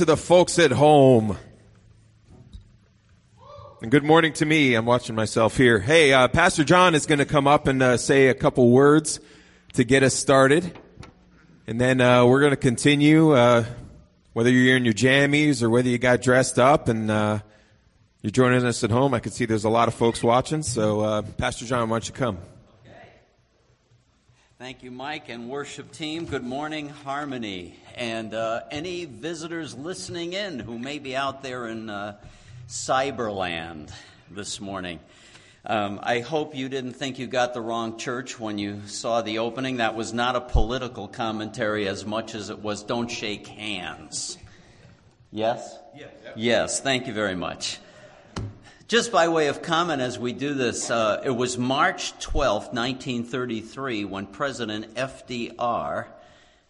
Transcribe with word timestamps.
to 0.00 0.06
the 0.06 0.16
folks 0.16 0.58
at 0.58 0.70
home. 0.70 1.36
And 3.82 3.90
good 3.90 4.02
morning 4.02 4.32
to 4.32 4.46
me. 4.46 4.74
I'm 4.74 4.86
watching 4.86 5.14
myself 5.14 5.58
here. 5.58 5.78
Hey, 5.78 6.14
uh, 6.14 6.26
Pastor 6.28 6.64
John 6.64 6.94
is 6.94 7.04
going 7.04 7.18
to 7.18 7.26
come 7.26 7.46
up 7.46 7.66
and 7.66 7.82
uh, 7.82 7.98
say 7.98 8.28
a 8.28 8.34
couple 8.34 8.70
words 8.70 9.20
to 9.74 9.84
get 9.84 10.02
us 10.02 10.14
started. 10.14 10.78
And 11.66 11.78
then 11.78 12.00
uh, 12.00 12.24
we're 12.24 12.40
going 12.40 12.52
to 12.52 12.56
continue, 12.56 13.32
uh, 13.32 13.66
whether 14.32 14.48
you're 14.48 14.74
in 14.74 14.86
your 14.86 14.94
jammies 14.94 15.62
or 15.62 15.68
whether 15.68 15.90
you 15.90 15.98
got 15.98 16.22
dressed 16.22 16.58
up 16.58 16.88
and 16.88 17.10
uh, 17.10 17.40
you're 18.22 18.30
joining 18.30 18.64
us 18.64 18.82
at 18.82 18.90
home. 18.90 19.12
I 19.12 19.18
can 19.18 19.32
see 19.32 19.44
there's 19.44 19.64
a 19.64 19.68
lot 19.68 19.86
of 19.86 19.92
folks 19.92 20.22
watching. 20.22 20.62
So, 20.62 21.00
uh, 21.00 21.20
Pastor 21.20 21.66
John, 21.66 21.90
why 21.90 21.96
don't 21.96 22.08
you 22.08 22.14
come? 22.14 22.38
Thank 24.70 24.84
you, 24.84 24.92
Mike 24.92 25.28
and 25.28 25.48
worship 25.48 25.90
team. 25.90 26.26
Good 26.26 26.44
morning, 26.44 26.90
Harmony. 26.90 27.74
And 27.96 28.32
uh, 28.32 28.60
any 28.70 29.04
visitors 29.04 29.76
listening 29.76 30.32
in 30.32 30.60
who 30.60 30.78
may 30.78 31.00
be 31.00 31.16
out 31.16 31.42
there 31.42 31.66
in 31.66 31.90
uh, 31.90 32.18
Cyberland 32.68 33.90
this 34.30 34.60
morning. 34.60 35.00
Um, 35.66 35.98
I 36.04 36.20
hope 36.20 36.54
you 36.54 36.68
didn't 36.68 36.92
think 36.92 37.18
you 37.18 37.26
got 37.26 37.52
the 37.52 37.60
wrong 37.60 37.98
church 37.98 38.38
when 38.38 38.58
you 38.58 38.82
saw 38.86 39.22
the 39.22 39.40
opening. 39.40 39.78
That 39.78 39.96
was 39.96 40.12
not 40.12 40.36
a 40.36 40.40
political 40.40 41.08
commentary 41.08 41.88
as 41.88 42.06
much 42.06 42.36
as 42.36 42.48
it 42.48 42.60
was 42.60 42.84
don't 42.84 43.10
shake 43.10 43.48
hands. 43.48 44.38
Yes? 45.32 45.80
Yes. 45.96 46.10
Yes, 46.36 46.80
thank 46.80 47.08
you 47.08 47.12
very 47.12 47.34
much. 47.34 47.80
Just 48.90 49.12
by 49.12 49.28
way 49.28 49.46
of 49.46 49.62
comment 49.62 50.02
as 50.02 50.18
we 50.18 50.32
do 50.32 50.52
this, 50.52 50.90
uh, 50.90 51.22
it 51.24 51.30
was 51.30 51.56
March 51.56 52.18
12, 52.18 52.74
1933, 52.74 54.04
when 54.04 54.26
President 54.26 54.96
FDR 54.96 56.06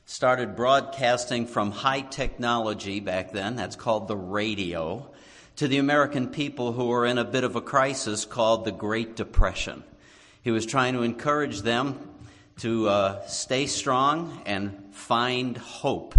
started 0.04 0.54
broadcasting 0.54 1.46
from 1.46 1.70
high 1.70 2.02
technology 2.02 3.00
back 3.00 3.32
then, 3.32 3.56
that's 3.56 3.74
called 3.74 4.06
the 4.06 4.18
radio, 4.18 5.10
to 5.56 5.66
the 5.66 5.78
American 5.78 6.28
people 6.28 6.72
who 6.72 6.88
were 6.88 7.06
in 7.06 7.16
a 7.16 7.24
bit 7.24 7.42
of 7.42 7.56
a 7.56 7.62
crisis 7.62 8.26
called 8.26 8.66
the 8.66 8.72
Great 8.72 9.16
Depression. 9.16 9.82
He 10.42 10.50
was 10.50 10.66
trying 10.66 10.92
to 10.92 11.00
encourage 11.00 11.62
them 11.62 12.06
to 12.58 12.86
uh, 12.86 13.26
stay 13.28 13.64
strong 13.64 14.42
and 14.44 14.92
find 14.92 15.56
hope. 15.56 16.14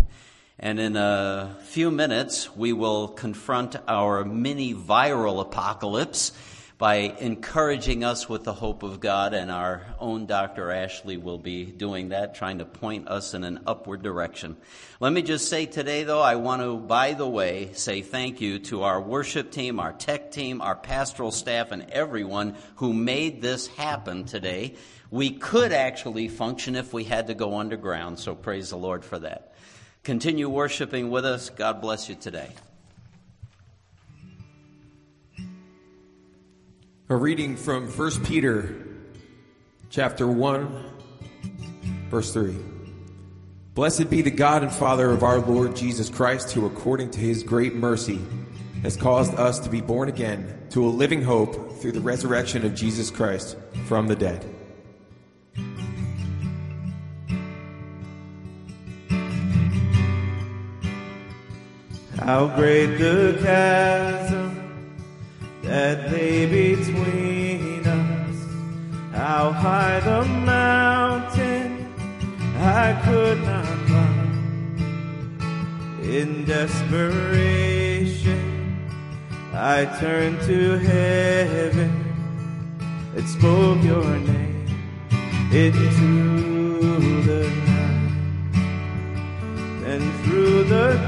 And 0.63 0.79
in 0.79 0.95
a 0.95 1.57
few 1.63 1.89
minutes, 1.89 2.55
we 2.55 2.71
will 2.71 3.07
confront 3.07 3.75
our 3.87 4.23
mini 4.23 4.75
viral 4.75 5.41
apocalypse 5.41 6.33
by 6.77 6.95
encouraging 7.19 8.03
us 8.03 8.29
with 8.29 8.43
the 8.43 8.53
hope 8.53 8.83
of 8.83 8.99
God. 8.99 9.33
And 9.33 9.49
our 9.49 9.87
own 9.99 10.27
Dr. 10.27 10.69
Ashley 10.69 11.17
will 11.17 11.39
be 11.39 11.65
doing 11.65 12.09
that, 12.09 12.35
trying 12.35 12.59
to 12.59 12.65
point 12.65 13.07
us 13.07 13.33
in 13.33 13.43
an 13.43 13.61
upward 13.65 14.03
direction. 14.03 14.55
Let 14.99 15.13
me 15.13 15.23
just 15.23 15.49
say 15.49 15.65
today, 15.65 16.03
though, 16.03 16.21
I 16.21 16.35
want 16.35 16.61
to, 16.61 16.77
by 16.77 17.13
the 17.13 17.27
way, 17.27 17.71
say 17.73 18.03
thank 18.03 18.39
you 18.39 18.59
to 18.59 18.83
our 18.83 19.01
worship 19.01 19.49
team, 19.49 19.79
our 19.79 19.93
tech 19.93 20.31
team, 20.31 20.61
our 20.61 20.75
pastoral 20.75 21.31
staff, 21.31 21.71
and 21.71 21.89
everyone 21.89 22.55
who 22.75 22.93
made 22.93 23.41
this 23.41 23.65
happen 23.65 24.25
today. 24.25 24.75
We 25.09 25.31
could 25.31 25.73
actually 25.73 26.27
function 26.27 26.75
if 26.75 26.93
we 26.93 27.03
had 27.03 27.27
to 27.27 27.33
go 27.33 27.57
underground, 27.57 28.19
so 28.19 28.35
praise 28.35 28.69
the 28.69 28.77
Lord 28.77 29.03
for 29.03 29.17
that. 29.19 29.50
Continue 30.03 30.49
worshiping 30.49 31.11
with 31.11 31.25
us. 31.25 31.51
God 31.51 31.79
bless 31.79 32.09
you 32.09 32.15
today. 32.15 32.49
A 37.07 37.15
reading 37.15 37.55
from 37.55 37.87
1 37.87 38.25
Peter 38.25 38.87
chapter 39.91 40.27
1 40.27 40.85
verse 42.09 42.33
3. 42.33 42.55
Blessed 43.75 44.09
be 44.09 44.23
the 44.23 44.31
God 44.31 44.63
and 44.63 44.71
Father 44.71 45.11
of 45.11 45.21
our 45.21 45.39
Lord 45.39 45.75
Jesus 45.75 46.09
Christ 46.09 46.51
who 46.51 46.65
according 46.65 47.11
to 47.11 47.19
his 47.19 47.43
great 47.43 47.75
mercy 47.75 48.19
has 48.81 48.97
caused 48.97 49.35
us 49.35 49.59
to 49.59 49.69
be 49.69 49.81
born 49.81 50.09
again 50.09 50.65
to 50.71 50.83
a 50.83 50.89
living 50.89 51.21
hope 51.21 51.77
through 51.77 51.91
the 51.91 52.01
resurrection 52.01 52.65
of 52.65 52.73
Jesus 52.73 53.11
Christ 53.11 53.55
from 53.85 54.07
the 54.07 54.15
dead 54.15 54.50
How 62.23 62.45
great 62.55 62.97
the 62.99 63.39
chasm 63.41 64.51
that 65.63 66.11
lay 66.11 66.45
between 66.45 67.83
us. 67.83 68.35
How 69.11 69.51
high 69.51 69.99
the 70.01 70.23
mountain 70.25 71.91
I 72.59 72.93
could 73.03 73.41
not 73.41 73.65
climb. 73.87 75.39
In 76.03 76.45
desperation, 76.45 78.37
I 79.51 79.85
turned 79.99 80.41
to 80.41 80.77
heaven 80.77 81.91
and 83.15 83.27
spoke 83.27 83.83
your 83.83 84.05
name 84.19 84.67
into 85.51 87.21
the 87.23 87.49
night. 87.49 88.11
And 89.91 90.03
through 90.23 90.65
the 90.65 91.07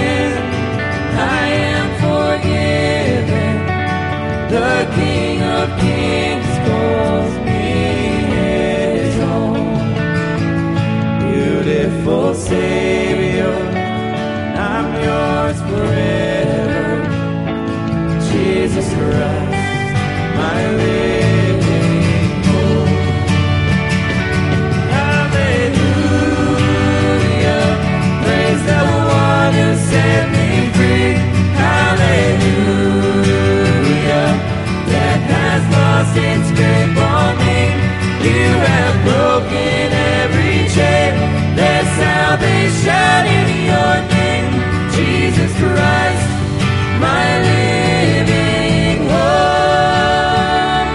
Savior, 12.47 13.53
I'm 14.57 14.87
yours 15.05 15.59
forever. 15.69 16.83
Jesus 18.31 18.87
Christ, 18.93 19.95
my 20.35 20.59
living 20.81 22.43
hope. 22.47 22.89
Hallelujah, 26.31 27.65
praise 28.23 28.63
the 28.71 28.81
one 29.23 29.53
who 29.59 29.69
set 29.89 30.25
me 30.35 30.49
free. 30.75 31.13
Hallelujah, 31.63 32.71
death 34.91 35.25
has 35.37 35.63
lost 35.77 36.15
its 36.17 36.47
grip 36.57 36.97
on 36.97 37.31
me. 37.45 37.61
You 38.27 38.49
have 38.67 38.95
broken 39.05 39.87
every 39.93 40.57
chain. 40.75 41.30
There's 41.55 41.87
salvation 41.99 43.25
in 43.37 43.47
your 43.71 43.95
name, 44.15 44.53
Jesus 44.95 45.51
Christ, 45.59 46.27
my 46.99 47.25
living 47.47 48.99
hope. 49.09 50.91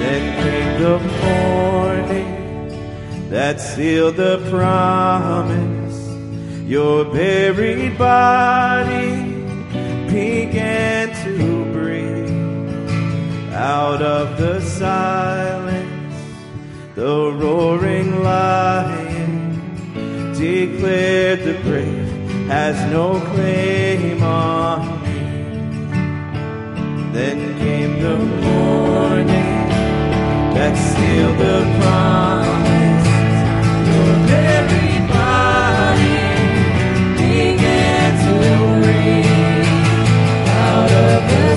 Then 0.00 0.24
came 0.42 0.72
the 0.82 0.98
morning 1.24 2.32
that 3.30 3.60
sealed 3.60 4.16
the 4.16 4.38
promise. 4.48 5.98
Your 6.66 7.04
buried 7.04 7.98
body 7.98 9.10
began 10.08 11.12
to 11.24 11.64
breathe 11.72 13.52
out 13.52 14.00
of 14.00 14.38
the 14.38 14.60
side 14.62 15.53
the 16.94 17.32
roaring 17.32 18.22
lion 18.22 19.58
declared 20.32 21.42
the 21.42 21.54
grave 21.64 22.08
has 22.46 22.76
no 22.92 23.18
claim 23.18 24.22
on 24.22 25.02
me. 25.02 25.18
Then 27.12 27.58
came 27.58 28.00
the 28.00 28.16
morning 28.16 29.68
that 30.54 30.76
sealed 30.76 31.36
the 31.38 31.64
promise. 31.80 33.08
Your 33.90 34.14
very 34.30 34.98
body 35.10 36.22
began 37.18 38.10
to 38.24 38.34
breathe 38.78 39.66
out 40.46 40.92
of 40.92 41.22
the 41.32 41.48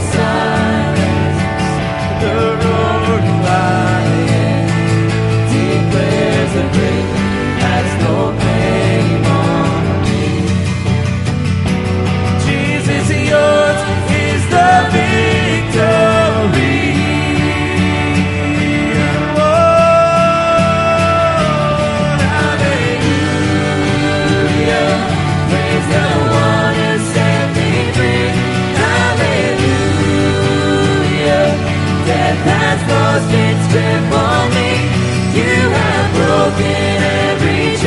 broken 36.58 37.04
every. 37.04 37.78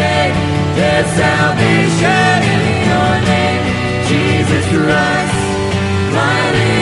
There's 0.76 1.06
salvation 1.06 2.38
in 2.54 2.76
your 2.88 3.14
name. 3.30 3.62
Jesus 4.08 4.64
Christ, 4.68 5.34
my 6.14 6.50
living 6.52 6.79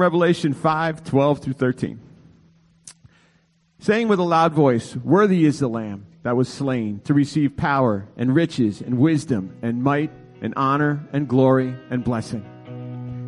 Revelation 0.00 0.54
5, 0.54 1.04
12 1.04 1.38
through 1.40 1.52
13. 1.52 2.00
Saying 3.80 4.08
with 4.08 4.18
a 4.18 4.22
loud 4.24 4.54
voice, 4.54 4.96
Worthy 4.96 5.44
is 5.44 5.58
the 5.58 5.68
Lamb 5.68 6.06
that 6.22 6.36
was 6.36 6.48
slain 6.48 7.00
to 7.04 7.12
receive 7.12 7.56
power 7.56 8.08
and 8.16 8.34
riches 8.34 8.80
and 8.80 8.98
wisdom 8.98 9.54
and 9.60 9.82
might 9.82 10.10
and 10.40 10.54
honor 10.56 11.06
and 11.12 11.28
glory 11.28 11.76
and 11.90 12.02
blessing. 12.02 12.44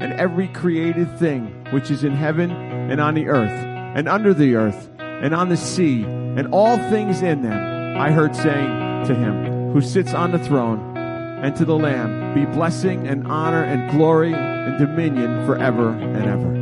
And 0.00 0.14
every 0.14 0.48
created 0.48 1.18
thing 1.18 1.66
which 1.72 1.90
is 1.90 2.04
in 2.04 2.12
heaven 2.12 2.50
and 2.50 3.02
on 3.02 3.14
the 3.14 3.28
earth 3.28 3.50
and 3.50 4.08
under 4.08 4.32
the 4.32 4.54
earth 4.54 4.88
and 4.98 5.34
on 5.34 5.50
the 5.50 5.58
sea 5.58 6.04
and 6.04 6.48
all 6.52 6.78
things 6.88 7.20
in 7.20 7.42
them, 7.42 7.98
I 7.98 8.12
heard 8.12 8.34
saying 8.34 9.06
to 9.08 9.14
him 9.14 9.72
who 9.72 9.82
sits 9.82 10.14
on 10.14 10.32
the 10.32 10.38
throne 10.38 10.96
and 10.96 11.54
to 11.56 11.66
the 11.66 11.76
Lamb 11.76 12.34
be 12.34 12.46
blessing 12.46 13.06
and 13.06 13.26
honor 13.26 13.62
and 13.62 13.90
glory 13.90 14.32
and 14.32 14.78
dominion 14.78 15.44
forever 15.44 15.90
and 15.90 16.24
ever. 16.24 16.62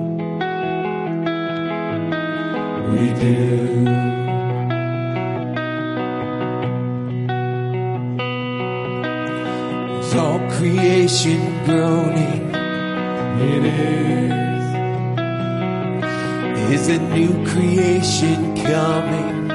We 3.01 3.07
all 10.19 10.39
creation 10.51 11.41
groaning? 11.65 12.53
It 13.41 13.63
is. 13.65 14.65
Is 16.75 16.87
a 16.89 16.99
new 17.15 17.33
creation 17.47 18.55
coming? 18.57 19.49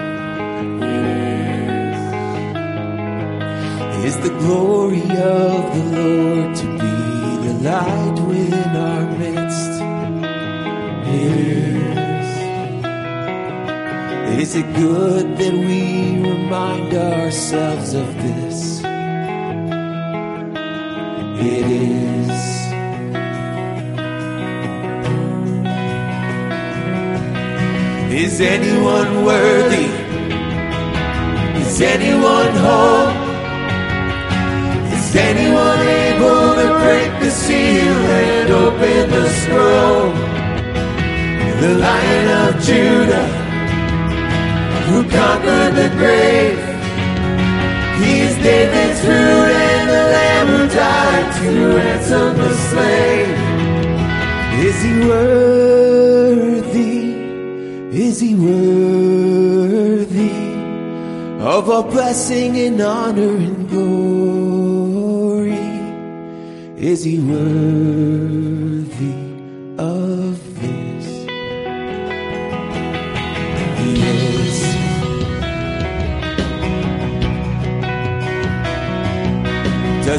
Is 4.04 4.16
the 4.18 4.30
glory 4.40 5.02
of 5.02 5.72
the 5.76 5.84
Lord 5.94 6.56
to 6.56 6.66
be 6.80 6.94
the 7.46 7.54
light 7.62 8.15
Is 14.46 14.54
it 14.54 14.74
good 14.76 15.38
that 15.38 15.54
we 15.54 16.22
remind 16.22 16.94
ourselves 16.94 17.94
of 17.94 18.06
this? 18.22 18.80
It 21.42 21.66
is. 21.66 22.38
Is 28.22 28.40
anyone 28.40 29.24
worthy? 29.24 29.88
Is 31.62 31.80
anyone 31.80 32.52
whole? 32.66 33.10
Is 34.94 35.16
anyone 35.16 35.80
able 36.06 36.54
to 36.60 36.66
break 36.84 37.10
the 37.18 37.32
seal 37.32 37.98
and 38.22 38.50
open 38.52 39.10
the 39.10 39.28
scroll? 39.40 40.12
The 41.62 41.78
Lion 41.80 42.54
of 42.54 42.62
Judah 42.62 43.45
who 44.88 45.02
conquered 45.08 45.74
the 45.74 45.88
grave. 45.98 46.58
He 48.00 48.20
is 48.20 48.34
David's 48.36 49.00
root 49.04 49.50
and 49.68 49.88
the 49.88 50.04
Lamb 50.14 50.46
who 50.46 50.68
died 50.68 51.28
to 51.38 51.48
ransom 51.76 52.36
the 52.36 52.52
slave. 52.68 53.36
Is 54.66 54.76
he 54.82 54.92
worthy? 55.08 56.96
Is 58.06 58.20
he 58.20 58.34
worthy 58.34 60.30
of 61.42 61.68
all 61.70 61.82
blessing 61.82 62.56
and 62.58 62.80
honor 62.80 63.36
and 63.36 63.68
glory? 63.68 65.52
Is 66.78 67.04
he 67.04 67.18
worthy 67.18 69.25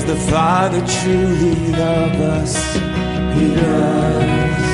the 0.07 0.15
Father 0.15 0.79
truly 0.87 1.67
love 1.73 2.15
us? 2.39 2.55
He 3.35 3.53
does. 3.53 4.67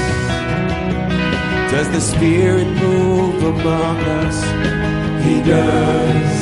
Does 1.71 1.89
the 1.89 1.99
Spirit 1.99 2.67
move 2.67 3.43
among 3.43 3.97
us? 4.21 4.37
He 5.25 5.41
does. 5.41 6.33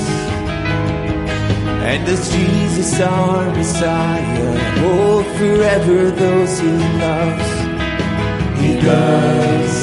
And 1.88 2.06
does 2.06 2.30
Jesus, 2.34 3.00
our 3.00 3.50
Messiah, 3.52 4.60
hold 4.82 5.26
forever 5.38 6.12
those 6.12 6.60
he 6.60 6.74
loves? 7.00 7.52
He 8.60 8.74
does. 8.82 9.74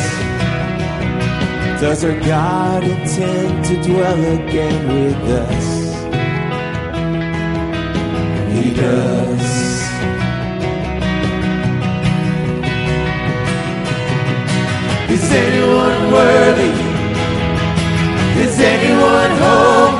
Does 1.80 2.04
our 2.04 2.20
God 2.20 2.84
intend 2.84 3.64
to 3.64 3.82
dwell 3.82 4.22
again 4.38 4.86
with 4.86 5.30
us? 5.30 5.77
He 8.58 8.74
does. 8.74 9.48
Is 15.14 15.26
anyone 15.30 16.12
worthy? 16.12 16.72
Is 18.42 18.58
anyone 18.58 19.30
whole? 19.42 19.94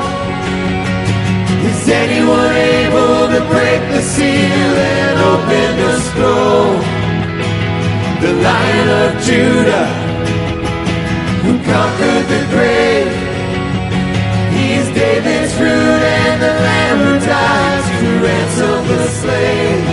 Is 1.69 1.87
anyone 1.87 2.53
able 2.55 3.29
to 3.33 3.39
break 3.47 3.81
the 3.93 4.01
seal 4.01 4.73
and 4.91 5.17
open 5.31 5.69
the 5.83 5.93
scroll? 6.07 6.75
The 8.23 8.33
Lion 8.43 8.89
of 9.03 9.11
Judah, 9.23 9.87
who 11.43 11.53
conquered 11.63 12.25
the 12.27 12.41
grave. 12.51 12.88
The 16.39 16.53
Lamb 16.65 16.97
who 17.03 17.13
dies 17.19 17.85
to 17.99 18.07
ransom 18.23 18.79
the 18.87 18.99
slave 19.19 19.83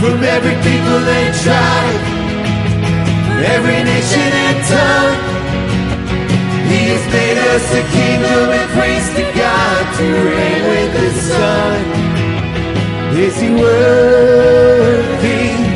from 0.00 0.22
every 0.22 0.54
people 0.62 1.02
and 1.18 1.30
tribe, 1.42 2.02
every 3.54 3.80
nation 3.82 4.30
and 4.46 4.58
tongue. 4.70 5.18
He 6.70 6.80
has 6.94 7.04
made 7.12 7.38
us 7.52 7.66
a 7.74 7.82
kingdom 7.96 8.44
and 8.58 8.68
praise 8.76 9.08
to 9.18 9.24
God 9.34 9.82
to 9.98 10.06
reign 10.36 10.62
with 10.72 10.92
His 11.02 11.16
Son. 11.30 11.78
Is 13.18 13.34
He 13.40 13.50
worthy? 13.50 15.67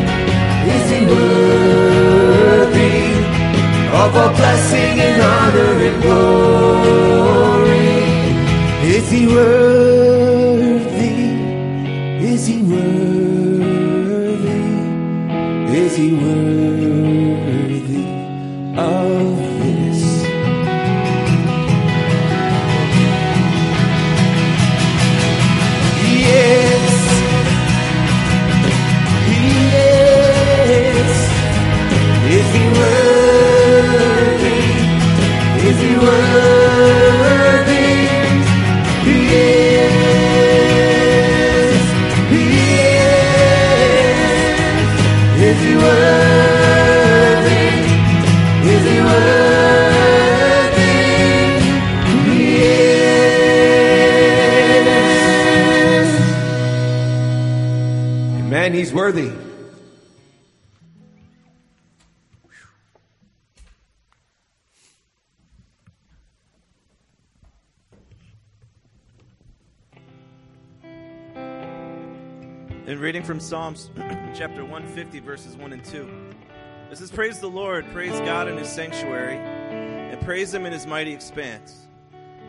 Praise 77.15 77.41
the 77.41 77.49
Lord, 77.49 77.85
praise 77.93 78.19
God 78.21 78.49
in 78.49 78.57
his 78.57 78.71
sanctuary, 78.71 79.37
and 79.37 80.19
praise 80.23 80.55
him 80.55 80.65
in 80.65 80.73
his 80.73 80.87
mighty 80.87 81.13
expanse. 81.13 81.87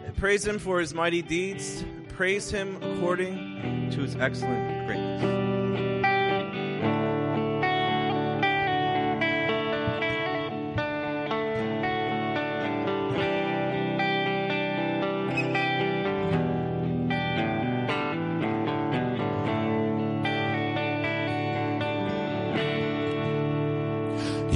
And 0.05 0.15
praise 0.15 0.48
him 0.48 0.58
for 0.58 0.79
his 0.79 0.93
mighty 0.93 1.22
deeds, 1.22 1.84
praise 2.08 2.50
him 2.50 2.77
according 2.82 3.89
to 3.91 4.00
his 4.00 4.15
excellent 4.15 4.73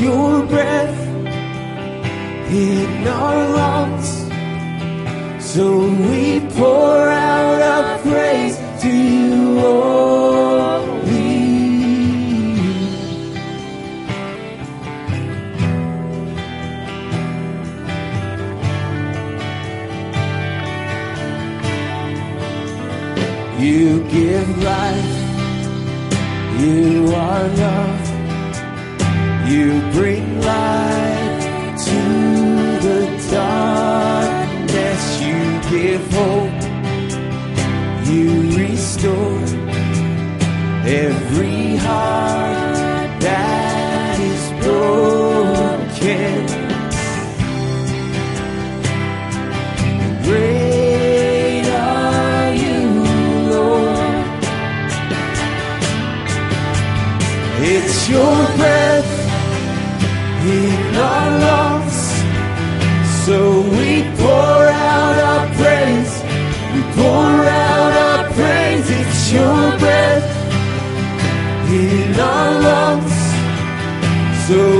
your 0.00 0.46
breath 0.46 0.98
in 2.50 3.06
our 3.06 3.48
lungs. 3.58 4.10
So 5.44 5.78
we 5.78 6.40
pour 6.56 7.08
out 7.08 7.60
our 7.60 7.98
praise 7.98 8.56
to 8.82 8.88
you 8.88 9.58
only. 9.60 10.80
You 23.60 24.02
give 24.08 24.48
life, 24.62 25.12
you 26.58 27.12
are 27.14 27.48
love, 27.48 27.99
you 29.60 29.78
bring 29.92 30.19
So 74.50 74.79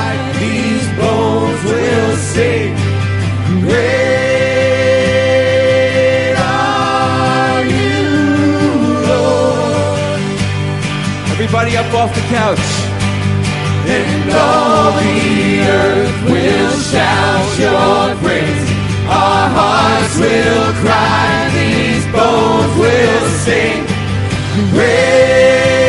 up 11.91 12.09
off 12.09 12.15
the 12.15 12.21
couch. 12.21 12.59
And 13.87 14.31
all 14.31 14.91
the 14.93 15.59
earth 15.67 16.23
will 16.29 16.71
shout 16.91 17.59
your 17.59 18.15
praise. 18.23 18.69
Our 19.07 19.49
hearts 19.49 20.17
will 20.17 20.73
cry, 20.83 21.49
these 21.53 22.05
bones 22.13 22.77
will 22.77 23.29
sing. 23.43 23.85
Great 24.71 25.80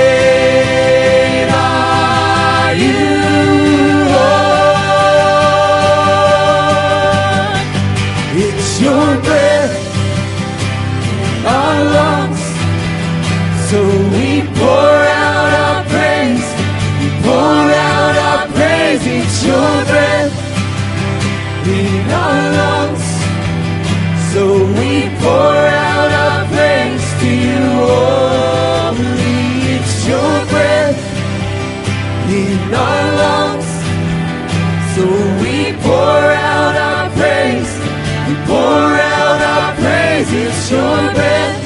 your 40.72 41.14
breath 41.14 41.58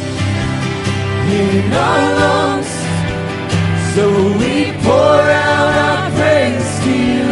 in 1.31 1.73
our 1.73 2.03
lungs. 2.21 2.73
So 3.95 4.05
we 4.41 4.73
pour 4.83 5.21
out 5.47 5.73
our 5.87 6.11
praise 6.11 6.71
to 6.85 6.91
you. 6.91 7.27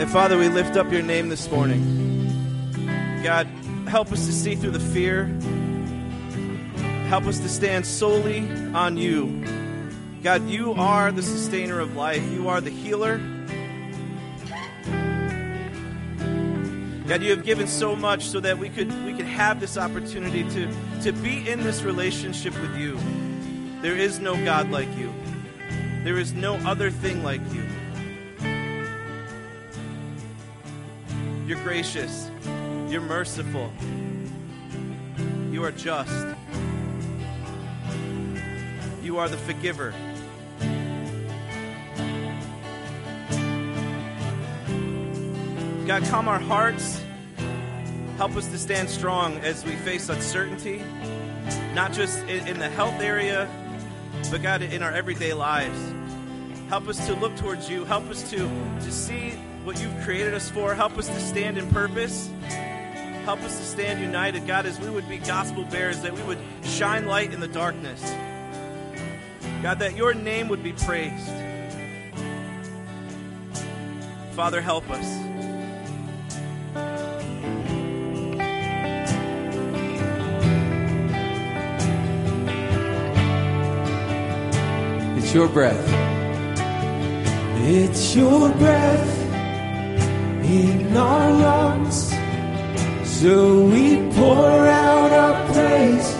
And 0.00 0.10
Father, 0.10 0.38
we 0.38 0.48
lift 0.48 0.76
up 0.76 0.90
your 0.92 1.02
name 1.02 1.28
this 1.28 1.50
morning. 1.50 1.82
God, 3.22 3.46
help 3.88 4.12
us 4.12 4.24
to 4.26 4.32
see 4.32 4.54
through 4.54 4.70
the 4.70 4.80
fear. 4.80 5.28
Help 7.10 7.26
us 7.26 7.40
to 7.40 7.48
stand 7.48 7.84
solely 7.84 8.48
on 8.72 8.96
you. 8.96 9.44
God, 10.22 10.48
you 10.48 10.74
are 10.74 11.10
the 11.10 11.24
sustainer 11.24 11.80
of 11.80 11.96
life. 11.96 12.22
You 12.30 12.48
are 12.48 12.60
the 12.60 12.70
healer. 12.70 13.18
God, 17.08 17.20
you 17.20 17.32
have 17.32 17.42
given 17.44 17.66
so 17.66 17.96
much 17.96 18.26
so 18.26 18.38
that 18.38 18.56
we 18.56 18.68
could 18.68 18.92
we 19.04 19.12
could 19.12 19.26
have 19.26 19.58
this 19.58 19.76
opportunity 19.76 20.44
to, 20.50 20.72
to 21.02 21.10
be 21.10 21.48
in 21.48 21.64
this 21.64 21.82
relationship 21.82 22.54
with 22.60 22.76
you. 22.76 22.96
There 23.82 23.96
is 23.96 24.20
no 24.20 24.36
God 24.44 24.70
like 24.70 24.96
you. 24.96 25.12
There 26.04 26.16
is 26.16 26.32
no 26.32 26.54
other 26.58 26.92
thing 26.92 27.24
like 27.24 27.40
you. 27.52 27.64
You're 31.44 31.60
gracious. 31.64 32.30
You're 32.88 33.00
merciful. 33.00 33.72
You 35.50 35.64
are 35.64 35.72
just. 35.72 36.39
You 39.02 39.18
are 39.18 39.28
the 39.28 39.36
forgiver. 39.38 39.94
God, 45.86 46.04
calm 46.04 46.28
our 46.28 46.38
hearts. 46.38 47.02
Help 48.16 48.36
us 48.36 48.46
to 48.48 48.58
stand 48.58 48.90
strong 48.90 49.38
as 49.38 49.64
we 49.64 49.74
face 49.76 50.08
uncertainty, 50.08 50.84
not 51.74 51.92
just 51.92 52.18
in, 52.28 52.58
the 52.58 52.68
health 52.68 53.00
area, 53.00 53.48
but 54.30 54.42
God, 54.42 54.62
in 54.62 54.82
our 54.82 54.92
everyday 54.92 55.32
lives. 55.32 55.78
Help 56.68 56.86
us 56.86 57.04
to 57.06 57.14
look 57.14 57.34
towards 57.36 57.68
you. 57.70 57.86
Help 57.86 58.04
us 58.10 58.28
to, 58.30 58.36
to 58.36 58.92
see 58.92 59.30
what 59.64 59.80
you've 59.82 59.98
created 60.04 60.34
us 60.34 60.50
for. 60.50 60.74
Help 60.74 60.98
us 60.98 61.08
to 61.08 61.20
stand 61.20 61.56
in 61.56 61.66
purpose. 61.70 62.30
Help 63.24 63.40
us 63.40 63.58
to 63.58 63.64
stand 63.64 64.00
united, 64.00 64.46
God, 64.46 64.66
as 64.66 64.78
we 64.78 64.90
would 64.90 65.08
be 65.08 65.18
gospel 65.18 65.64
bearers, 65.64 66.02
that 66.02 66.12
we 66.12 66.22
would 66.22 66.38
shine 66.62 67.06
light 67.06 67.32
in 67.32 67.40
the 67.40 67.48
darkness. 67.48 68.02
God, 69.62 69.78
that 69.80 69.96
your 69.96 70.14
name 70.14 70.48
would 70.48 70.62
be 70.62 70.72
praised. 70.72 71.30
Father, 74.32 74.60
help 74.60 74.88
us. 74.90 75.06
It's 85.18 85.34
your 85.34 85.48
breath. 85.48 85.86
It's 87.62 88.16
your 88.16 88.48
breath 88.54 89.20
in 90.44 90.96
our 90.96 91.30
lungs. 91.30 92.12
So 93.04 93.66
we 93.66 93.96
pour 94.14 94.66
out 94.66 95.12
our 95.12 95.52
praise. 95.52 96.19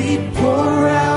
pour 0.41 0.57
out 0.57 1.10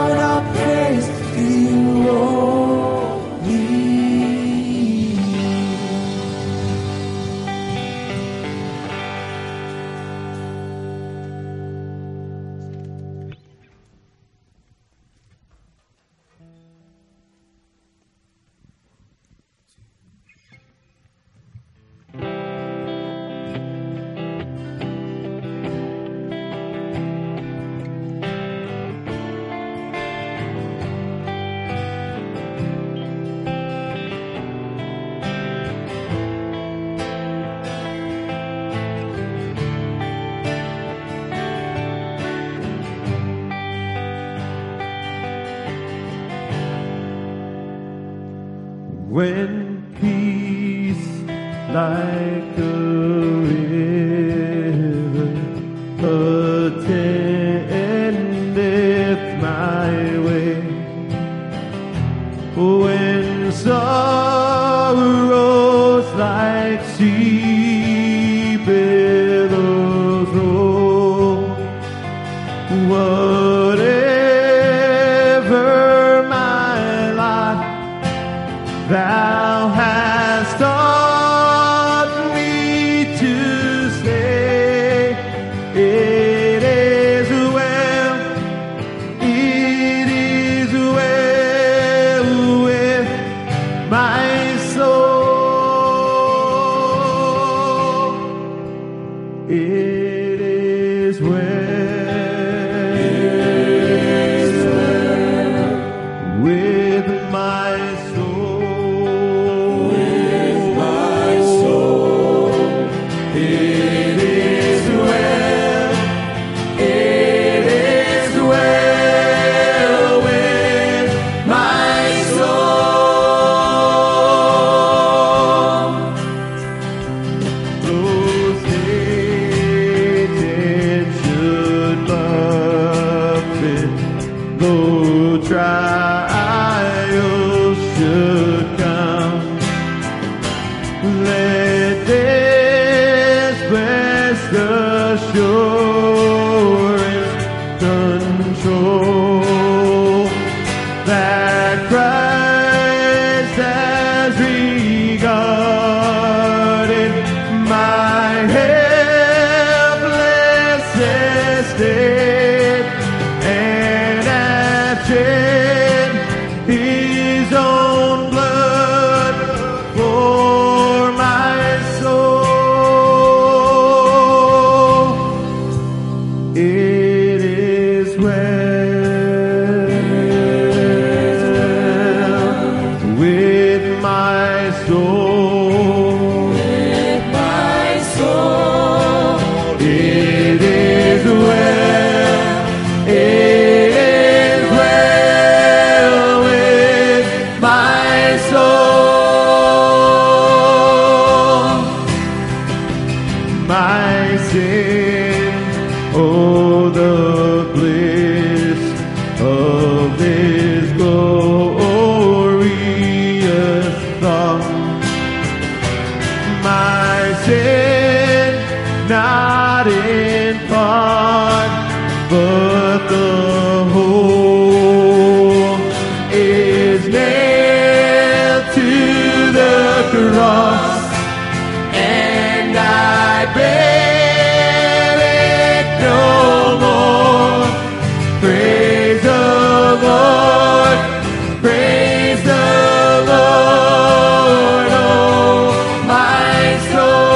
my 246.75 247.34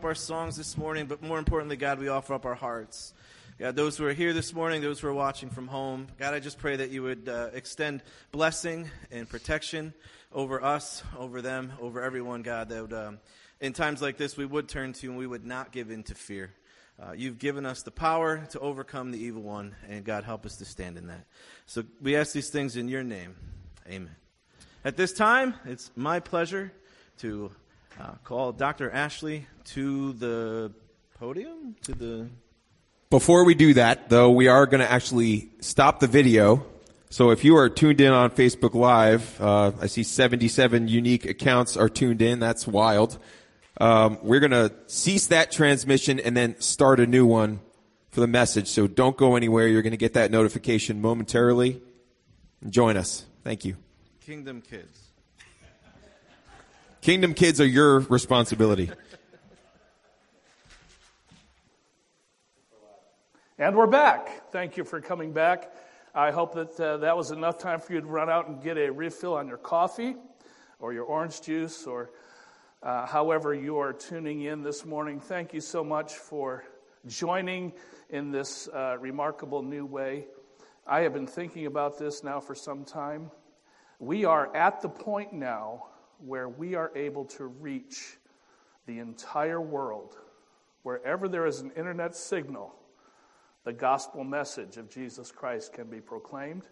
up 0.00 0.06
our 0.06 0.14
songs 0.14 0.56
this 0.56 0.78
morning, 0.78 1.04
but 1.04 1.22
more 1.22 1.38
importantly, 1.38 1.76
God, 1.76 1.98
we 1.98 2.08
offer 2.08 2.32
up 2.32 2.46
our 2.46 2.54
hearts. 2.54 3.12
God, 3.58 3.76
those 3.76 3.98
who 3.98 4.06
are 4.06 4.14
here 4.14 4.32
this 4.32 4.54
morning, 4.54 4.80
those 4.80 4.98
who 4.98 5.08
are 5.08 5.12
watching 5.12 5.50
from 5.50 5.68
home, 5.68 6.06
God, 6.18 6.32
I 6.32 6.40
just 6.40 6.56
pray 6.56 6.76
that 6.76 6.88
you 6.88 7.02
would 7.02 7.28
uh, 7.28 7.50
extend 7.52 8.02
blessing 8.32 8.90
and 9.10 9.28
protection 9.28 9.92
over 10.32 10.64
us, 10.64 11.02
over 11.18 11.42
them, 11.42 11.74
over 11.82 12.00
everyone, 12.00 12.40
God, 12.40 12.70
that 12.70 12.80
would, 12.80 12.92
um, 12.94 13.18
in 13.60 13.74
times 13.74 14.00
like 14.00 14.16
this 14.16 14.38
we 14.38 14.46
would 14.46 14.70
turn 14.70 14.94
to 14.94 15.08
and 15.08 15.18
we 15.18 15.26
would 15.26 15.44
not 15.44 15.70
give 15.70 15.90
in 15.90 16.02
to 16.04 16.14
fear. 16.14 16.50
Uh, 16.98 17.12
you've 17.12 17.38
given 17.38 17.66
us 17.66 17.82
the 17.82 17.90
power 17.90 18.46
to 18.52 18.58
overcome 18.58 19.10
the 19.10 19.22
evil 19.22 19.42
one, 19.42 19.74
and 19.86 20.02
God, 20.02 20.24
help 20.24 20.46
us 20.46 20.56
to 20.56 20.64
stand 20.64 20.96
in 20.96 21.08
that. 21.08 21.26
So 21.66 21.84
we 22.00 22.16
ask 22.16 22.32
these 22.32 22.48
things 22.48 22.74
in 22.74 22.88
your 22.88 23.02
name. 23.04 23.36
Amen. 23.86 24.16
At 24.82 24.96
this 24.96 25.12
time, 25.12 25.56
it's 25.66 25.90
my 25.94 26.20
pleasure 26.20 26.72
to 27.18 27.50
uh, 27.98 28.12
call 28.24 28.52
Dr. 28.52 28.90
Ashley 28.90 29.46
to 29.64 30.12
the 30.12 30.72
podium, 31.18 31.76
to 31.82 31.92
the. 31.92 32.28
Before 33.10 33.44
we 33.44 33.54
do 33.54 33.74
that, 33.74 34.08
though, 34.08 34.30
we 34.30 34.48
are 34.48 34.66
going 34.66 34.80
to 34.80 34.90
actually 34.90 35.50
stop 35.60 36.00
the 36.00 36.06
video. 36.06 36.64
So 37.10 37.30
if 37.30 37.44
you 37.44 37.56
are 37.56 37.68
tuned 37.68 38.00
in 38.00 38.12
on 38.12 38.30
Facebook 38.30 38.74
Live, 38.74 39.40
uh, 39.40 39.72
I 39.80 39.86
see 39.86 40.04
77 40.04 40.86
unique 40.86 41.26
accounts 41.26 41.76
are 41.76 41.88
tuned 41.88 42.22
in. 42.22 42.38
That's 42.38 42.68
wild. 42.68 43.18
Um, 43.80 44.18
we're 44.22 44.40
going 44.40 44.52
to 44.52 44.72
cease 44.86 45.26
that 45.28 45.50
transmission 45.50 46.20
and 46.20 46.36
then 46.36 46.60
start 46.60 47.00
a 47.00 47.06
new 47.06 47.26
one 47.26 47.60
for 48.10 48.20
the 48.20 48.26
message. 48.26 48.68
So 48.68 48.86
don't 48.86 49.16
go 49.16 49.36
anywhere. 49.36 49.66
You're 49.66 49.82
going 49.82 49.92
to 49.92 49.96
get 49.96 50.14
that 50.14 50.30
notification 50.30 51.00
momentarily. 51.00 51.82
Join 52.68 52.96
us. 52.96 53.24
Thank 53.42 53.64
you. 53.64 53.76
Kingdom 54.20 54.60
Kids. 54.60 55.09
Kingdom 57.00 57.32
kids 57.32 57.62
are 57.62 57.66
your 57.66 58.00
responsibility. 58.00 58.90
And 63.58 63.74
we're 63.74 63.86
back. 63.86 64.50
Thank 64.50 64.76
you 64.76 64.84
for 64.84 65.00
coming 65.00 65.32
back. 65.32 65.72
I 66.14 66.30
hope 66.30 66.54
that 66.56 66.78
uh, 66.78 66.98
that 66.98 67.16
was 67.16 67.30
enough 67.30 67.56
time 67.56 67.80
for 67.80 67.94
you 67.94 68.02
to 68.02 68.06
run 68.06 68.28
out 68.28 68.48
and 68.48 68.62
get 68.62 68.76
a 68.76 68.90
refill 68.90 69.32
on 69.32 69.48
your 69.48 69.56
coffee 69.56 70.14
or 70.78 70.92
your 70.92 71.04
orange 71.04 71.40
juice 71.40 71.86
or 71.86 72.10
uh, 72.82 73.06
however 73.06 73.54
you 73.54 73.78
are 73.78 73.94
tuning 73.94 74.42
in 74.42 74.62
this 74.62 74.84
morning. 74.84 75.20
Thank 75.20 75.54
you 75.54 75.62
so 75.62 75.82
much 75.82 76.12
for 76.12 76.64
joining 77.06 77.72
in 78.10 78.30
this 78.30 78.68
uh, 78.68 78.98
remarkable 79.00 79.62
new 79.62 79.86
way. 79.86 80.26
I 80.86 81.00
have 81.00 81.14
been 81.14 81.26
thinking 81.26 81.64
about 81.64 81.98
this 81.98 82.22
now 82.22 82.40
for 82.40 82.54
some 82.54 82.84
time. 82.84 83.30
We 83.98 84.26
are 84.26 84.54
at 84.54 84.82
the 84.82 84.90
point 84.90 85.32
now 85.32 85.89
where 86.24 86.48
we 86.48 86.74
are 86.74 86.90
able 86.94 87.24
to 87.24 87.46
reach 87.46 88.16
the 88.86 88.98
entire 88.98 89.60
world. 89.60 90.16
Wherever 90.82 91.28
there 91.28 91.46
is 91.46 91.60
an 91.60 91.70
internet 91.76 92.16
signal, 92.16 92.74
the 93.64 93.72
gospel 93.72 94.24
message 94.24 94.76
of 94.76 94.90
Jesus 94.90 95.30
Christ 95.30 95.72
can 95.72 95.88
be 95.88 96.00
proclaimed. 96.00 96.62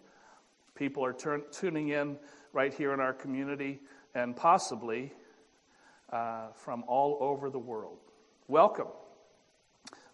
People 0.75 1.05
are 1.05 1.13
turn, 1.13 1.43
tuning 1.51 1.89
in 1.89 2.17
right 2.53 2.73
here 2.73 2.93
in 2.93 2.99
our 2.99 3.13
community 3.13 3.79
and 4.15 4.35
possibly 4.35 5.13
uh, 6.11 6.47
from 6.53 6.83
all 6.87 7.17
over 7.19 7.49
the 7.49 7.59
world. 7.59 7.99
Welcome. 8.47 8.87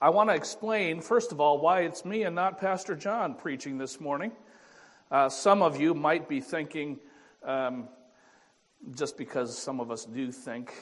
I 0.02 0.10
want 0.10 0.30
to 0.30 0.36
explain, 0.36 1.00
first 1.00 1.32
of 1.32 1.39
all, 1.39 1.60
why 1.60 1.82
it's 1.82 2.04
me 2.04 2.24
and 2.24 2.36
not 2.36 2.60
Pastor 2.60 2.95
John 2.95 3.34
preaching 3.34 3.78
this 3.78 4.02
morning. 4.02 4.34
Uh, 5.10 5.30
some 5.30 5.62
of 5.62 5.80
you 5.80 5.93
might 5.93 6.28
be 6.28 6.41
thinking, 6.41 7.00
um, 7.43 7.88
just 8.95 9.17
because 9.17 9.57
some 9.57 9.79
of 9.79 9.91
us 9.91 10.05
do 10.05 10.31
think 10.31 10.73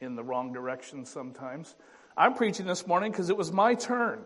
in 0.00 0.16
the 0.16 0.24
wrong 0.24 0.52
direction 0.52 1.04
sometimes. 1.04 1.74
I'm 2.16 2.34
preaching 2.34 2.66
this 2.66 2.86
morning 2.86 3.12
because 3.12 3.30
it 3.30 3.36
was 3.36 3.52
my 3.52 3.74
turn. 3.74 4.24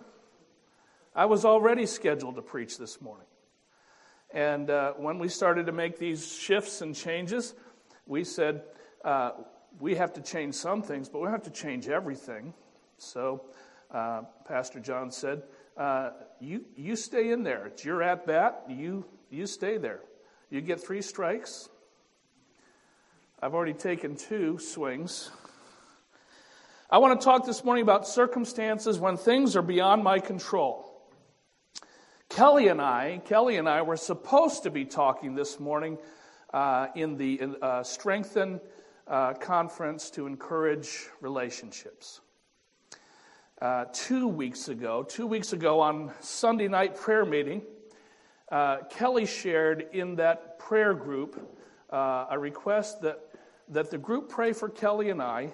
I 1.15 1.27
was 1.27 1.45
already 1.45 1.87
scheduled 1.87 2.37
to 2.37 2.43
preach 2.43 2.79
this 2.79 3.01
morning. 3.01 3.27
And 4.33 4.71
uh, 4.71 4.93
when 4.95 5.19
we 5.19 5.29
started 5.29 5.67
to 5.67 5.73
make 5.73 5.99
these 5.99 6.31
shifts 6.31 6.83
and 6.83 6.95
changes, 6.95 7.55
we 8.07 8.25
said 8.25 8.63
uh, 9.05 9.31
we 9.79 9.95
have 9.95 10.13
to 10.15 10.23
change 10.23 10.55
some 10.55 10.83
things, 10.83 11.09
but 11.09 11.21
we 11.21 11.29
have 11.29 11.43
to 11.45 11.51
change 11.51 11.89
everything. 11.89 12.53
So 12.99 13.45
uh, 13.91 14.23
Pastor 14.47 14.81
John 14.81 15.11
said, 15.11 15.43
uh, 15.77 16.11
you, 16.41 16.65
you 16.77 16.97
stay 16.97 17.31
in 17.31 17.43
there. 17.43 17.67
It's 17.67 17.85
your 17.85 18.03
at 18.03 18.27
bat. 18.27 18.65
You, 18.69 19.05
you 19.31 19.47
stay 19.47 19.79
there. 19.79 20.01
You 20.51 20.61
get 20.61 20.81
three 20.81 21.03
strikes. 21.03 21.69
I've 23.47 23.55
already 23.55 23.75
taken 23.75 24.17
two 24.17 24.59
swings. 24.59 25.31
I 26.91 26.99
want 26.99 27.21
to 27.21 27.25
talk 27.25 27.47
this 27.47 27.63
morning 27.63 27.83
about 27.83 28.09
circumstances 28.09 28.99
when 28.99 29.17
things 29.17 29.55
are 29.55 29.63
beyond 29.63 30.03
my 30.03 30.19
control. 30.19 31.01
Kelly 32.29 32.67
and 32.67 32.83
I, 32.83 33.23
Kelly 33.25 33.57
and 33.57 33.69
I 33.69 33.83
were 33.83 33.97
supposed 33.97 34.65
to 34.65 34.71
be 34.73 34.85
talking 34.85 35.37
this 35.37 35.61
morning 35.61 35.97
uh, 36.53 36.89
in 36.97 37.17
the 37.19 37.41
uh, 37.63 37.85
Strengthen 37.85 38.61
uh, 39.07 39.35
conference 39.35 40.11
to 40.11 40.27
encourage 40.27 41.07
relationships. 41.21 42.21
Uh, 43.63 43.85
two 43.93 44.27
weeks 44.27 44.67
ago, 44.67 45.05
two 45.05 45.29
weeks 45.29 45.53
ago 45.53 45.79
on 45.79 46.11
Sunday 46.19 46.67
night 46.67 46.97
prayer 46.97 47.25
meeting, 47.25 47.63
uh, 48.51 48.79
Kelly 48.91 49.25
shared 49.25 49.87
in 49.93 50.17
that 50.17 50.59
prayer 50.59 50.95
group 50.95 51.57
uh, 51.91 52.27
a 52.31 52.39
request 52.39 53.03
that, 53.03 53.21
that 53.69 53.91
the 53.91 53.99
group 53.99 54.29
pray 54.29 54.53
for 54.53 54.69
Kelly 54.69 55.11
and 55.11 55.21
I 55.21 55.53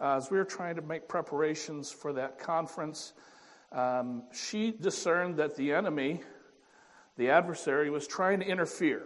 uh, 0.00 0.16
as 0.16 0.30
we 0.30 0.38
were 0.38 0.44
trying 0.44 0.76
to 0.76 0.82
make 0.82 1.08
preparations 1.08 1.90
for 1.90 2.12
that 2.12 2.38
conference. 2.38 3.12
Um, 3.72 4.24
she 4.32 4.70
discerned 4.70 5.36
that 5.36 5.56
the 5.56 5.72
enemy, 5.72 6.22
the 7.16 7.30
adversary, 7.30 7.90
was 7.90 8.06
trying 8.06 8.40
to 8.40 8.46
interfere. 8.46 9.02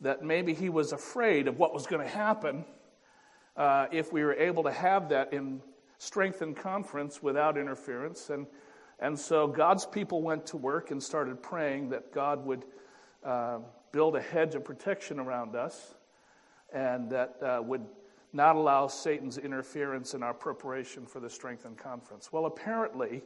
That 0.00 0.22
maybe 0.22 0.54
he 0.54 0.68
was 0.68 0.92
afraid 0.92 1.48
of 1.48 1.58
what 1.58 1.72
was 1.72 1.86
going 1.86 2.02
to 2.02 2.12
happen 2.12 2.64
uh, 3.56 3.86
if 3.92 4.12
we 4.12 4.24
were 4.24 4.34
able 4.34 4.64
to 4.64 4.72
have 4.72 5.10
that 5.10 5.32
in 5.32 5.60
strengthened 5.98 6.56
conference 6.56 7.22
without 7.22 7.56
interference. 7.56 8.30
And, 8.30 8.46
and 8.98 9.16
so 9.16 9.46
God's 9.46 9.86
people 9.86 10.22
went 10.22 10.46
to 10.46 10.56
work 10.56 10.90
and 10.90 11.00
started 11.00 11.42
praying 11.42 11.90
that 11.90 12.12
God 12.12 12.44
would 12.44 12.64
uh, 13.22 13.58
build 13.92 14.16
a 14.16 14.20
hedge 14.20 14.56
of 14.56 14.64
protection 14.64 15.20
around 15.20 15.54
us 15.54 15.94
and 16.72 17.10
that 17.10 17.36
uh, 17.42 17.62
would 17.62 17.84
not 18.32 18.56
allow 18.56 18.86
Satan's 18.86 19.38
interference 19.38 20.14
in 20.14 20.22
our 20.22 20.34
preparation 20.34 21.06
for 21.06 21.20
the 21.20 21.28
strengthened 21.28 21.76
conference. 21.76 22.32
Well, 22.32 22.46
apparently, 22.46 23.22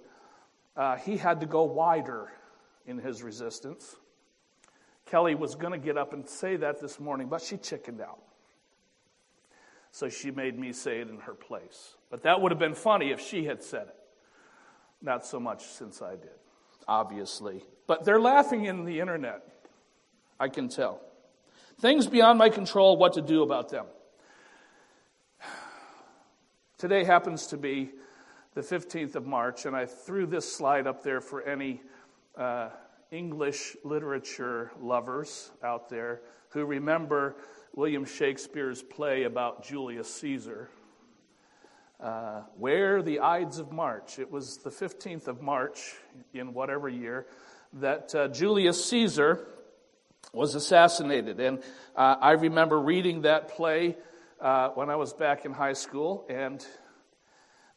uh, 0.77 0.97
he 0.97 1.17
had 1.17 1.40
to 1.40 1.47
go 1.47 1.63
wider 1.63 2.33
in 2.87 2.99
his 2.99 3.23
resistance. 3.23 3.97
Kelly 5.07 5.35
was 5.35 5.55
going 5.55 5.73
to 5.73 5.79
get 5.79 5.97
up 5.97 6.13
and 6.13 6.29
say 6.29 6.57
that 6.57 6.81
this 6.81 6.99
morning, 6.99 7.29
but 7.29 7.40
she 7.40 7.57
chickened 7.57 8.01
out. 8.01 8.19
So 9.92 10.09
she 10.09 10.31
made 10.31 10.59
me 10.59 10.73
say 10.73 11.01
it 11.01 11.09
in 11.09 11.19
her 11.21 11.35
place. 11.35 11.94
But 12.11 12.25
that 12.25 12.40
would 12.40 12.53
have 12.53 12.59
been 12.59 12.75
funny 12.75 13.13
if 13.13 13.21
she 13.21 13.44
had 13.44 13.63
said 13.63 13.88
it. 13.88 13.97
Not 15.01 15.25
so 15.25 15.38
much 15.38 15.65
since 15.65 16.03
I 16.03 16.17
did, 16.17 16.37
obviously. 16.88 17.65
But 17.87 18.05
they're 18.05 18.21
laughing 18.21 18.65
in 18.65 18.85
the 18.85 19.01
internet. 19.01 19.42
I 20.38 20.49
can 20.49 20.69
tell. 20.69 21.01
Things 21.79 22.06
beyond 22.06 22.38
my 22.38 22.48
control, 22.48 22.96
what 22.96 23.12
to 23.14 23.22
do 23.22 23.42
about 23.42 23.68
them. 23.68 23.85
Today 26.79 27.04
happens 27.04 27.48
to 27.48 27.58
be 27.58 27.90
the 28.54 28.62
15th 28.62 29.14
of 29.14 29.27
March, 29.27 29.66
and 29.66 29.77
I 29.77 29.85
threw 29.85 30.24
this 30.24 30.50
slide 30.50 30.87
up 30.87 31.02
there 31.02 31.20
for 31.20 31.42
any 31.42 31.83
uh, 32.35 32.70
English 33.10 33.77
literature 33.85 34.72
lovers 34.81 35.50
out 35.62 35.90
there 35.90 36.22
who 36.48 36.64
remember 36.64 37.37
William 37.74 38.06
Shakespeare's 38.06 38.83
play 38.83 39.24
about 39.24 39.62
Julius 39.62 40.12
Caesar. 40.14 40.70
Uh, 42.00 42.42
where 42.56 43.02
the 43.02 43.20
Ides 43.20 43.58
of 43.58 43.72
March. 43.72 44.18
It 44.18 44.31
was 44.31 44.58
the 44.58 44.68
15th 44.68 45.29
of 45.29 45.40
March 45.40 45.94
in 46.35 46.52
whatever 46.52 46.90
year 46.90 47.27
that 47.72 48.14
uh, 48.14 48.29
Julius 48.29 48.85
Caesar 48.87 49.46
was 50.33 50.54
assassinated. 50.54 51.40
And 51.40 51.60
uh, 51.94 52.16
I 52.20 52.33
remember 52.33 52.81
reading 52.81 53.22
that 53.22 53.48
play 53.48 53.96
uh, 54.40 54.70
when 54.70 54.90
I 54.90 54.96
was 54.96 55.12
back 55.12 55.44
in 55.44 55.52
high 55.52 55.72
school, 55.72 56.27
and 56.29 56.64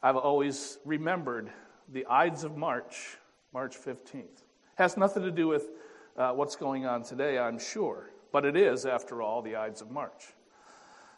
I've 0.02 0.18
always 0.18 0.78
remembered 0.86 1.52
the 1.92 2.06
Ides 2.06 2.44
of 2.44 2.58
March, 2.58 3.18
March 3.54 3.76
15th. 3.78 4.44
Has 4.76 4.98
nothing 4.98 5.24
to 5.24 5.32
do 5.32 5.48
with 5.48 5.70
uh, 6.18 6.32
what's 6.32 6.56
going 6.56 6.86
on 6.86 7.04
today, 7.04 7.38
I'm 7.38 7.60
sure, 7.60 8.10
but 8.32 8.46
it 8.46 8.56
is, 8.56 8.86
after 8.86 9.22
all, 9.22 9.42
the 9.42 9.56
Ides 9.56 9.82
of 9.82 9.90
March. 9.90 10.26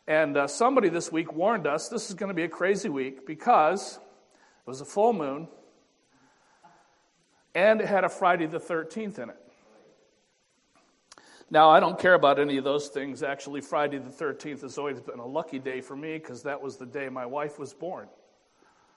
And 0.08 0.38
uh, 0.38 0.48
somebody 0.48 0.90
this 0.90 1.12
week 1.12 1.34
warned 1.34 1.68
us 1.68 1.90
this 1.90 2.10
is 2.10 2.16
going 2.16 2.30
to 2.30 2.34
be 2.34 2.44
a 2.44 2.50
crazy 2.50 2.90
week 2.90 3.26
because 3.26 3.98
it 3.98 4.70
was 4.70 4.82
a 4.82 4.86
full 4.86 5.14
moon 5.14 5.48
and 7.54 7.82
it 7.82 7.88
had 7.88 8.04
a 8.04 8.10
Friday 8.10 8.46
the 8.46 8.60
13th 8.60 9.20
in 9.20 9.30
it. 9.30 9.41
Now, 11.54 11.70
I 11.70 11.82
don't 11.82 12.00
care 12.00 12.14
about 12.14 12.40
any 12.40 12.56
of 12.56 12.64
those 12.64 12.88
things. 12.88 13.22
Actually, 13.24 13.60
Friday 13.60 13.98
the 13.98 14.10
13th 14.10 14.62
has 14.62 14.78
always 14.78 15.02
been 15.02 15.20
a 15.20 15.26
lucky 15.26 15.60
day 15.60 15.82
for 15.82 15.98
me 15.98 16.14
because 16.14 16.44
that 16.44 16.62
was 16.62 16.78
the 16.78 16.86
day 16.86 17.10
my 17.10 17.26
wife 17.26 17.60
was 17.60 17.74
born. 17.74 18.08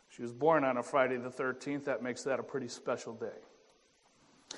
She 0.09 0.23
was 0.23 0.33
born 0.33 0.63
on 0.63 0.77
a 0.77 0.83
Friday 0.85 1.17
the 1.17 1.31
13th. 1.31 1.87
That 1.87 2.01
makes 2.01 2.23
that 2.23 2.39
a 2.39 2.45
pretty 2.45 2.69
special 2.69 3.13
day. 3.15 4.57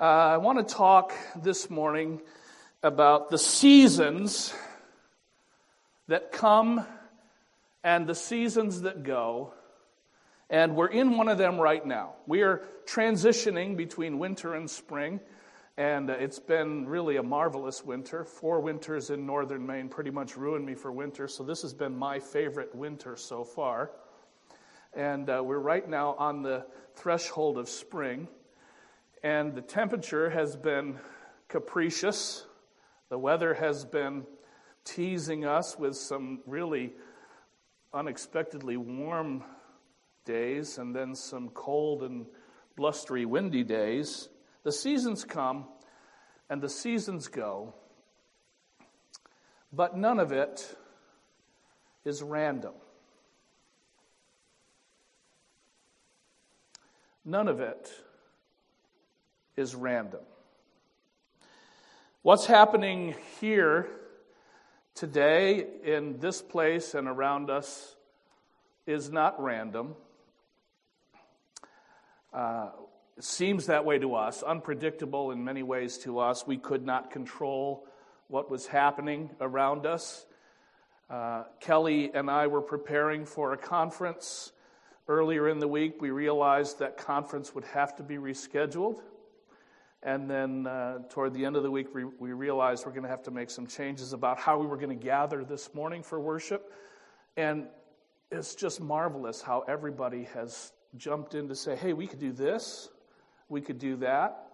Uh, 0.00 0.04
I 0.04 0.36
want 0.36 0.66
to 0.66 0.74
talk 0.74 1.12
this 1.34 1.68
morning 1.68 2.20
about 2.84 3.30
the 3.30 3.38
seasons 3.38 4.54
that 6.06 6.30
come 6.30 6.86
and 7.82 8.06
the 8.06 8.14
seasons 8.14 8.82
that 8.82 9.02
go. 9.02 9.54
And 10.48 10.76
we're 10.76 10.86
in 10.86 11.16
one 11.16 11.28
of 11.28 11.36
them 11.36 11.58
right 11.58 11.84
now. 11.84 12.12
We 12.28 12.42
are 12.42 12.62
transitioning 12.86 13.76
between 13.76 14.20
winter 14.20 14.54
and 14.54 14.70
spring. 14.70 15.18
And 15.78 16.10
uh, 16.10 16.14
it's 16.14 16.40
been 16.40 16.88
really 16.88 17.18
a 17.18 17.22
marvelous 17.22 17.84
winter. 17.84 18.24
Four 18.24 18.58
winters 18.58 19.10
in 19.10 19.24
northern 19.24 19.64
Maine 19.64 19.88
pretty 19.88 20.10
much 20.10 20.36
ruined 20.36 20.66
me 20.66 20.74
for 20.74 20.90
winter, 20.90 21.28
so 21.28 21.44
this 21.44 21.62
has 21.62 21.72
been 21.72 21.96
my 21.96 22.18
favorite 22.18 22.74
winter 22.74 23.16
so 23.16 23.44
far. 23.44 23.92
And 24.92 25.30
uh, 25.30 25.40
we're 25.44 25.60
right 25.60 25.88
now 25.88 26.16
on 26.18 26.42
the 26.42 26.66
threshold 26.96 27.58
of 27.58 27.68
spring. 27.68 28.26
And 29.22 29.54
the 29.54 29.62
temperature 29.62 30.28
has 30.30 30.56
been 30.56 30.98
capricious. 31.46 32.44
The 33.08 33.18
weather 33.18 33.54
has 33.54 33.84
been 33.84 34.26
teasing 34.82 35.44
us 35.44 35.78
with 35.78 35.94
some 35.94 36.40
really 36.44 36.92
unexpectedly 37.94 38.76
warm 38.76 39.44
days 40.24 40.78
and 40.78 40.92
then 40.92 41.14
some 41.14 41.50
cold 41.50 42.02
and 42.02 42.26
blustery, 42.74 43.26
windy 43.26 43.62
days. 43.62 44.28
The 44.68 44.72
seasons 44.72 45.24
come 45.24 45.64
and 46.50 46.60
the 46.60 46.68
seasons 46.68 47.28
go, 47.28 47.72
but 49.72 49.96
none 49.96 50.20
of 50.20 50.30
it 50.30 50.76
is 52.04 52.22
random. 52.22 52.74
None 57.24 57.48
of 57.48 57.60
it 57.60 57.90
is 59.56 59.74
random. 59.74 60.20
What's 62.20 62.44
happening 62.44 63.14
here 63.40 63.88
today 64.94 65.66
in 65.82 66.18
this 66.18 66.42
place 66.42 66.92
and 66.92 67.08
around 67.08 67.48
us 67.48 67.96
is 68.86 69.10
not 69.10 69.42
random. 69.42 69.94
Uh, 72.34 72.68
it 73.18 73.24
seems 73.24 73.66
that 73.66 73.84
way 73.84 73.98
to 73.98 74.14
us, 74.14 74.44
unpredictable 74.44 75.32
in 75.32 75.42
many 75.42 75.64
ways 75.64 75.98
to 75.98 76.20
us. 76.20 76.46
We 76.46 76.56
could 76.56 76.86
not 76.86 77.10
control 77.10 77.84
what 78.28 78.48
was 78.48 78.64
happening 78.68 79.30
around 79.40 79.86
us. 79.86 80.24
Uh, 81.10 81.42
Kelly 81.58 82.12
and 82.14 82.30
I 82.30 82.46
were 82.46 82.60
preparing 82.62 83.24
for 83.24 83.52
a 83.52 83.56
conference 83.56 84.52
earlier 85.08 85.48
in 85.48 85.58
the 85.58 85.66
week. 85.66 86.00
We 86.00 86.10
realized 86.10 86.78
that 86.78 86.96
conference 86.96 87.56
would 87.56 87.64
have 87.64 87.96
to 87.96 88.04
be 88.04 88.18
rescheduled. 88.18 89.00
And 90.04 90.30
then 90.30 90.68
uh, 90.68 90.98
toward 91.08 91.34
the 91.34 91.44
end 91.44 91.56
of 91.56 91.64
the 91.64 91.72
week, 91.72 91.92
we, 91.92 92.04
we 92.04 92.30
realized 92.30 92.86
we're 92.86 92.92
going 92.92 93.02
to 93.02 93.08
have 93.08 93.24
to 93.24 93.32
make 93.32 93.50
some 93.50 93.66
changes 93.66 94.12
about 94.12 94.38
how 94.38 94.58
we 94.58 94.66
were 94.68 94.76
going 94.76 94.96
to 94.96 95.04
gather 95.04 95.42
this 95.42 95.74
morning 95.74 96.04
for 96.04 96.20
worship. 96.20 96.72
And 97.36 97.66
it's 98.30 98.54
just 98.54 98.80
marvelous 98.80 99.42
how 99.42 99.64
everybody 99.66 100.28
has 100.34 100.70
jumped 100.96 101.34
in 101.34 101.48
to 101.48 101.56
say, 101.56 101.74
hey, 101.74 101.94
we 101.94 102.06
could 102.06 102.20
do 102.20 102.30
this, 102.30 102.90
we 103.48 103.60
could 103.60 103.78
do 103.78 103.96
that. 103.96 104.44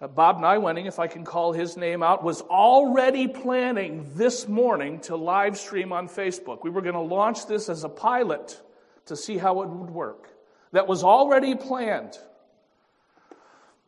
Uh, 0.00 0.08
Bob 0.08 0.40
Nywenning, 0.40 0.86
if 0.86 0.98
I 0.98 1.06
can 1.06 1.24
call 1.24 1.52
his 1.52 1.76
name 1.76 2.02
out, 2.02 2.24
was 2.24 2.40
already 2.42 3.28
planning 3.28 4.10
this 4.14 4.48
morning 4.48 4.98
to 5.00 5.16
live 5.16 5.56
stream 5.56 5.92
on 5.92 6.08
Facebook. 6.08 6.64
We 6.64 6.70
were 6.70 6.82
going 6.82 6.94
to 6.94 7.00
launch 7.00 7.46
this 7.46 7.68
as 7.68 7.84
a 7.84 7.88
pilot 7.88 8.60
to 9.06 9.16
see 9.16 9.38
how 9.38 9.62
it 9.62 9.68
would 9.68 9.90
work. 9.90 10.28
That 10.72 10.88
was 10.88 11.04
already 11.04 11.54
planned. 11.54 12.18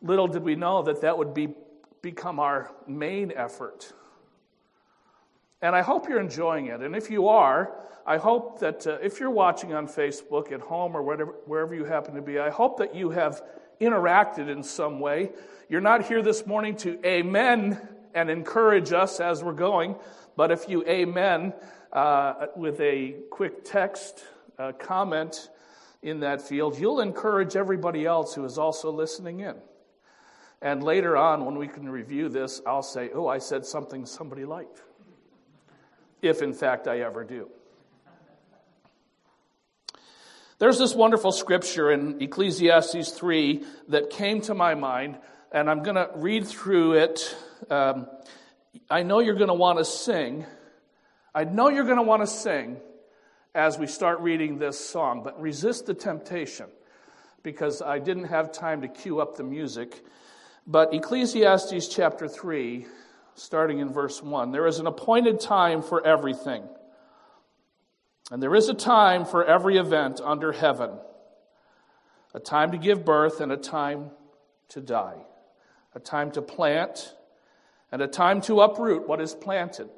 Little 0.03 0.29
did 0.29 0.45
we 0.45 0.55
know 0.55 0.83
that 0.83 1.01
that 1.01 1.19
would 1.19 1.35
be, 1.35 1.49
become 2.01 2.39
our 2.39 2.71
main 2.87 3.33
effort. 3.35 3.93
And 5.63 5.75
I 5.75 5.83
hope 5.83 6.09
you're 6.09 6.21
enjoying 6.21 6.67
it. 6.67 6.81
And 6.81 6.95
if 6.95 7.11
you 7.11 7.29
are, 7.29 7.75
I 8.07 8.19
hope 8.19 8.61
that 8.61 8.87
uh, 8.87 8.99
if 9.03 9.19
you're 9.19 9.31
watching 9.31 9.73
on 9.73 9.89
Facebook 9.89 10.53
at 10.53 10.61
home 10.61 10.95
or 10.95 11.03
whatever, 11.03 11.33
wherever 11.47 11.75
you 11.75 11.85
happen 11.85 12.15
to 12.15 12.23
be, 12.23 12.39
I 12.39 12.51
hope 12.51 12.79
that 12.79 12.95
you 12.95 13.11
have 13.11 13.43
interacted 13.81 14.49
in 14.49 14.63
some 14.63 15.01
way. 15.01 15.31
You're 15.69 15.81
not 15.81 16.07
here 16.07 16.23
this 16.23 16.47
morning 16.47 16.77
to 16.79 16.99
amen 17.07 17.81
and 18.15 18.31
encourage 18.31 18.93
us 18.93 19.21
as 19.21 19.43
we're 19.43 19.53
going, 19.53 19.97
but 20.37 20.51
if 20.51 20.69
you 20.69 20.87
amen 20.87 21.53
uh, 21.93 22.47
with 22.57 22.81
a 22.81 23.17
quick 23.31 23.65
text 23.65 24.25
uh, 24.59 24.73
comment 24.73 25.49
in 26.03 26.21
that 26.21 26.43
field, 26.43 26.79
you'll 26.79 27.01
encourage 27.01 27.57
everybody 27.57 28.05
else 28.07 28.35
who 28.35 28.45
is 28.45 28.59
also 28.59 28.91
listening 28.91 29.41
in. 29.41 29.57
And 30.63 30.83
later 30.83 31.17
on, 31.17 31.45
when 31.45 31.57
we 31.57 31.69
can 31.69 31.89
review 31.89 32.29
this, 32.29 32.61
I'll 32.67 32.83
say, 32.83 33.11
oh, 33.15 33.27
I 33.27 33.39
said 33.39 33.67
something 33.67 34.07
somebody 34.07 34.45
liked. 34.45 34.83
If 36.23 36.41
in 36.41 36.53
fact 36.55 36.89
I 36.89 37.01
ever 37.01 37.25
do. 37.25 37.49
There's 40.59 40.79
this 40.79 40.95
wonderful 40.95 41.33
scripture 41.33 41.91
in 41.91 42.23
Ecclesiastes 42.23 43.11
3 43.11 43.65
that 43.89 44.11
came 44.11 44.41
to 44.43 44.55
my 44.55 44.77
mind, 44.77 45.19
and 45.51 45.69
I'm 45.69 45.83
going 45.83 45.97
to 45.97 46.09
read 46.15 46.47
through 46.47 46.93
it. 46.93 47.37
Um, 47.69 48.07
I 48.89 49.03
know 49.03 49.19
you're 49.19 49.35
going 49.35 49.49
to 49.49 49.55
want 49.55 49.79
to 49.79 49.85
sing. 49.85 50.47
I 51.35 51.43
know 51.43 51.71
you're 51.71 51.85
going 51.85 51.97
to 51.97 52.05
want 52.05 52.23
to 52.23 52.29
sing 52.29 52.77
as 53.53 53.79
we 53.79 53.89
start 53.89 54.21
reading 54.21 54.59
this 54.59 54.79
song, 54.79 55.23
but 55.25 55.41
resist 55.41 55.87
the 55.87 55.95
temptation 55.95 56.67
because 57.43 57.83
I 57.83 57.99
didn't 57.99 58.27
have 58.27 58.53
time 58.53 58.83
to 58.83 58.89
cue 58.89 59.21
up 59.21 59.37
the 59.37 59.43
music. 59.43 60.05
But 60.69 60.95
Ecclesiastes 60.95 61.89
chapter 61.89 62.29
3, 62.29 62.87
starting 63.35 63.81
in 63.81 63.93
verse 63.93 64.23
1 64.23 64.53
there 64.53 64.69
is 64.69 64.79
an 64.79 64.87
appointed 64.87 65.41
time 65.41 65.83
for 65.83 66.07
everything, 66.07 66.63
and 68.31 68.43
there 68.43 68.55
is 68.55 68.69
a 68.69 68.75
time 68.75 69.25
for 69.25 69.45
every 69.45 69.77
event 69.77 70.21
under 70.23 70.53
heaven 70.53 70.91
a 72.35 72.41
time 72.41 72.73
to 72.73 72.79
give 72.79 73.05
birth 73.05 73.41
and 73.41 73.53
a 73.53 73.57
time 73.57 74.11
to 74.69 74.81
die, 74.81 75.25
a 75.95 76.01
time 76.01 76.33
to 76.33 76.43
plant 76.43 77.15
and 77.93 78.03
a 78.03 78.09
time 78.09 78.41
to 78.41 78.61
uproot 78.61 79.07
what 79.07 79.21
is 79.21 79.35
planted, 79.35 79.89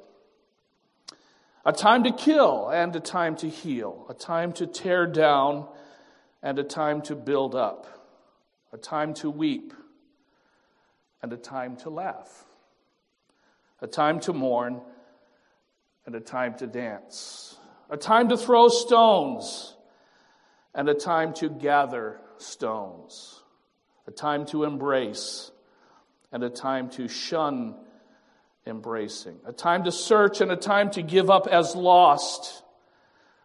a 1.65 1.73
time 1.73 2.03
to 2.03 2.11
kill 2.11 2.69
and 2.69 2.95
a 2.95 2.99
time 2.99 3.35
to 3.35 3.49
heal, 3.49 4.05
a 4.07 4.13
time 4.13 4.53
to 4.53 4.67
tear 4.67 5.07
down 5.07 5.67
and 6.43 6.59
a 6.59 6.63
time 6.63 7.01
to 7.01 7.15
build 7.15 7.55
up, 7.55 7.87
a 8.71 8.77
time 8.77 9.15
to 9.15 9.31
weep 9.31 9.73
and 11.23 11.33
a 11.33 11.37
time 11.37 11.75
to 11.75 11.89
laugh, 11.89 12.45
a 13.81 13.87
time 13.87 14.19
to 14.19 14.31
mourn 14.31 14.79
and 16.05 16.13
a 16.13 16.19
time 16.19 16.53
to 16.53 16.67
dance, 16.67 17.56
a 17.89 17.97
time 17.97 18.29
to 18.29 18.37
throw 18.37 18.67
stones 18.67 19.75
and 20.73 20.89
a 20.89 20.93
time 20.93 21.33
to 21.33 21.49
gather 21.49 22.19
stones, 22.37 23.41
a 24.05 24.11
time 24.11 24.45
to 24.47 24.63
embrace 24.63 25.51
and 26.31 26.43
a 26.43 26.49
time 26.49 26.89
to 26.89 27.07
shun 27.07 27.75
embracing, 28.65 29.39
a 29.45 29.53
time 29.53 29.85
to 29.85 29.91
search 29.91 30.41
and 30.41 30.51
a 30.51 30.55
time 30.55 30.89
to 30.91 31.01
give 31.01 31.29
up 31.29 31.47
as 31.47 31.75
lost, 31.75 32.63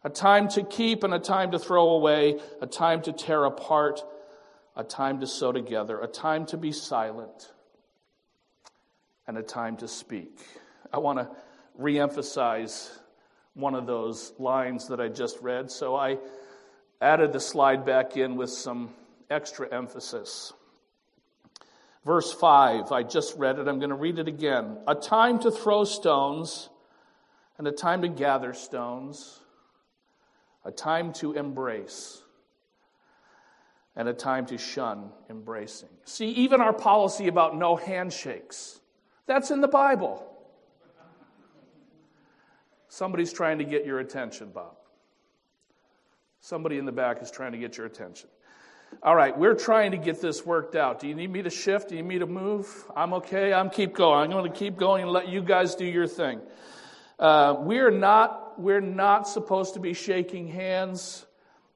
a 0.05 0.11
time 0.11 0.49
to 0.49 0.63
keep 0.65 1.05
and 1.05 1.15
a 1.15 1.19
time 1.19 1.53
to 1.53 1.59
throw 1.59 1.91
away, 1.91 2.41
a 2.61 2.67
time 2.67 3.01
to 3.03 3.13
tear 3.13 3.45
apart, 3.45 4.03
a 4.75 4.83
time 4.83 5.21
to 5.21 5.27
sew 5.27 5.53
together, 5.53 6.01
a 6.01 6.09
time 6.09 6.45
to 6.47 6.57
be 6.57 6.73
silent 6.73 7.53
and 9.27 9.39
a 9.39 9.43
time 9.43 9.77
to 9.77 9.87
speak. 9.87 10.41
I 10.93 10.99
want 10.99 11.19
to 11.21 11.31
reemphasize 11.81 12.91
one 13.55 13.75
of 13.75 13.87
those 13.87 14.33
lines 14.39 14.89
that 14.89 15.01
I 15.01 15.09
just 15.09 15.39
read, 15.41 15.71
so 15.71 15.95
I 15.95 16.19
added 17.01 17.33
the 17.33 17.41
slide 17.41 17.85
back 17.85 18.17
in 18.17 18.37
with 18.37 18.51
some 18.51 18.91
extra 19.31 19.73
emphasis. 19.73 20.53
Verse 22.05 22.33
5, 22.33 22.91
I 22.91 23.03
just 23.03 23.37
read 23.37 23.59
it, 23.59 23.69
I'm 23.69 23.79
going 23.79 23.91
to 23.91 23.97
read 23.97 24.19
it 24.19 24.29
again. 24.29 24.79
A 24.87 24.95
time 24.95 25.39
to 25.41 25.51
throw 25.51 25.85
stones 25.85 26.69
and 27.59 27.69
a 27.69 27.73
time 27.73 28.03
to 28.03 28.09
gather 28.09 28.55
stones, 28.55 29.41
a 30.65 30.71
time 30.71 31.13
to 31.15 31.33
embrace 31.33 32.23
and 33.95 34.09
a 34.09 34.15
time 34.15 34.47
to 34.47 34.59
shun 34.59 35.11
embracing. 35.29 35.91
See, 36.05 36.31
even 36.31 36.61
our 36.61 36.73
policy 36.73 37.29
about 37.29 37.57
no 37.57 37.77
handshakes 37.77 38.81
that's 39.27 39.51
in 39.51 39.61
the 39.61 39.69
Bible. 39.69 40.27
Somebody's 42.93 43.33
trying 43.33 43.57
to 43.57 43.65
get 43.65 43.87
your 43.87 44.01
attention, 44.01 44.51
Bob. 44.51 44.77
Somebody 46.41 46.77
in 46.77 46.85
the 46.85 46.93
back 46.93 47.23
is 47.23 47.31
trying 47.31 47.53
to 47.53 47.59
get 47.59 47.79
your 47.79 47.87
attention. 47.87 48.29
All 49.03 49.17
right, 49.17 49.35
we're 49.35 49.55
trying 49.55 49.93
to 49.93 49.97
get 49.97 50.21
this 50.21 50.45
worked 50.45 50.77
out. 50.77 51.01
Do 51.01 51.09
you 51.09 51.15
need 51.15 51.31
me 51.33 51.41
to 51.41 51.49
shift? 51.49 51.89
Do 51.89 51.97
you 51.97 52.03
need 52.03 52.09
me 52.09 52.19
to 52.19 52.27
move? 52.27 52.69
I'm 52.95 53.15
okay. 53.15 53.55
I'm 53.55 53.71
keep 53.71 53.95
going. 53.95 54.31
I'm 54.31 54.39
going 54.39 54.53
to 54.53 54.59
keep 54.59 54.77
going 54.77 55.05
and 55.05 55.11
let 55.11 55.31
you 55.31 55.41
guys 55.41 55.75
do 55.75 55.87
your 55.87 56.07
thing. 56.07 56.43
Uh, 57.19 57.57
we're 57.61 57.91
not 57.91 58.61
we're 58.61 58.83
not 58.83 59.27
supposed 59.27 59.73
to 59.73 59.81
be 59.81 59.95
shaking 59.95 60.47
hands 60.49 61.25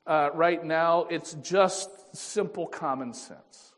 uh, 0.07 0.29
right 0.35 0.63
now, 0.63 1.07
it's 1.09 1.33
just 1.33 2.15
simple 2.15 2.67
common 2.67 3.15
sense. 3.15 3.73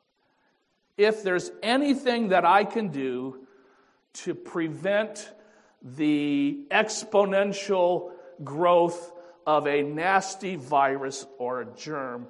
If 0.97 1.22
there's 1.22 1.53
anything 1.62 2.30
that 2.30 2.45
I 2.45 2.64
can 2.64 2.89
do 2.89 3.47
to 4.24 4.34
prevent 4.34 5.30
the 5.82 6.64
exponential 6.70 8.10
growth 8.42 9.12
of 9.46 9.66
a 9.66 9.82
nasty 9.82 10.56
virus 10.56 11.26
or 11.38 11.62
a 11.62 11.66
germ, 11.76 12.28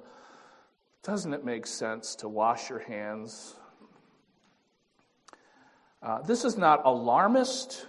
doesn't 1.03 1.33
it 1.33 1.43
make 1.43 1.67
sense 1.67 2.15
to 2.15 2.27
wash 2.27 2.69
your 2.69 2.79
hands? 2.79 3.55
Uh, 6.01 6.21
this 6.21 6.45
is 6.45 6.57
not 6.57 6.85
alarmist. 6.85 7.85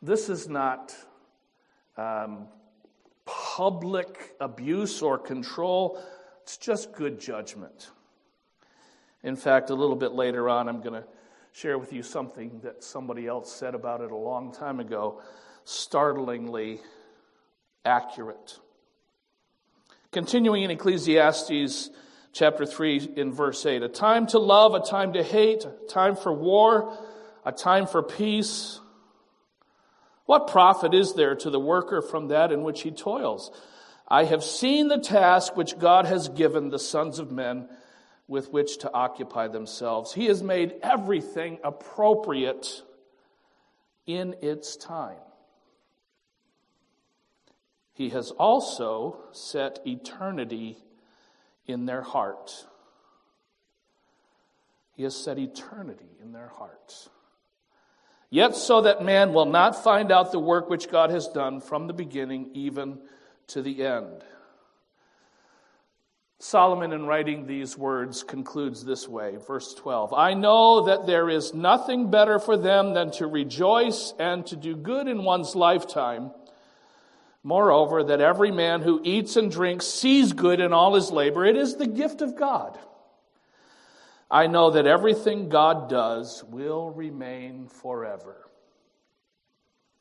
This 0.00 0.28
is 0.28 0.48
not 0.48 0.94
um, 1.96 2.46
public 3.24 4.34
abuse 4.40 5.02
or 5.02 5.18
control. 5.18 6.00
It's 6.42 6.56
just 6.56 6.92
good 6.92 7.20
judgment. 7.20 7.90
In 9.22 9.36
fact, 9.36 9.70
a 9.70 9.74
little 9.74 9.96
bit 9.96 10.12
later 10.12 10.48
on, 10.48 10.68
I'm 10.68 10.80
going 10.80 11.02
to 11.02 11.04
share 11.56 11.78
with 11.78 11.90
you 11.90 12.02
something 12.02 12.60
that 12.62 12.84
somebody 12.84 13.26
else 13.26 13.50
said 13.50 13.74
about 13.74 14.02
it 14.02 14.10
a 14.10 14.16
long 14.16 14.52
time 14.52 14.78
ago, 14.78 15.22
startlingly 15.64 16.82
accurate. 17.82 18.58
Continuing 20.12 20.64
in 20.64 20.70
Ecclesiastes 20.70 21.88
chapter 22.34 22.66
3 22.66 23.14
in 23.16 23.32
verse 23.32 23.64
8 23.64 23.82
a 23.82 23.88
time 23.88 24.26
to 24.26 24.38
love, 24.38 24.74
a 24.74 24.80
time 24.80 25.14
to 25.14 25.22
hate, 25.22 25.64
a 25.64 25.72
time 25.88 26.14
for 26.14 26.30
war, 26.30 26.94
a 27.46 27.52
time 27.52 27.86
for 27.86 28.02
peace. 28.02 28.78
What 30.26 30.48
profit 30.48 30.92
is 30.92 31.14
there 31.14 31.36
to 31.36 31.48
the 31.48 31.60
worker 31.60 32.02
from 32.02 32.28
that 32.28 32.52
in 32.52 32.64
which 32.64 32.82
he 32.82 32.90
toils? 32.90 33.50
I 34.06 34.24
have 34.24 34.44
seen 34.44 34.88
the 34.88 34.98
task 34.98 35.56
which 35.56 35.78
God 35.78 36.04
has 36.04 36.28
given 36.28 36.68
the 36.68 36.78
sons 36.78 37.18
of 37.18 37.32
men 37.32 37.66
with 38.28 38.52
which 38.52 38.78
to 38.78 38.92
occupy 38.92 39.48
themselves. 39.48 40.12
He 40.12 40.26
has 40.26 40.42
made 40.42 40.74
everything 40.82 41.58
appropriate 41.62 42.82
in 44.06 44.34
its 44.42 44.76
time. 44.76 45.18
He 47.92 48.10
has 48.10 48.30
also 48.30 49.18
set 49.32 49.80
eternity 49.86 50.76
in 51.66 51.86
their 51.86 52.02
heart. 52.02 52.66
He 54.92 55.02
has 55.02 55.16
set 55.16 55.38
eternity 55.38 56.10
in 56.22 56.32
their 56.32 56.48
hearts. 56.48 57.08
Yet 58.28 58.56
so 58.56 58.82
that 58.82 59.04
man 59.04 59.32
will 59.32 59.46
not 59.46 59.82
find 59.82 60.10
out 60.10 60.32
the 60.32 60.38
work 60.38 60.68
which 60.68 60.90
God 60.90 61.10
has 61.10 61.28
done 61.28 61.60
from 61.60 61.86
the 61.86 61.92
beginning 61.92 62.50
even 62.54 62.98
to 63.48 63.62
the 63.62 63.84
end. 63.84 64.24
Solomon, 66.38 66.92
in 66.92 67.06
writing 67.06 67.46
these 67.46 67.78
words, 67.78 68.22
concludes 68.22 68.84
this 68.84 69.08
way, 69.08 69.36
verse 69.46 69.72
12 69.74 70.12
I 70.12 70.34
know 70.34 70.84
that 70.86 71.06
there 71.06 71.30
is 71.30 71.54
nothing 71.54 72.10
better 72.10 72.38
for 72.38 72.56
them 72.56 72.92
than 72.92 73.10
to 73.12 73.26
rejoice 73.26 74.12
and 74.18 74.44
to 74.46 74.56
do 74.56 74.76
good 74.76 75.08
in 75.08 75.24
one's 75.24 75.54
lifetime. 75.54 76.30
Moreover, 77.42 78.02
that 78.04 78.20
every 78.20 78.50
man 78.50 78.82
who 78.82 79.00
eats 79.04 79.36
and 79.36 79.50
drinks 79.50 79.86
sees 79.86 80.32
good 80.32 80.60
in 80.60 80.72
all 80.72 80.94
his 80.94 81.10
labor. 81.10 81.44
It 81.44 81.56
is 81.56 81.76
the 81.76 81.86
gift 81.86 82.20
of 82.20 82.36
God. 82.36 82.76
I 84.30 84.48
know 84.48 84.72
that 84.72 84.86
everything 84.86 85.48
God 85.48 85.88
does 85.88 86.42
will 86.44 86.90
remain 86.90 87.68
forever. 87.68 88.36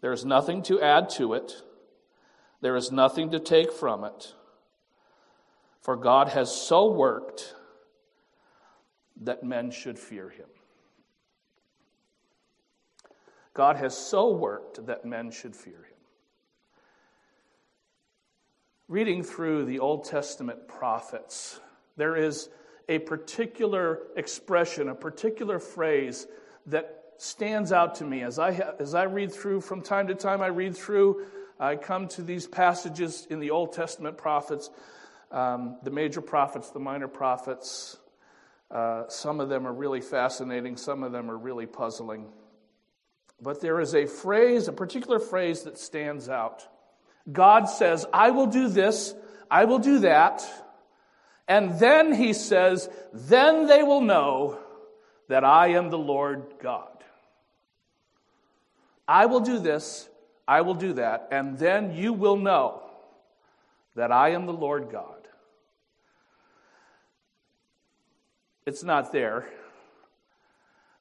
There 0.01 0.11
is 0.11 0.25
nothing 0.25 0.63
to 0.63 0.81
add 0.81 1.09
to 1.11 1.33
it, 1.33 1.61
there 2.61 2.75
is 2.75 2.91
nothing 2.91 3.31
to 3.31 3.39
take 3.39 3.71
from 3.71 4.03
it. 4.03 4.33
For 5.86 5.95
God 5.95 6.29
has 6.29 6.51
so 6.51 6.91
worked 6.91 7.53
that 9.21 9.43
men 9.43 9.69
should 9.69 9.99
fear 9.99 10.29
him. 10.29 10.47
God 13.53 13.75
has 13.75 13.95
so 13.95 14.31
worked 14.31 14.88
that 14.88 15.05
men 15.05 15.29
should 15.29 15.55
fear 15.55 15.73
him. 15.75 15.97
Reading 18.88 19.21
through 19.21 19.65
the 19.65 19.77
Old 19.77 20.05
Testament 20.05 20.67
prophets, 20.67 21.59
there 21.97 22.15
is 22.15 22.49
a 22.89 22.97
particular 22.97 24.07
expression, 24.15 24.89
a 24.89 24.95
particular 24.95 25.59
phrase 25.59 26.25
that 26.65 27.03
stands 27.19 27.71
out 27.71 27.93
to 27.93 28.05
me 28.05 28.23
as 28.23 28.39
I, 28.39 28.53
as 28.79 28.95
I 28.95 29.03
read 29.03 29.31
through, 29.31 29.61
from 29.61 29.83
time 29.83 30.07
to 30.07 30.15
time, 30.15 30.41
I 30.41 30.47
read 30.47 30.75
through, 30.75 31.27
I 31.59 31.75
come 31.75 32.07
to 32.07 32.23
these 32.23 32.47
passages 32.47 33.27
in 33.29 33.39
the 33.39 33.51
Old 33.51 33.73
Testament 33.73 34.17
prophets 34.17 34.71
um, 35.32 35.78
the 35.84 35.91
major 35.91 36.21
prophets, 36.21 36.69
the 36.69 36.80
minor 36.80 37.07
prophets, 37.07 37.97
uh, 38.71 39.03
some 39.07 39.39
of 39.39 39.49
them 39.49 39.67
are 39.67 39.73
really 39.73 40.01
fascinating, 40.01 40.78
some 40.78 41.03
of 41.03 41.11
them 41.11 41.30
are 41.30 41.38
really 41.38 41.65
puzzling. 41.65 42.28
But 43.41 43.61
there 43.61 43.80
is 43.80 43.93
a 43.93 44.05
phrase, 44.05 44.67
a 44.67 44.73
particular 44.73 45.19
phrase 45.19 45.63
that 45.63 45.78
stands 45.78 46.30
out. 46.30 46.67
God 47.32 47.65
says, 47.65 48.05
I 48.13 48.32
will 48.32 48.47
do 48.47 48.67
this, 48.67 49.13
I 49.49 49.65
will 49.65 49.80
do 49.80 49.99
that. 49.99 50.45
And 51.47 51.80
then 51.80 52.13
he 52.13 52.34
says, 52.34 52.89
then 53.13 53.67
they 53.67 53.84
will 53.84 54.01
know 54.01 54.59
that 55.28 55.43
I 55.43 55.69
am 55.69 55.89
the 55.89 55.97
Lord 55.97 56.55
God. 56.59 56.89
I 59.07 59.28
will 59.28 59.41
do 59.41 59.59
this, 59.59 60.09
I 60.47 60.61
will 60.61 60.73
do 60.73 60.93
that, 60.93 61.28
and 61.32 61.57
then 61.57 61.93
you 61.93 62.13
will 62.13 62.38
know 62.38 62.82
that 63.95 64.11
I 64.11 64.30
am 64.30 64.45
the 64.45 64.53
Lord 64.53 64.89
God. 64.91 65.14
It's 68.66 68.84
not 68.84 69.11
there. 69.11 69.47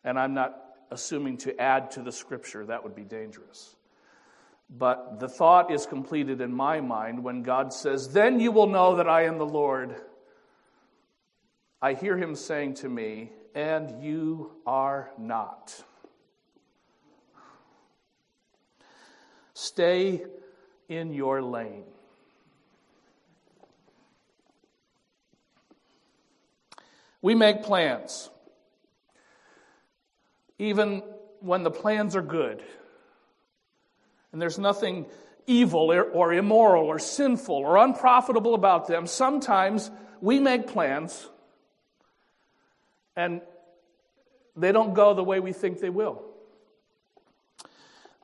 And 0.04 0.18
I'm 0.18 0.34
not 0.34 0.60
assuming 0.90 1.38
to 1.38 1.58
add 1.60 1.90
to 1.92 2.02
the 2.02 2.12
scripture, 2.12 2.66
that 2.66 2.84
would 2.84 2.94
be 2.94 3.04
dangerous. 3.04 3.74
But 4.70 5.20
the 5.20 5.28
thought 5.28 5.70
is 5.70 5.86
completed 5.86 6.40
in 6.40 6.52
my 6.52 6.80
mind 6.80 7.22
when 7.22 7.42
God 7.42 7.72
says, 7.72 8.12
Then 8.12 8.40
you 8.40 8.52
will 8.52 8.66
know 8.66 8.96
that 8.96 9.08
I 9.08 9.24
am 9.24 9.38
the 9.38 9.46
Lord. 9.46 9.94
I 11.80 11.94
hear 11.94 12.16
him 12.16 12.34
saying 12.34 12.74
to 12.74 12.88
me, 12.88 13.30
And 13.54 14.02
you 14.02 14.52
are 14.66 15.10
not. 15.18 15.82
Stay 19.54 20.24
in 20.88 21.12
your 21.12 21.40
lane. 21.40 21.84
We 27.24 27.34
make 27.34 27.62
plans. 27.62 28.28
Even 30.58 31.02
when 31.40 31.62
the 31.62 31.70
plans 31.70 32.16
are 32.16 32.20
good. 32.20 32.62
And 34.30 34.42
there's 34.42 34.58
nothing 34.58 35.06
evil 35.46 35.90
or 35.90 36.34
immoral 36.34 36.84
or 36.84 36.98
sinful 36.98 37.54
or 37.54 37.78
unprofitable 37.78 38.54
about 38.54 38.88
them. 38.88 39.06
Sometimes 39.06 39.90
we 40.20 40.38
make 40.38 40.66
plans 40.66 41.26
and 43.16 43.40
they 44.54 44.72
don't 44.72 44.92
go 44.92 45.14
the 45.14 45.24
way 45.24 45.40
we 45.40 45.54
think 45.54 45.80
they 45.80 45.88
will. 45.88 46.22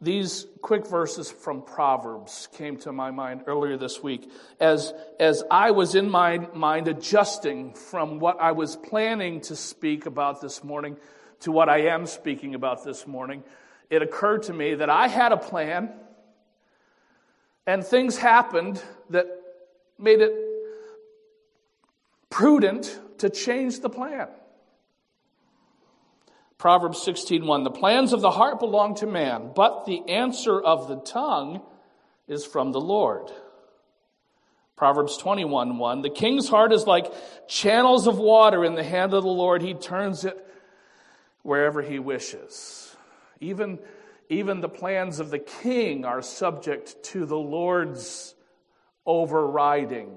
These 0.03 0.47
quick 0.63 0.87
verses 0.87 1.31
from 1.31 1.61
Proverbs 1.61 2.49
came 2.53 2.79
to 2.79 2.93
my 2.93 3.11
mind 3.11 3.43
earlier 3.47 3.77
this 3.77 4.03
week 4.03 4.31
as, 4.59 4.95
as 5.19 5.45
I 5.51 5.73
was 5.73 5.95
in 5.95 6.11
my 6.11 6.39
mind 6.55 6.89
adjusting 6.89 7.75
from 7.75 8.19
what 8.19 8.41
I 8.41 8.53
was 8.53 8.77
planning 8.77 9.43
to 9.43 9.57
speak 9.57 10.07
about 10.07 10.41
this 10.41 10.65
morning 10.65 10.97
to 11.41 11.53
what 11.53 11.69
I 11.69 11.83
am 11.89 12.07
speaking 12.07 12.55
about 12.55 12.83
this 12.83 13.07
morning. 13.07 13.45
It 13.91 14.01
occurred 14.01 14.45
to 14.45 14.55
me 14.55 14.75
that 14.75 14.89
I 14.89 15.07
had 15.07 15.33
a 15.33 15.37
plan 15.37 15.93
and 17.67 17.85
things 17.85 18.17
happened 18.17 18.83
that 19.11 19.27
made 19.99 20.23
it 20.23 20.33
prudent 22.31 22.99
to 23.19 23.29
change 23.29 23.81
the 23.81 23.91
plan. 23.91 24.29
Proverbs 26.61 27.03
16:1 27.07 27.65
The 27.65 27.71
plans 27.71 28.13
of 28.13 28.21
the 28.21 28.31
heart 28.31 28.61
belong 28.61 28.95
to 28.97 29.07
man, 29.07 29.51
but 29.55 29.87
the 29.87 30.07
answer 30.11 30.61
of 30.61 30.89
the 30.89 30.97
tongue 30.97 31.63
is 32.29 32.45
from 32.45 32.73
the 32.73 32.81
Lord. 32.81 33.33
Proverbs 34.77 35.17
21:1 35.17 36.03
The 36.03 36.11
king's 36.11 36.51
heart 36.51 36.75
is 36.75 36.87
like 36.87 37.11
channels 37.49 38.07
of 38.07 38.19
water 38.19 38.63
in 38.63 38.75
the 38.75 38.85
hand 38.85 39.15
of 39.15 39.23
the 39.23 39.31
Lord. 39.31 39.63
He 39.63 39.73
turns 39.73 40.27
it 40.27 40.37
wherever 41.43 41.81
he 41.81 41.99
wishes. 41.99 42.95
Even 43.41 43.79
even 44.29 44.61
the 44.61 44.69
plans 44.69 45.19
of 45.19 45.31
the 45.31 45.39
king 45.39 46.05
are 46.05 46.21
subject 46.21 47.03
to 47.05 47.25
the 47.25 47.39
Lord's 47.39 48.35
overriding. 49.07 50.15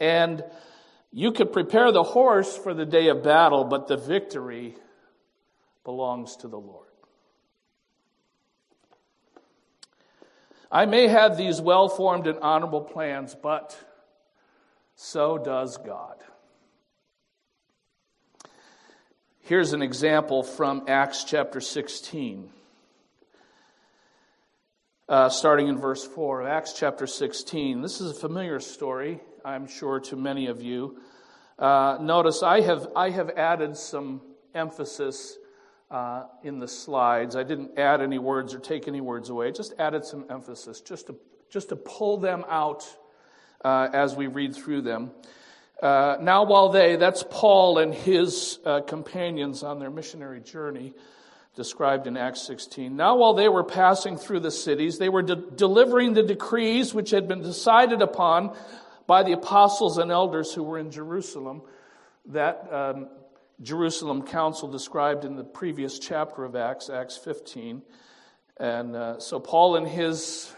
And 0.00 0.42
you 1.12 1.30
could 1.30 1.52
prepare 1.52 1.92
the 1.92 2.02
horse 2.02 2.56
for 2.56 2.72
the 2.72 2.86
day 2.86 3.08
of 3.08 3.22
battle, 3.22 3.64
but 3.64 3.86
the 3.86 3.98
victory 3.98 4.74
belongs 5.84 6.36
to 6.36 6.48
the 6.48 6.58
Lord. 6.58 6.88
I 10.70 10.86
may 10.86 11.08
have 11.08 11.36
these 11.36 11.60
well 11.60 11.90
formed 11.90 12.26
and 12.26 12.38
honorable 12.38 12.80
plans, 12.80 13.34
but 13.34 13.78
so 14.94 15.36
does 15.36 15.76
God. 15.76 16.16
Here's 19.40 19.74
an 19.74 19.82
example 19.82 20.42
from 20.42 20.84
Acts 20.88 21.24
chapter 21.24 21.60
16. 21.60 22.48
Uh, 25.08 25.28
starting 25.28 25.68
in 25.68 25.76
verse 25.76 26.06
4 26.06 26.42
of 26.42 26.46
Acts 26.46 26.72
chapter 26.72 27.06
16. 27.06 27.82
This 27.82 28.00
is 28.00 28.12
a 28.12 28.14
familiar 28.14 28.60
story, 28.60 29.20
I'm 29.44 29.66
sure, 29.66 30.00
to 30.00 30.16
many 30.16 30.46
of 30.46 30.62
you. 30.62 30.98
Uh, 31.58 31.98
notice 32.00 32.42
I 32.42 32.60
have, 32.60 32.88
I 32.94 33.10
have 33.10 33.30
added 33.30 33.76
some 33.76 34.20
emphasis 34.54 35.38
uh, 35.90 36.24
in 36.42 36.58
the 36.58 36.68
slides. 36.68 37.36
I 37.36 37.42
didn't 37.42 37.78
add 37.78 38.00
any 38.00 38.18
words 38.18 38.54
or 38.54 38.58
take 38.58 38.88
any 38.88 39.00
words 39.00 39.30
away, 39.30 39.52
just 39.52 39.74
added 39.78 40.04
some 40.04 40.24
emphasis 40.30 40.80
just 40.80 41.08
to, 41.08 41.16
just 41.50 41.68
to 41.70 41.76
pull 41.76 42.18
them 42.18 42.44
out 42.48 42.84
uh, 43.64 43.88
as 43.92 44.14
we 44.14 44.26
read 44.26 44.54
through 44.54 44.82
them. 44.82 45.10
Uh, 45.82 46.16
now, 46.20 46.44
while 46.44 46.68
they, 46.68 46.96
that's 46.96 47.24
Paul 47.28 47.78
and 47.78 47.92
his 47.92 48.58
uh, 48.64 48.80
companions 48.82 49.62
on 49.62 49.80
their 49.80 49.90
missionary 49.90 50.40
journey, 50.40 50.94
described 51.54 52.06
in 52.06 52.16
Acts 52.16 52.42
16. 52.46 52.96
Now, 52.96 53.16
while 53.16 53.34
they 53.34 53.48
were 53.48 53.64
passing 53.64 54.16
through 54.16 54.40
the 54.40 54.50
cities, 54.50 54.98
they 54.98 55.10
were 55.10 55.22
de- 55.22 55.36
delivering 55.36 56.14
the 56.14 56.22
decrees 56.22 56.94
which 56.94 57.10
had 57.10 57.28
been 57.28 57.42
decided 57.42 58.00
upon 58.00 58.56
by 59.06 59.22
the 59.22 59.32
apostles 59.32 59.98
and 59.98 60.10
elders 60.10 60.52
who 60.52 60.62
were 60.62 60.78
in 60.78 60.90
Jerusalem. 60.90 61.62
That 62.26 62.72
um, 62.72 63.08
Jerusalem 63.60 64.22
council 64.22 64.68
described 64.68 65.24
in 65.24 65.36
the 65.36 65.44
previous 65.44 65.98
chapter 65.98 66.44
of 66.44 66.56
Acts, 66.56 66.90
Acts 66.90 67.16
15. 67.16 67.82
And 68.58 68.96
uh, 68.96 69.18
so 69.20 69.40
Paul 69.40 69.76
and 69.76 69.86
his 69.86 70.52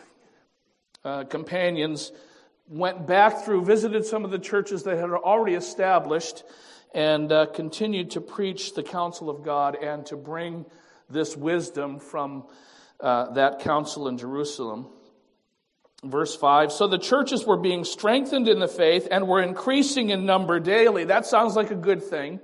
uh, 1.04 1.24
companions 1.24 2.12
went 2.68 3.06
back 3.06 3.44
through, 3.44 3.64
visited 3.64 4.04
some 4.06 4.24
of 4.24 4.30
the 4.30 4.38
churches 4.38 4.84
that 4.84 4.96
had 4.96 5.10
already 5.10 5.54
established, 5.54 6.44
and 6.94 7.30
uh, 7.30 7.46
continued 7.46 8.12
to 8.12 8.20
preach 8.20 8.74
the 8.74 8.82
counsel 8.82 9.28
of 9.28 9.42
God 9.42 9.76
and 9.76 10.06
to 10.06 10.16
bring 10.16 10.64
this 11.10 11.36
wisdom 11.36 11.98
from 11.98 12.46
uh, 13.00 13.32
that 13.32 13.60
council 13.60 14.08
in 14.08 14.16
Jerusalem. 14.16 14.86
Verse 16.04 16.36
5 16.36 16.72
So 16.72 16.86
the 16.86 16.98
churches 16.98 17.46
were 17.46 17.56
being 17.56 17.84
strengthened 17.84 18.48
in 18.48 18.58
the 18.58 18.68
faith 18.68 19.08
and 19.10 19.26
were 19.26 19.42
increasing 19.42 20.10
in 20.10 20.26
number 20.26 20.60
daily. 20.60 21.04
That 21.04 21.26
sounds 21.26 21.56
like 21.56 21.70
a 21.70 21.76
good 21.76 22.02
thing. 22.02 22.40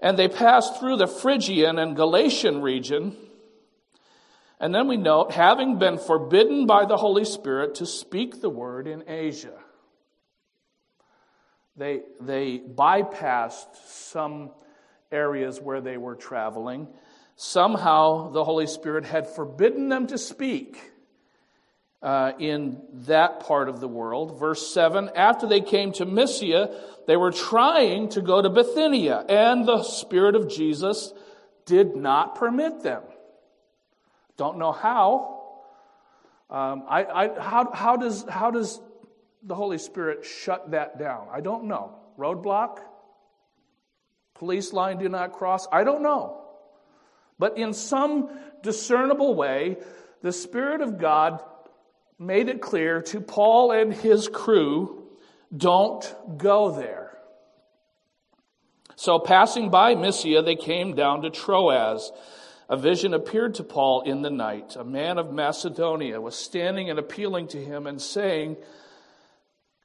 And 0.00 0.16
they 0.16 0.28
passed 0.28 0.78
through 0.78 0.96
the 0.96 1.08
Phrygian 1.08 1.78
and 1.78 1.96
Galatian 1.96 2.62
region. 2.62 3.16
And 4.60 4.74
then 4.74 4.86
we 4.86 4.96
note, 4.96 5.32
having 5.32 5.78
been 5.78 5.98
forbidden 5.98 6.66
by 6.66 6.84
the 6.84 6.96
Holy 6.96 7.24
Spirit 7.24 7.76
to 7.76 7.86
speak 7.86 8.40
the 8.40 8.50
word 8.50 8.86
in 8.86 9.04
Asia. 9.08 9.58
They, 11.76 12.02
they 12.20 12.58
bypassed 12.58 13.76
some 13.86 14.50
areas 15.12 15.60
where 15.60 15.80
they 15.80 15.96
were 15.96 16.16
traveling. 16.16 16.88
Somehow 17.36 18.30
the 18.30 18.44
Holy 18.44 18.66
Spirit 18.66 19.04
had 19.04 19.28
forbidden 19.28 19.88
them 19.88 20.08
to 20.08 20.18
speak 20.18 20.92
uh, 22.02 22.32
in 22.38 22.80
that 22.92 23.40
part 23.40 23.68
of 23.68 23.80
the 23.80 23.88
world. 23.88 24.38
Verse 24.38 24.72
7 24.72 25.10
After 25.14 25.46
they 25.46 25.60
came 25.60 25.92
to 25.92 26.06
Mysia, 26.06 26.70
they 27.06 27.16
were 27.16 27.32
trying 27.32 28.08
to 28.10 28.20
go 28.20 28.40
to 28.40 28.50
Bithynia, 28.50 29.24
and 29.28 29.66
the 29.66 29.82
Spirit 29.82 30.34
of 30.34 30.48
Jesus 30.48 31.12
did 31.66 31.96
not 31.96 32.36
permit 32.36 32.82
them. 32.82 33.02
Don't 34.36 34.58
know 34.58 34.72
how. 34.72 35.34
Um, 36.50 36.84
I, 36.88 37.04
I, 37.04 37.40
how, 37.40 37.70
how, 37.72 37.96
does, 37.96 38.24
how 38.28 38.50
does 38.50 38.80
the 39.42 39.54
Holy 39.54 39.78
Spirit 39.78 40.24
shut 40.24 40.70
that 40.70 40.98
down? 40.98 41.26
I 41.32 41.40
don't 41.40 41.64
know. 41.64 41.98
Roadblock? 42.18 42.78
Police 44.34 44.72
line 44.72 44.98
do 44.98 45.08
not 45.08 45.32
cross? 45.32 45.66
I 45.70 45.84
don't 45.84 46.02
know. 46.02 46.40
But 47.38 47.58
in 47.58 47.74
some 47.74 48.30
discernible 48.62 49.34
way, 49.34 49.76
the 50.22 50.32
Spirit 50.32 50.80
of 50.80 50.98
God 50.98 51.42
made 52.18 52.48
it 52.48 52.60
clear 52.60 53.00
to 53.02 53.20
Paul 53.20 53.70
and 53.70 53.92
his 53.92 54.28
crew 54.28 55.04
don't 55.56 56.04
go 56.36 56.72
there. 56.72 57.18
So, 58.96 59.20
passing 59.20 59.70
by 59.70 59.94
Mysia, 59.94 60.42
they 60.42 60.56
came 60.56 60.96
down 60.96 61.22
to 61.22 61.30
Troas. 61.30 62.10
A 62.68 62.76
vision 62.76 63.14
appeared 63.14 63.54
to 63.54 63.64
Paul 63.64 64.02
in 64.02 64.22
the 64.22 64.30
night. 64.30 64.74
A 64.76 64.84
man 64.84 65.18
of 65.18 65.32
Macedonia 65.32 66.20
was 66.20 66.34
standing 66.34 66.90
and 66.90 66.98
appealing 66.98 67.46
to 67.48 67.64
him 67.64 67.86
and 67.86 68.02
saying, 68.02 68.56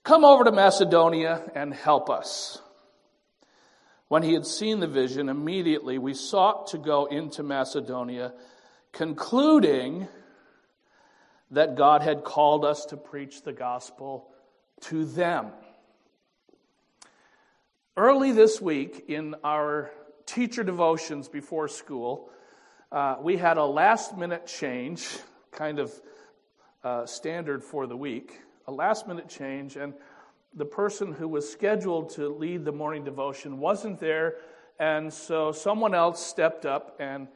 Come 0.04 0.26
over 0.26 0.44
to 0.44 0.52
Macedonia 0.52 1.50
and 1.56 1.74
help 1.74 2.10
us. 2.10 2.60
When 4.10 4.24
he 4.24 4.34
had 4.34 4.46
seen 4.46 4.80
the 4.80 4.88
vision, 4.88 5.30
immediately 5.30 5.98
we 5.98 6.14
sought 6.14 6.68
to 6.68 6.78
go 6.78 7.06
into 7.06 7.42
Macedonia, 7.42 8.34
concluding 8.92 10.08
that 11.54 11.76
God 11.76 12.02
had 12.02 12.24
called 12.24 12.66
us 12.66 12.86
to 12.86 12.98
preach 12.98 13.44
the 13.44 13.54
gospel 13.54 14.28
to 14.82 15.06
them. 15.06 15.52
Early 17.96 18.32
this 18.32 18.60
week 18.60 19.06
in 19.08 19.36
our 19.44 19.92
teacher 20.26 20.64
devotions 20.64 21.30
before 21.30 21.68
school, 21.68 22.32
uh, 22.92 23.18
we 23.22 23.38
had 23.38 23.58
a 23.58 23.66
last 23.66 24.18
minute 24.18 24.48
change, 24.48 25.08
kind 25.52 25.78
of 25.78 25.94
uh, 26.84 27.06
standard 27.06 27.64
for 27.64 27.86
the 27.86 27.96
week, 27.96 28.42
a 28.68 28.72
last 28.72 29.08
minute 29.08 29.30
change, 29.30 29.76
and 29.76 29.94
the 30.56 30.66
person 30.66 31.14
who 31.14 31.28
was 31.28 31.50
scheduled 31.50 32.10
to 32.10 32.30
lead 32.30 32.66
the 32.66 32.72
morning 32.72 33.04
devotion 33.04 33.60
wasn't 33.60 34.00
there, 34.00 34.38
and 34.80 35.14
so 35.14 35.52
someone 35.52 35.94
else 35.94 36.26
stepped 36.26 36.66
up 36.66 36.96
and 37.00 37.28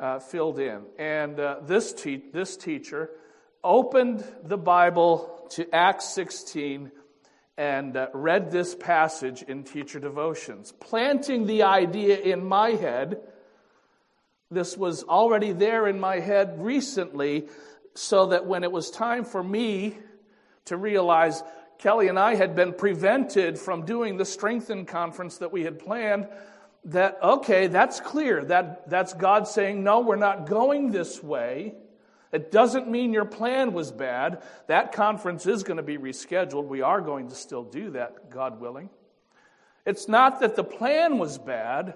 uh, 0.00 0.18
filled 0.18 0.58
in. 0.58 0.82
And 0.98 1.38
uh, 1.38 1.56
this, 1.66 1.92
te- 1.92 2.24
this 2.32 2.56
teacher 2.56 3.10
opened 3.62 4.24
the 4.44 4.58
Bible 4.58 5.46
to 5.50 5.74
Acts 5.74 6.08
16 6.14 6.90
and 7.56 7.96
uh, 7.96 8.08
read 8.14 8.50
this 8.50 8.74
passage 8.74 9.42
in 9.42 9.64
teacher 9.64 9.98
devotions, 9.98 10.72
planting 10.72 11.46
the 11.46 11.64
idea 11.64 12.16
in 12.16 12.44
my 12.44 12.70
head. 12.70 13.20
This 14.50 14.76
was 14.76 15.02
already 15.02 15.52
there 15.52 15.88
in 15.88 15.98
my 15.98 16.20
head 16.20 16.62
recently, 16.62 17.48
so 17.94 18.26
that 18.26 18.46
when 18.46 18.62
it 18.62 18.70
was 18.70 18.90
time 18.90 19.24
for 19.24 19.42
me 19.42 19.96
to 20.66 20.76
realize 20.76 21.42
Kelly 21.78 22.08
and 22.08 22.18
I 22.18 22.36
had 22.36 22.54
been 22.54 22.72
prevented 22.72 23.58
from 23.58 23.84
doing 23.84 24.16
the 24.16 24.24
strengthen 24.24 24.84
conference 24.86 25.38
that 25.38 25.52
we 25.52 25.64
had 25.64 25.80
planned, 25.80 26.28
that, 26.84 27.18
okay, 27.22 27.66
that's 27.66 27.98
clear. 28.00 28.44
That, 28.44 28.88
that's 28.88 29.14
God 29.14 29.48
saying, 29.48 29.82
no, 29.82 30.00
we're 30.00 30.16
not 30.16 30.46
going 30.46 30.92
this 30.92 31.22
way. 31.22 31.74
It 32.32 32.50
doesn't 32.52 32.90
mean 32.90 33.12
your 33.12 33.24
plan 33.24 33.72
was 33.72 33.90
bad. 33.90 34.42
That 34.66 34.92
conference 34.92 35.46
is 35.46 35.62
going 35.62 35.78
to 35.78 35.82
be 35.82 35.96
rescheduled. 35.96 36.66
We 36.66 36.82
are 36.82 37.00
going 37.00 37.28
to 37.28 37.34
still 37.34 37.64
do 37.64 37.90
that, 37.92 38.30
God 38.30 38.60
willing. 38.60 38.90
It's 39.86 40.08
not 40.08 40.40
that 40.40 40.54
the 40.54 40.64
plan 40.64 41.18
was 41.18 41.38
bad, 41.38 41.94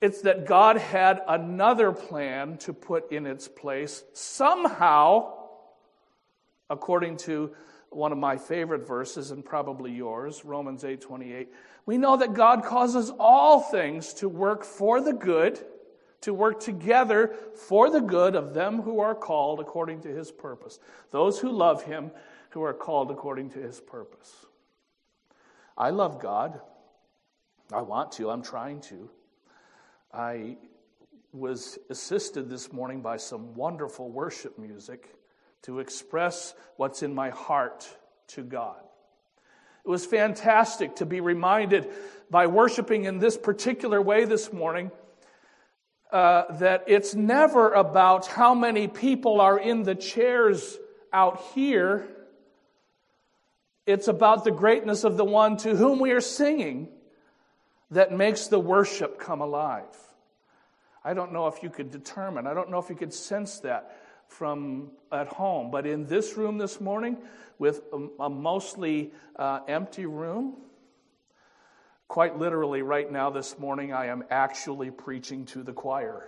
it's 0.00 0.22
that 0.22 0.46
God 0.46 0.76
had 0.76 1.20
another 1.26 1.92
plan 1.92 2.58
to 2.58 2.72
put 2.72 3.10
in 3.10 3.26
its 3.26 3.48
place 3.48 4.04
somehow, 4.12 5.32
according 6.70 7.16
to 7.18 7.52
one 7.90 8.12
of 8.12 8.18
my 8.18 8.36
favorite 8.36 8.86
verses 8.86 9.32
and 9.32 9.44
probably 9.44 9.92
yours, 9.92 10.44
Romans 10.44 10.84
8:28. 10.84 11.48
We 11.86 11.98
know 11.98 12.16
that 12.16 12.34
God 12.34 12.64
causes 12.64 13.12
all 13.18 13.60
things 13.60 14.14
to 14.14 14.28
work 14.28 14.64
for 14.64 15.00
the 15.00 15.12
good 15.12 15.64
to 16.22 16.32
work 16.32 16.60
together 16.60 17.34
for 17.54 17.90
the 17.90 18.00
good 18.00 18.34
of 18.34 18.54
them 18.54 18.80
who 18.82 19.00
are 19.00 19.14
called 19.14 19.60
according 19.60 20.00
to 20.02 20.08
his 20.08 20.30
purpose. 20.30 20.78
Those 21.10 21.38
who 21.38 21.50
love 21.50 21.84
him 21.84 22.10
who 22.50 22.62
are 22.62 22.74
called 22.74 23.10
according 23.10 23.50
to 23.50 23.58
his 23.58 23.80
purpose. 23.80 24.46
I 25.76 25.90
love 25.90 26.20
God. 26.20 26.60
I 27.72 27.82
want 27.82 28.12
to. 28.12 28.30
I'm 28.30 28.42
trying 28.42 28.80
to. 28.82 29.10
I 30.12 30.58
was 31.32 31.78
assisted 31.88 32.50
this 32.50 32.72
morning 32.72 33.00
by 33.00 33.16
some 33.16 33.54
wonderful 33.54 34.10
worship 34.10 34.58
music 34.58 35.08
to 35.62 35.78
express 35.78 36.54
what's 36.76 37.02
in 37.02 37.14
my 37.14 37.30
heart 37.30 37.88
to 38.28 38.42
God. 38.42 38.80
It 39.84 39.88
was 39.88 40.04
fantastic 40.04 40.96
to 40.96 41.06
be 41.06 41.20
reminded 41.20 41.88
by 42.30 42.46
worshiping 42.46 43.06
in 43.06 43.18
this 43.18 43.36
particular 43.36 44.00
way 44.00 44.24
this 44.24 44.52
morning 44.52 44.90
uh, 46.12 46.52
that 46.56 46.84
it's 46.86 47.14
never 47.14 47.72
about 47.72 48.26
how 48.26 48.54
many 48.54 48.86
people 48.86 49.40
are 49.40 49.58
in 49.58 49.82
the 49.82 49.94
chairs 49.94 50.78
out 51.12 51.42
here. 51.54 52.06
It's 53.86 54.08
about 54.08 54.44
the 54.44 54.50
greatness 54.50 55.04
of 55.04 55.16
the 55.16 55.24
one 55.24 55.56
to 55.58 55.74
whom 55.74 55.98
we 55.98 56.12
are 56.12 56.20
singing 56.20 56.88
that 57.90 58.12
makes 58.12 58.46
the 58.46 58.60
worship 58.60 59.18
come 59.18 59.40
alive. 59.40 59.96
I 61.04 61.14
don't 61.14 61.32
know 61.32 61.48
if 61.48 61.62
you 61.62 61.70
could 61.70 61.90
determine, 61.90 62.46
I 62.46 62.54
don't 62.54 62.70
know 62.70 62.78
if 62.78 62.88
you 62.88 62.94
could 62.94 63.12
sense 63.12 63.60
that 63.60 63.96
from 64.28 64.90
at 65.10 65.28
home. 65.28 65.70
But 65.70 65.86
in 65.86 66.06
this 66.06 66.36
room 66.36 66.58
this 66.58 66.80
morning, 66.80 67.18
with 67.58 67.82
a, 67.92 68.24
a 68.24 68.30
mostly 68.30 69.12
uh, 69.36 69.60
empty 69.68 70.06
room, 70.06 70.56
quite 72.12 72.38
literally, 72.38 72.82
right 72.82 73.10
now 73.10 73.30
this 73.30 73.58
morning, 73.58 73.94
I 73.94 74.08
am 74.08 74.22
actually 74.30 74.90
preaching 74.90 75.46
to 75.46 75.62
the 75.62 75.72
choir. 75.72 76.26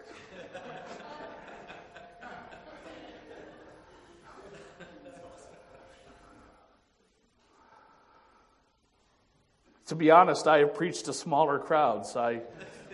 to 9.88 9.94
be 9.94 10.10
honest, 10.10 10.46
I 10.46 10.60
have 10.60 10.72
preached 10.72 11.04
to 11.04 11.12
smaller 11.12 11.58
crowds. 11.58 12.16
I, 12.16 12.40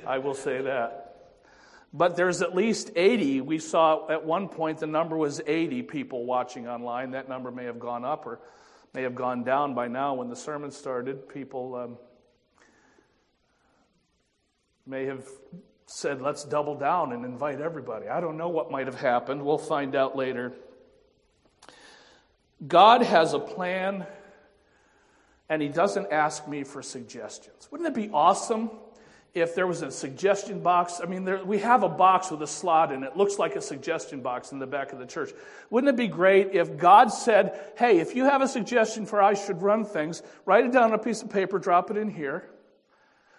I 0.05 0.19
will 0.19 0.35
say 0.35 0.61
that. 0.63 1.29
But 1.93 2.17
there's 2.17 2.43
at 2.43 2.57
least 2.57 2.91
80. 2.97 3.43
We 3.43 3.61
saw 3.61 4.09
at 4.09 4.25
one 4.25 4.49
point 4.49 4.81
the 4.81 4.89
number 4.89 5.17
was 5.17 5.41
80 5.47 5.83
people 5.83 6.25
watching 6.25 6.67
online. 6.67 7.13
That 7.13 7.29
number 7.29 7.53
may 7.53 7.67
have 7.67 7.79
gone 7.79 8.05
up 8.05 8.27
or 8.27 8.41
may 8.93 9.03
have 9.03 9.15
gone 9.15 9.45
down 9.45 9.77
by 9.77 9.87
now 9.87 10.15
when 10.15 10.29
the 10.29 10.35
sermon 10.35 10.73
started. 10.73 11.29
People 11.29 11.77
um, 11.77 11.97
may 14.87 15.07
have 15.07 15.27
said, 15.87 16.21
let's 16.21 16.45
double 16.45 16.75
down 16.75 17.13
and 17.13 17.25
invite 17.25 17.61
everybody. 17.61 18.09
I 18.09 18.21
don't 18.21 18.37
know 18.37 18.49
what 18.49 18.71
might 18.71 18.87
have 18.87 19.01
happened. 19.01 19.45
We'll 19.45 19.59
find 19.59 19.95
out 19.95 20.17
later. 20.17 20.53
God 22.67 23.03
has 23.03 23.33
a 23.33 23.39
plan, 23.39 24.07
and 25.49 25.63
He 25.63 25.69
doesn't 25.69 26.13
ask 26.13 26.47
me 26.47 26.65
for 26.65 26.83
suggestions. 26.83 27.69
Wouldn't 27.71 27.89
it 27.89 27.95
be 27.95 28.11
awesome 28.13 28.71
if 29.35 29.55
there 29.55 29.67
was 29.67 29.83
a 29.83 29.91
suggestion 29.91 30.61
box. 30.61 31.01
I 31.03 31.07
mean, 31.07 31.25
there, 31.25 31.45
we 31.45 31.59
have 31.59 31.83
a 31.83 31.89
box 31.89 32.31
with 32.31 32.43
a 32.43 32.47
slot 32.47 32.93
in 32.93 33.05
it. 33.05 33.09
It 33.09 33.17
looks 33.17 33.39
like 33.39 33.55
a 33.55 33.61
suggestion 33.61 34.23
box 34.23 34.53
in 34.53 34.59
the 34.59 34.67
back 34.67 34.93
of 34.93 34.99
the 34.99 35.07
church. 35.07 35.31
Wouldn't 35.71 35.89
it 35.89 35.97
be 35.97 36.09
great 36.09 36.53
if 36.53 36.77
God 36.77 37.13
said, 37.13 37.59
hey, 37.77 38.01
if 38.01 38.17
you 38.17 38.25
have 38.25 38.43
a 38.43 38.49
suggestion 38.49 39.07
for 39.07 39.23
I 39.23 39.35
should 39.35 39.63
run 39.63 39.85
things, 39.85 40.23
write 40.47 40.65
it 40.65 40.73
down 40.73 40.85
on 40.85 40.93
a 40.95 40.99
piece 40.99 41.23
of 41.23 41.31
paper, 41.31 41.59
drop 41.59 41.91
it 41.91 41.97
in 41.97 42.11
here. 42.11 42.45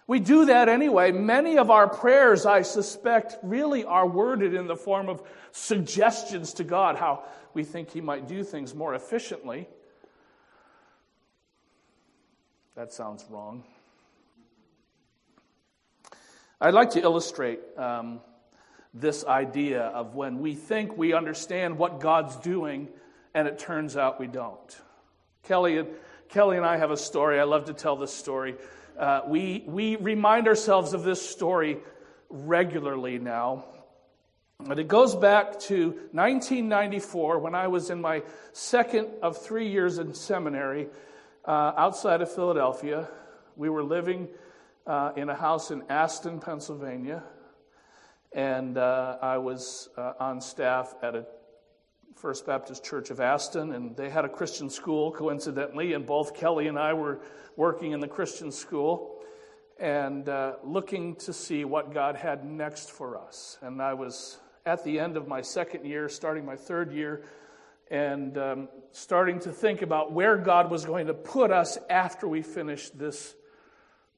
We 0.08 0.20
do 0.20 0.46
that 0.46 0.68
anyway. 0.68 1.12
Many 1.12 1.58
of 1.58 1.70
our 1.70 1.88
prayers, 1.88 2.46
I 2.46 2.64
suspect, 2.64 3.38
really 3.44 3.86
are 3.86 4.08
worded 4.08 4.54
in 4.54 4.68
the 4.68 4.76
form 4.76 5.10
of 5.10 5.22
suggestions 5.52 6.54
to 6.56 6.64
God, 6.64 6.98
how 6.98 7.24
we 7.54 7.64
think 7.64 7.92
He 7.92 8.02
might 8.02 8.28
do 8.28 8.44
things 8.44 8.74
more 8.76 8.94
efficiently. 8.94 9.68
That 12.76 12.92
sounds 12.94 13.26
wrong. 13.30 13.64
I'd 16.60 16.74
like 16.74 16.92
to 16.92 17.02
illustrate 17.02 17.60
um, 17.78 18.22
this 18.94 19.26
idea 19.26 19.84
of 19.84 20.16
when 20.16 20.40
we 20.40 20.56
think 20.56 20.98
we 20.98 21.14
understand 21.14 21.78
what 21.78 22.00
God's 22.00 22.36
doing 22.38 22.90
and 23.34 23.48
it 23.48 23.60
turns 23.60 23.98
out 23.98 24.20
we 24.20 24.28
don't. 24.28 24.82
Kelly 25.44 25.86
Kelly 26.30 26.58
and 26.58 26.66
I 26.66 26.78
have 26.78 26.92
a 26.92 26.98
story. 26.98 27.40
I 27.40 27.44
love 27.44 27.66
to 27.66 27.74
tell 27.74 27.96
this 27.96 28.14
story. 28.14 28.56
Uh, 28.98 29.22
we, 29.28 29.64
we 29.66 29.96
remind 29.96 30.48
ourselves 30.48 30.94
of 30.94 31.04
this 31.04 31.22
story 31.22 31.78
regularly 32.30 33.20
now. 33.20 33.66
And 34.60 34.80
it 34.80 34.88
goes 34.88 35.16
back 35.16 35.60
to 35.62 35.90
1994 36.12 37.40
when 37.40 37.56
I 37.56 37.68
was 37.68 37.90
in 37.90 38.00
my 38.00 38.22
second 38.54 39.08
of 39.22 39.38
three 39.38 39.70
years 39.70 39.98
in 39.98 40.14
seminary 40.14 40.88
uh, 41.46 41.74
outside 41.76 42.22
of 42.22 42.32
Philadelphia. 42.34 43.08
We 43.56 43.70
were 43.70 43.84
living 43.84 44.28
uh, 44.86 45.14
in 45.16 45.30
a 45.30 45.36
house 45.36 45.72
in 45.72 45.84
Aston, 45.90 46.40
Pennsylvania, 46.40 47.24
and 48.34 48.78
uh, 48.78 49.18
I 49.22 49.40
was 49.40 49.90
uh, 49.98 50.14
on 50.20 50.42
staff 50.42 50.94
at 51.02 51.16
a 51.16 51.26
First 52.16 52.46
Baptist 52.46 52.84
Church 52.84 53.10
of 53.10 53.20
Aston, 53.20 53.74
and 53.74 53.96
they 53.96 54.10
had 54.10 54.26
a 54.26 54.30
Christian 54.30 54.70
school, 54.70 55.12
coincidentally, 55.12 55.94
and 55.94 56.06
both 56.06 56.36
Kelly 56.36 56.68
and 56.68 56.78
I 56.78 56.94
were 56.94 57.20
working 57.56 57.92
in 57.92 58.00
the 58.00 58.08
Christian 58.08 58.52
school 58.52 59.22
and 59.80 60.30
uh, 60.30 60.54
looking 60.64 61.16
to 61.16 61.34
see 61.34 61.66
what 61.66 61.94
God 61.94 62.16
had 62.16 62.46
next 62.46 62.92
for 62.92 63.18
us. 63.18 63.58
And 63.62 63.82
I 63.82 63.94
was 63.96 64.38
at 64.66 64.84
the 64.84 65.00
end 65.00 65.18
of 65.18 65.28
my 65.28 65.42
second 65.42 65.86
year, 65.86 66.08
starting 66.10 66.46
my 66.46 66.56
third 66.56 66.92
year, 66.92 67.24
and 67.90 68.38
um, 68.38 68.70
starting 68.92 69.40
to 69.40 69.52
think 69.52 69.82
about 69.82 70.12
where 70.12 70.38
God 70.38 70.70
was 70.70 70.86
going 70.86 71.08
to 71.08 71.14
put 71.14 71.52
us 71.52 71.78
after 71.90 72.28
we 72.28 72.42
finished 72.42 72.98
this 72.98 73.36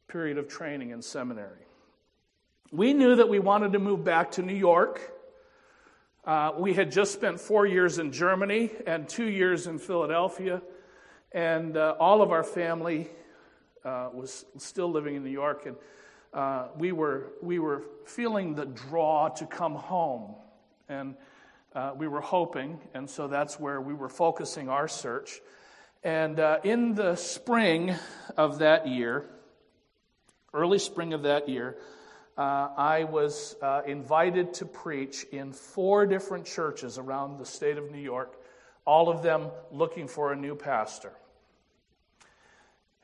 period 0.07 0.37
of 0.37 0.47
training 0.47 0.89
in 0.89 1.01
seminary. 1.01 1.65
We 2.71 2.93
knew 2.93 3.15
that 3.15 3.29
we 3.29 3.39
wanted 3.39 3.73
to 3.73 3.79
move 3.79 4.03
back 4.03 4.31
to 4.31 4.41
New 4.41 4.55
York. 4.55 5.12
Uh, 6.25 6.53
we 6.57 6.73
had 6.73 6.89
just 6.89 7.11
spent 7.11 7.37
four 7.37 7.65
years 7.65 7.99
in 7.99 8.09
Germany 8.09 8.69
and 8.87 9.09
two 9.09 9.25
years 9.25 9.67
in 9.67 9.77
Philadelphia, 9.77 10.61
and 11.33 11.75
uh, 11.75 11.95
all 11.99 12.21
of 12.21 12.31
our 12.31 12.45
family 12.45 13.09
uh, 13.83 14.07
was 14.13 14.45
still 14.57 14.89
living 14.89 15.15
in 15.15 15.23
New 15.25 15.29
York, 15.29 15.65
and 15.65 15.75
uh, 16.33 16.69
we 16.77 16.93
were 16.93 17.33
we 17.41 17.59
were 17.59 17.83
feeling 18.05 18.55
the 18.55 18.65
draw 18.65 19.27
to 19.27 19.45
come 19.45 19.75
home, 19.75 20.33
and 20.87 21.15
uh, 21.75 21.91
we 21.97 22.07
were 22.07 22.21
hoping, 22.21 22.79
and 22.93 23.09
so 23.09 23.27
that's 23.27 23.59
where 23.59 23.81
we 23.81 23.93
were 23.93 24.07
focusing 24.07 24.69
our 24.69 24.87
search. 24.87 25.41
And 26.05 26.39
in 26.63 26.95
the 26.95 27.17
spring 27.17 27.95
of 28.37 28.59
that 28.59 28.87
year, 28.87 29.25
early 30.53 30.79
spring 30.79 31.11
of 31.11 31.23
that 31.23 31.49
year, 31.49 31.75
uh, 32.37 32.69
I 32.75 33.03
was 33.03 33.55
uh, 33.61 33.81
invited 33.85 34.55
to 34.55 34.65
preach 34.65 35.23
in 35.31 35.53
four 35.53 36.05
different 36.05 36.45
churches 36.45 36.97
around 36.97 37.37
the 37.37 37.45
state 37.45 37.77
of 37.77 37.91
New 37.91 38.01
York, 38.01 38.35
all 38.85 39.09
of 39.09 39.21
them 39.21 39.49
looking 39.71 40.07
for 40.07 40.31
a 40.31 40.35
new 40.35 40.55
pastor. 40.55 41.11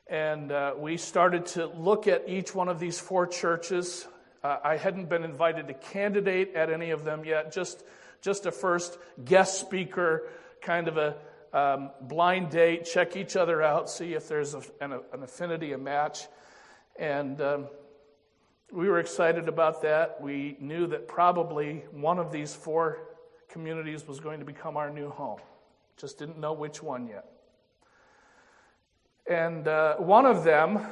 And 0.08 0.50
uh, 0.50 0.74
we 0.76 0.96
started 0.96 1.46
to 1.46 1.66
look 1.66 2.08
at 2.08 2.28
each 2.28 2.52
one 2.52 2.68
of 2.68 2.80
these 2.80 2.98
four 2.98 3.28
churches. 3.28 4.08
Uh, 4.42 4.56
I 4.64 4.76
hadn't 4.76 5.08
been 5.08 5.22
invited 5.22 5.68
to 5.68 5.74
candidate 5.74 6.54
at 6.56 6.70
any 6.70 6.90
of 6.90 7.04
them 7.04 7.24
yet, 7.24 7.52
just, 7.52 7.84
just 8.20 8.46
a 8.46 8.50
first 8.50 8.98
guest 9.24 9.60
speaker, 9.60 10.28
kind 10.60 10.88
of 10.88 10.96
a 10.96 11.16
um, 11.52 11.90
blind 12.00 12.50
date, 12.50 12.84
check 12.84 13.16
each 13.16 13.36
other 13.36 13.62
out, 13.62 13.88
see 13.88 14.14
if 14.14 14.26
there's 14.26 14.54
a, 14.54 14.62
an, 14.80 14.92
an 15.12 15.22
affinity, 15.22 15.72
a 15.72 15.78
match. 15.78 16.26
And 16.98 17.40
um, 17.40 17.66
we 18.72 18.88
were 18.88 19.00
excited 19.00 19.48
about 19.48 19.82
that. 19.82 20.20
We 20.20 20.56
knew 20.60 20.86
that 20.88 21.08
probably 21.08 21.84
one 21.92 22.18
of 22.18 22.30
these 22.30 22.54
four 22.54 22.98
communities 23.48 24.06
was 24.06 24.20
going 24.20 24.38
to 24.40 24.46
become 24.46 24.76
our 24.76 24.90
new 24.90 25.10
home. 25.10 25.40
Just 25.96 26.18
didn't 26.18 26.38
know 26.38 26.52
which 26.52 26.82
one 26.82 27.08
yet. 27.08 27.26
And 29.28 29.66
uh, 29.66 29.96
one 29.96 30.24
of 30.24 30.44
them 30.44 30.86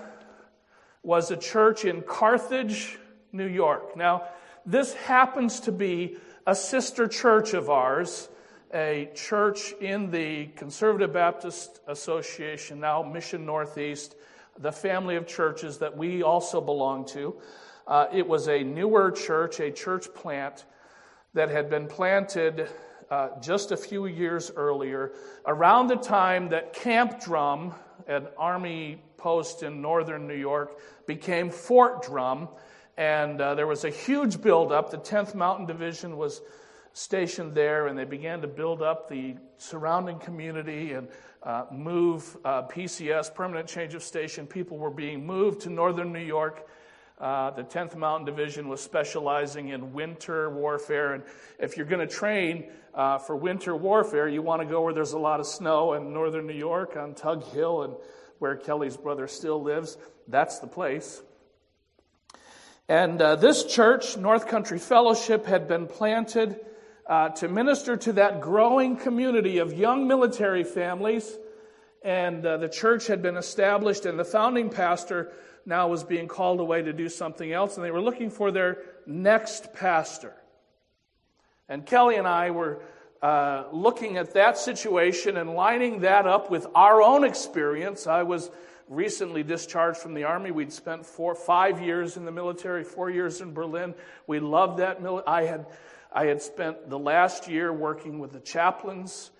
was 1.02 1.30
a 1.30 1.36
church 1.36 1.84
in 1.84 2.02
Carthage, 2.02 2.98
New 3.32 3.46
York. 3.46 3.96
Now, 3.96 4.28
this 4.66 4.94
happens 4.94 5.60
to 5.60 5.72
be 5.72 6.16
a 6.46 6.54
sister 6.54 7.06
church 7.06 7.54
of 7.54 7.70
ours, 7.70 8.28
a 8.74 9.08
church 9.14 9.72
in 9.80 10.10
the 10.10 10.46
Conservative 10.56 11.12
Baptist 11.12 11.80
Association, 11.86 12.80
now 12.80 13.02
Mission 13.02 13.46
Northeast 13.46 14.14
the 14.58 14.72
family 14.72 15.16
of 15.16 15.26
churches 15.26 15.78
that 15.78 15.96
we 15.96 16.22
also 16.22 16.60
belong 16.60 17.04
to. 17.06 17.36
Uh, 17.88 18.06
it 18.12 18.28
was 18.28 18.48
a 18.48 18.62
newer 18.62 19.10
church, 19.10 19.60
a 19.60 19.70
church 19.70 20.12
plant 20.12 20.66
that 21.32 21.48
had 21.48 21.70
been 21.70 21.86
planted 21.86 22.68
uh, 23.10 23.30
just 23.40 23.72
a 23.72 23.78
few 23.78 24.04
years 24.04 24.52
earlier, 24.54 25.12
around 25.46 25.86
the 25.86 25.96
time 25.96 26.50
that 26.50 26.74
Camp 26.74 27.18
Drum, 27.18 27.74
an 28.06 28.26
army 28.36 29.00
post 29.16 29.62
in 29.62 29.80
northern 29.80 30.28
New 30.28 30.36
York, 30.36 30.78
became 31.06 31.48
Fort 31.48 32.02
Drum. 32.02 32.48
And 32.98 33.40
uh, 33.40 33.54
there 33.54 33.66
was 33.66 33.84
a 33.84 33.90
huge 33.90 34.42
buildup. 34.42 34.90
The 34.90 34.98
10th 34.98 35.34
Mountain 35.34 35.64
Division 35.64 36.18
was 36.18 36.42
stationed 36.92 37.54
there, 37.54 37.86
and 37.86 37.98
they 37.98 38.04
began 38.04 38.42
to 38.42 38.48
build 38.48 38.82
up 38.82 39.08
the 39.08 39.36
surrounding 39.56 40.18
community 40.18 40.92
and 40.92 41.08
uh, 41.42 41.64
move 41.72 42.36
uh, 42.44 42.64
PCS, 42.64 43.34
permanent 43.34 43.66
change 43.66 43.94
of 43.94 44.02
station. 44.02 44.46
People 44.46 44.76
were 44.76 44.90
being 44.90 45.24
moved 45.24 45.62
to 45.62 45.70
northern 45.70 46.12
New 46.12 46.18
York. 46.18 46.68
Uh, 47.20 47.50
the 47.50 47.64
10th 47.64 47.96
Mountain 47.96 48.26
Division 48.26 48.68
was 48.68 48.80
specializing 48.80 49.70
in 49.70 49.92
winter 49.92 50.50
warfare. 50.50 51.14
And 51.14 51.24
if 51.58 51.76
you're 51.76 51.86
going 51.86 52.06
to 52.06 52.14
train 52.14 52.70
uh, 52.94 53.18
for 53.18 53.34
winter 53.34 53.74
warfare, 53.74 54.28
you 54.28 54.40
want 54.40 54.62
to 54.62 54.68
go 54.68 54.82
where 54.82 54.94
there's 54.94 55.14
a 55.14 55.18
lot 55.18 55.40
of 55.40 55.46
snow. 55.46 55.94
in 55.94 56.12
northern 56.12 56.46
New 56.46 56.54
York 56.54 56.96
on 56.96 57.14
Tug 57.14 57.42
Hill 57.42 57.82
and 57.82 57.94
where 58.38 58.54
Kelly's 58.54 58.96
brother 58.96 59.26
still 59.26 59.60
lives, 59.60 59.98
that's 60.28 60.60
the 60.60 60.68
place. 60.68 61.20
And 62.88 63.20
uh, 63.20 63.34
this 63.34 63.64
church, 63.64 64.16
North 64.16 64.46
Country 64.46 64.78
Fellowship, 64.78 65.44
had 65.44 65.66
been 65.66 65.88
planted 65.88 66.60
uh, 67.08 67.30
to 67.30 67.48
minister 67.48 67.96
to 67.96 68.12
that 68.12 68.40
growing 68.40 68.96
community 68.96 69.58
of 69.58 69.72
young 69.72 70.06
military 70.06 70.62
families. 70.62 71.36
And 72.04 72.46
uh, 72.46 72.58
the 72.58 72.68
church 72.68 73.08
had 73.08 73.22
been 73.22 73.36
established, 73.36 74.06
and 74.06 74.16
the 74.16 74.24
founding 74.24 74.70
pastor 74.70 75.32
now 75.68 75.86
was 75.86 76.02
being 76.02 76.26
called 76.26 76.60
away 76.60 76.80
to 76.82 76.92
do 76.94 77.08
something 77.10 77.52
else, 77.52 77.76
and 77.76 77.84
they 77.84 77.90
were 77.90 78.00
looking 78.00 78.30
for 78.30 78.50
their 78.50 78.78
next 79.06 79.74
pastor. 79.74 80.32
And 81.68 81.84
Kelly 81.84 82.16
and 82.16 82.26
I 82.26 82.50
were 82.50 82.80
uh, 83.20 83.64
looking 83.70 84.16
at 84.16 84.32
that 84.32 84.56
situation 84.56 85.36
and 85.36 85.50
lining 85.50 86.00
that 86.00 86.26
up 86.26 86.50
with 86.50 86.66
our 86.74 87.02
own 87.02 87.22
experience. 87.22 88.06
I 88.06 88.22
was 88.22 88.50
recently 88.88 89.42
discharged 89.42 89.98
from 89.98 90.14
the 90.14 90.24
army. 90.24 90.50
We'd 90.50 90.72
spent 90.72 91.04
four, 91.04 91.34
five 91.34 91.82
years 91.82 92.16
in 92.16 92.24
the 92.24 92.32
military, 92.32 92.82
four 92.82 93.10
years 93.10 93.42
in 93.42 93.52
Berlin. 93.52 93.94
We 94.26 94.40
loved 94.40 94.78
that. 94.78 95.02
Mil- 95.02 95.22
I 95.26 95.42
had, 95.42 95.66
I 96.10 96.24
had 96.26 96.40
spent 96.40 96.88
the 96.88 96.98
last 96.98 97.46
year 97.46 97.70
working 97.70 98.18
with 98.18 98.32
the 98.32 98.40
chaplains 98.40 99.30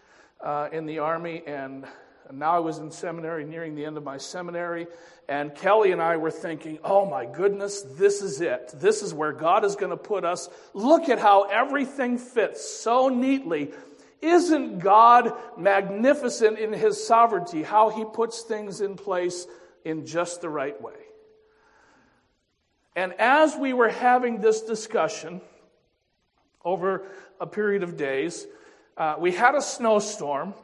uh, 0.43 0.68
in 0.70 0.85
the 0.85 0.99
army, 0.99 1.43
and 1.47 1.87
now 2.31 2.55
I 2.55 2.59
was 2.59 2.79
in 2.79 2.91
seminary, 2.91 3.47
nearing 3.47 3.74
the 3.74 3.87
end 3.87 3.97
of 3.97 4.05
my 4.05 4.18
seminary. 4.18 4.87
And 5.29 5.55
Kelly 5.55 5.93
and 5.93 6.01
I 6.01 6.16
were 6.16 6.31
thinking, 6.31 6.79
oh 6.83 7.05
my 7.05 7.26
goodness, 7.26 7.83
this 7.83 8.22
is 8.22 8.41
it. 8.41 8.72
This 8.74 9.03
is 9.03 9.12
where 9.12 9.33
God 9.33 9.62
is 9.62 9.76
going 9.76 9.91
to 9.91 9.97
put 9.97 10.24
us. 10.24 10.49
Look 10.72 11.11
at 11.11 11.18
how 11.18 11.43
everything 11.43 12.16
fits 12.16 12.66
so 12.66 13.11
neatly. 13.11 13.72
Isn't 14.22 14.79
God 14.79 15.33
magnificent 15.59 16.59
in 16.59 16.72
his 16.72 17.07
sovereignty, 17.07 17.62
how 17.62 17.91
he 17.91 18.07
puts 18.07 18.43
things 18.43 18.81
in 18.81 18.97
place 18.97 19.47
in 19.85 20.07
just 20.07 20.41
the 20.41 20.49
right 20.49 20.81
way? 20.81 20.95
And 22.97 23.12
as 23.12 23.55
we 23.55 23.74
were 23.74 23.91
having 23.91 24.41
this 24.41 24.62
discussion 24.62 25.43
over 26.64 27.07
a 27.39 27.47
period 27.47 27.83
of 27.83 27.99
days, 27.99 28.47
uh, 28.97 29.16
we 29.18 29.31
had 29.31 29.55
a 29.55 29.62
snowstorm 29.62 30.55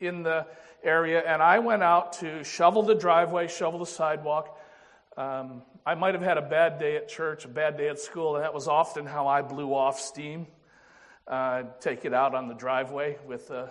in 0.00 0.22
the 0.22 0.46
area, 0.84 1.22
and 1.26 1.42
I 1.42 1.58
went 1.58 1.82
out 1.82 2.14
to 2.14 2.44
shovel 2.44 2.82
the 2.82 2.94
driveway, 2.94 3.48
shovel 3.48 3.78
the 3.78 3.86
sidewalk. 3.86 4.58
Um, 5.16 5.62
I 5.86 5.94
might 5.94 6.14
have 6.14 6.22
had 6.22 6.38
a 6.38 6.42
bad 6.42 6.78
day 6.78 6.96
at 6.96 7.08
church, 7.08 7.44
a 7.44 7.48
bad 7.48 7.76
day 7.76 7.88
at 7.88 7.98
school, 7.98 8.36
and 8.36 8.44
that 8.44 8.54
was 8.54 8.68
often 8.68 9.06
how 9.06 9.26
I 9.26 9.42
blew 9.42 9.74
off 9.74 10.00
steam. 10.00 10.46
Uh, 11.26 11.64
take 11.80 12.04
it 12.04 12.12
out 12.12 12.34
on 12.34 12.48
the 12.48 12.54
driveway 12.54 13.16
with 13.26 13.50
a 13.50 13.70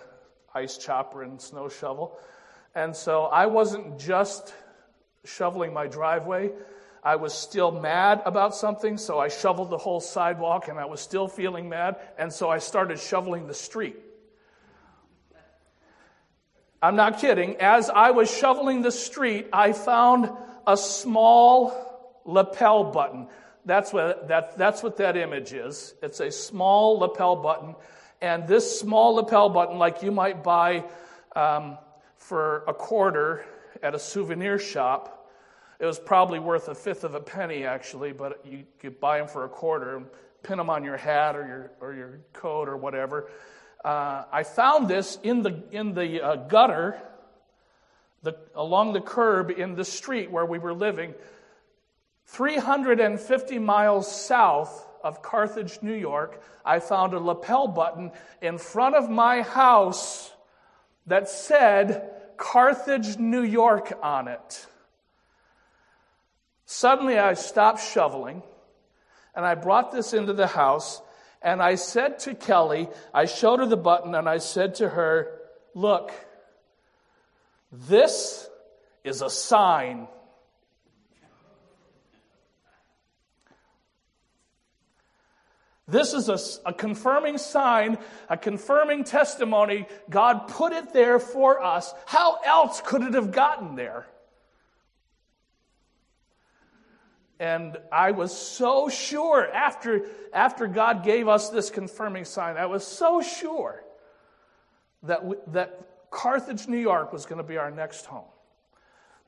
ice 0.54 0.78
chopper 0.78 1.22
and 1.22 1.40
snow 1.40 1.68
shovel. 1.68 2.18
And 2.74 2.94
so 2.94 3.24
I 3.24 3.46
wasn't 3.46 3.98
just 3.98 4.54
shoveling 5.24 5.72
my 5.72 5.86
driveway. 5.86 6.50
I 7.02 7.16
was 7.16 7.34
still 7.34 7.70
mad 7.70 8.22
about 8.24 8.54
something, 8.54 8.96
so 8.96 9.18
I 9.18 9.28
shoveled 9.28 9.70
the 9.70 9.78
whole 9.78 10.00
sidewalk 10.00 10.68
and 10.68 10.78
I 10.78 10.86
was 10.86 11.00
still 11.00 11.28
feeling 11.28 11.68
mad, 11.68 11.96
and 12.16 12.32
so 12.32 12.48
I 12.48 12.58
started 12.58 12.98
shoveling 12.98 13.46
the 13.46 13.54
street. 13.54 13.96
I'm 16.84 16.96
not 16.96 17.18
kidding. 17.18 17.56
As 17.60 17.88
I 17.88 18.10
was 18.10 18.30
shoveling 18.30 18.82
the 18.82 18.92
street, 18.92 19.48
I 19.54 19.72
found 19.72 20.30
a 20.66 20.76
small 20.76 22.20
lapel 22.26 22.92
button. 22.92 23.28
That's 23.64 23.90
what 23.90 24.28
that, 24.28 24.58
that's 24.58 24.82
what 24.82 24.98
that 24.98 25.16
image 25.16 25.54
is. 25.54 25.94
It's 26.02 26.20
a 26.20 26.30
small 26.30 26.98
lapel 26.98 27.36
button. 27.36 27.74
And 28.20 28.46
this 28.46 28.78
small 28.78 29.14
lapel 29.14 29.48
button, 29.48 29.78
like 29.78 30.02
you 30.02 30.12
might 30.12 30.44
buy 30.44 30.84
um, 31.34 31.78
for 32.18 32.64
a 32.68 32.74
quarter 32.74 33.46
at 33.82 33.94
a 33.94 33.98
souvenir 33.98 34.58
shop, 34.58 35.30
it 35.80 35.86
was 35.86 35.98
probably 35.98 36.38
worth 36.38 36.68
a 36.68 36.74
fifth 36.74 37.04
of 37.04 37.14
a 37.14 37.20
penny, 37.20 37.64
actually, 37.64 38.12
but 38.12 38.44
you 38.44 38.64
could 38.78 39.00
buy 39.00 39.16
them 39.16 39.26
for 39.26 39.46
a 39.46 39.48
quarter 39.48 39.96
and 39.96 40.06
pin 40.42 40.58
them 40.58 40.68
on 40.68 40.84
your 40.84 40.98
hat 40.98 41.34
or 41.34 41.46
your, 41.46 41.70
or 41.80 41.94
your 41.94 42.20
coat 42.34 42.68
or 42.68 42.76
whatever. 42.76 43.30
Uh, 43.84 44.24
I 44.32 44.44
found 44.44 44.88
this 44.88 45.18
in 45.22 45.42
the, 45.42 45.62
in 45.70 45.92
the 45.92 46.22
uh, 46.22 46.36
gutter 46.36 46.98
the, 48.22 48.34
along 48.54 48.94
the 48.94 49.00
curb 49.00 49.50
in 49.50 49.74
the 49.74 49.84
street 49.84 50.30
where 50.30 50.46
we 50.46 50.58
were 50.58 50.72
living, 50.72 51.14
350 52.26 53.58
miles 53.58 54.10
south 54.10 54.86
of 55.04 55.20
Carthage, 55.20 55.80
New 55.82 55.94
York. 55.94 56.42
I 56.64 56.80
found 56.80 57.12
a 57.12 57.20
lapel 57.20 57.68
button 57.68 58.10
in 58.40 58.56
front 58.56 58.96
of 58.96 59.10
my 59.10 59.42
house 59.42 60.32
that 61.06 61.28
said 61.28 62.10
Carthage, 62.38 63.18
New 63.18 63.42
York 63.42 63.92
on 64.02 64.28
it. 64.28 64.66
Suddenly, 66.64 67.18
I 67.18 67.34
stopped 67.34 67.82
shoveling 67.82 68.42
and 69.34 69.44
I 69.44 69.54
brought 69.54 69.92
this 69.92 70.14
into 70.14 70.32
the 70.32 70.46
house 70.46 71.02
and 71.44 71.62
I 71.62 71.74
said 71.74 72.18
to 72.20 72.34
Kelly, 72.34 72.88
I 73.12 73.26
showed 73.26 73.60
her 73.60 73.66
the 73.66 73.76
button 73.76 74.14
and 74.14 74.26
I 74.28 74.38
said 74.38 74.76
to 74.76 74.88
her, 74.88 75.38
Look, 75.74 76.12
this 77.70 78.48
is 79.04 79.20
a 79.20 79.28
sign. 79.28 80.08
This 85.86 86.14
is 86.14 86.30
a, 86.30 86.38
a, 86.70 86.72
confirming 86.72 87.36
sign, 87.36 87.98
a 88.30 88.38
confirming 88.38 89.04
testimony. 89.04 89.86
God 90.08 90.48
put 90.48 90.72
it 90.72 90.94
there 90.94 91.18
for 91.18 91.62
us. 91.62 91.92
How 92.06 92.38
else 92.42 92.80
could 92.80 93.02
it 93.02 93.12
have 93.12 93.32
gotten 93.32 93.74
there? 93.74 94.06
And 97.44 97.76
I 97.92 98.12
was 98.12 98.34
so 98.34 98.88
sure 98.88 99.46
after, 99.52 100.06
after 100.32 100.66
God 100.66 101.04
gave 101.04 101.28
us 101.28 101.50
this 101.50 101.68
confirming 101.68 102.24
sign, 102.24 102.56
I 102.56 102.64
was 102.64 102.86
so 102.86 103.20
sure 103.20 103.84
that, 105.02 105.26
we, 105.26 105.36
that 105.48 106.08
Carthage, 106.10 106.68
New 106.68 106.78
York 106.78 107.12
was 107.12 107.26
going 107.26 107.36
to 107.36 107.46
be 107.46 107.58
our 107.58 107.70
next 107.70 108.06
home, 108.06 108.32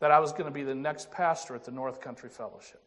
that 0.01 0.11
I 0.11 0.21
was 0.21 0.33
going 0.33 0.47
to 0.47 0.51
be 0.51 0.63
the 0.63 0.75
next 0.75 1.11
pastor 1.11 1.55
at 1.55 1.65
the 1.65 1.71
North 1.73 2.01
Country 2.01 2.31
Fellowship. 2.31 2.81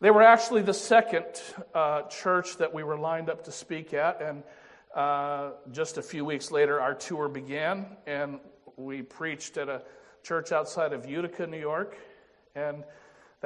They 0.00 0.10
were 0.10 0.22
actually 0.22 0.60
the 0.60 0.74
second 0.74 1.24
uh, 1.74 2.02
church 2.02 2.58
that 2.58 2.74
we 2.74 2.82
were 2.82 2.98
lined 2.98 3.30
up 3.30 3.44
to 3.44 3.50
speak 3.50 3.94
at, 3.94 4.20
and 4.20 4.42
uh, 4.94 5.52
just 5.72 5.96
a 5.96 6.02
few 6.02 6.26
weeks 6.26 6.50
later, 6.50 6.82
our 6.82 6.92
tour 6.92 7.30
began, 7.30 7.86
and 8.06 8.40
we 8.76 9.00
preached 9.00 9.56
at 9.56 9.70
a 9.70 9.80
church 10.22 10.52
outside 10.52 10.92
of 10.92 11.08
Utica, 11.08 11.46
New 11.46 11.58
York. 11.58 11.96
And 12.54 12.84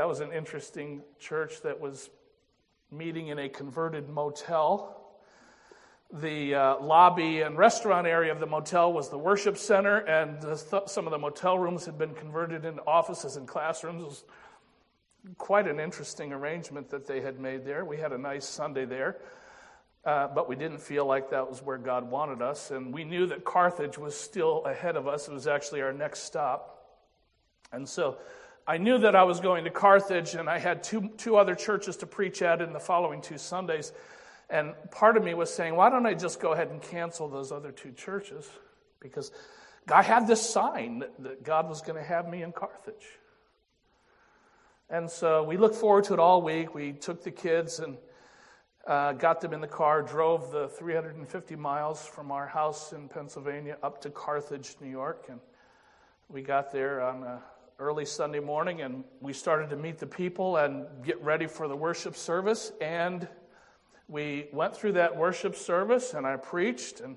that 0.00 0.08
was 0.08 0.20
an 0.20 0.32
interesting 0.32 1.02
church 1.18 1.60
that 1.60 1.78
was 1.78 2.08
meeting 2.90 3.28
in 3.28 3.38
a 3.38 3.50
converted 3.50 4.08
motel. 4.08 5.12
The 6.10 6.54
uh, 6.54 6.80
lobby 6.80 7.42
and 7.42 7.58
restaurant 7.58 8.06
area 8.06 8.32
of 8.32 8.40
the 8.40 8.46
motel 8.46 8.94
was 8.94 9.10
the 9.10 9.18
worship 9.18 9.58
center, 9.58 9.98
and 9.98 10.40
th- 10.40 10.84
some 10.86 11.06
of 11.06 11.10
the 11.10 11.18
motel 11.18 11.58
rooms 11.58 11.84
had 11.84 11.98
been 11.98 12.14
converted 12.14 12.64
into 12.64 12.82
offices 12.86 13.36
and 13.36 13.46
classrooms. 13.46 14.00
It 14.02 14.06
was 14.06 14.24
quite 15.36 15.68
an 15.68 15.78
interesting 15.78 16.32
arrangement 16.32 16.88
that 16.88 17.06
they 17.06 17.20
had 17.20 17.38
made 17.38 17.66
there. 17.66 17.84
We 17.84 17.98
had 17.98 18.14
a 18.14 18.18
nice 18.18 18.46
Sunday 18.46 18.86
there, 18.86 19.18
uh, 20.06 20.28
but 20.28 20.48
we 20.48 20.56
didn't 20.56 20.80
feel 20.80 21.04
like 21.04 21.28
that 21.28 21.46
was 21.46 21.60
where 21.62 21.76
God 21.76 22.10
wanted 22.10 22.40
us, 22.40 22.70
and 22.70 22.90
we 22.90 23.04
knew 23.04 23.26
that 23.26 23.44
Carthage 23.44 23.98
was 23.98 24.16
still 24.18 24.64
ahead 24.64 24.96
of 24.96 25.06
us. 25.06 25.28
It 25.28 25.34
was 25.34 25.46
actually 25.46 25.82
our 25.82 25.92
next 25.92 26.20
stop. 26.20 26.78
And 27.70 27.86
so 27.86 28.16
I 28.70 28.76
knew 28.76 28.98
that 28.98 29.16
I 29.16 29.24
was 29.24 29.40
going 29.40 29.64
to 29.64 29.70
Carthage, 29.70 30.36
and 30.36 30.48
I 30.48 30.60
had 30.60 30.84
two, 30.84 31.10
two 31.16 31.36
other 31.36 31.56
churches 31.56 31.96
to 31.96 32.06
preach 32.06 32.40
at 32.40 32.62
in 32.62 32.72
the 32.72 32.78
following 32.78 33.20
two 33.20 33.36
Sundays. 33.36 33.92
And 34.48 34.74
part 34.92 35.16
of 35.16 35.24
me 35.24 35.34
was 35.34 35.52
saying, 35.52 35.74
why 35.74 35.90
don't 35.90 36.06
I 36.06 36.14
just 36.14 36.38
go 36.38 36.52
ahead 36.52 36.68
and 36.68 36.80
cancel 36.80 37.26
those 37.26 37.50
other 37.50 37.72
two 37.72 37.90
churches? 37.90 38.48
Because 39.00 39.32
I 39.92 40.04
had 40.04 40.28
this 40.28 40.48
sign 40.48 41.00
that, 41.00 41.20
that 41.20 41.42
God 41.42 41.68
was 41.68 41.80
going 41.80 41.96
to 41.96 42.04
have 42.04 42.28
me 42.28 42.44
in 42.44 42.52
Carthage. 42.52 43.18
And 44.88 45.10
so 45.10 45.42
we 45.42 45.56
looked 45.56 45.74
forward 45.74 46.04
to 46.04 46.12
it 46.12 46.20
all 46.20 46.40
week. 46.40 46.72
We 46.72 46.92
took 46.92 47.24
the 47.24 47.32
kids 47.32 47.80
and 47.80 47.96
uh, 48.86 49.14
got 49.14 49.40
them 49.40 49.52
in 49.52 49.60
the 49.60 49.66
car, 49.66 50.00
drove 50.00 50.52
the 50.52 50.68
350 50.68 51.56
miles 51.56 52.06
from 52.06 52.30
our 52.30 52.46
house 52.46 52.92
in 52.92 53.08
Pennsylvania 53.08 53.78
up 53.82 54.00
to 54.02 54.10
Carthage, 54.10 54.76
New 54.80 54.90
York. 54.90 55.26
And 55.28 55.40
we 56.28 56.42
got 56.42 56.72
there 56.72 57.00
on 57.00 57.24
a 57.24 57.42
early 57.80 58.04
Sunday 58.04 58.40
morning 58.40 58.82
and 58.82 59.02
we 59.22 59.32
started 59.32 59.70
to 59.70 59.76
meet 59.76 59.96
the 59.98 60.06
people 60.06 60.58
and 60.58 60.84
get 61.02 61.20
ready 61.22 61.46
for 61.46 61.66
the 61.66 61.74
worship 61.74 62.14
service. 62.14 62.72
And 62.78 63.26
we 64.06 64.48
went 64.52 64.76
through 64.76 64.92
that 64.92 65.16
worship 65.16 65.56
service 65.56 66.12
and 66.12 66.26
I 66.26 66.36
preached 66.36 67.00
and 67.00 67.16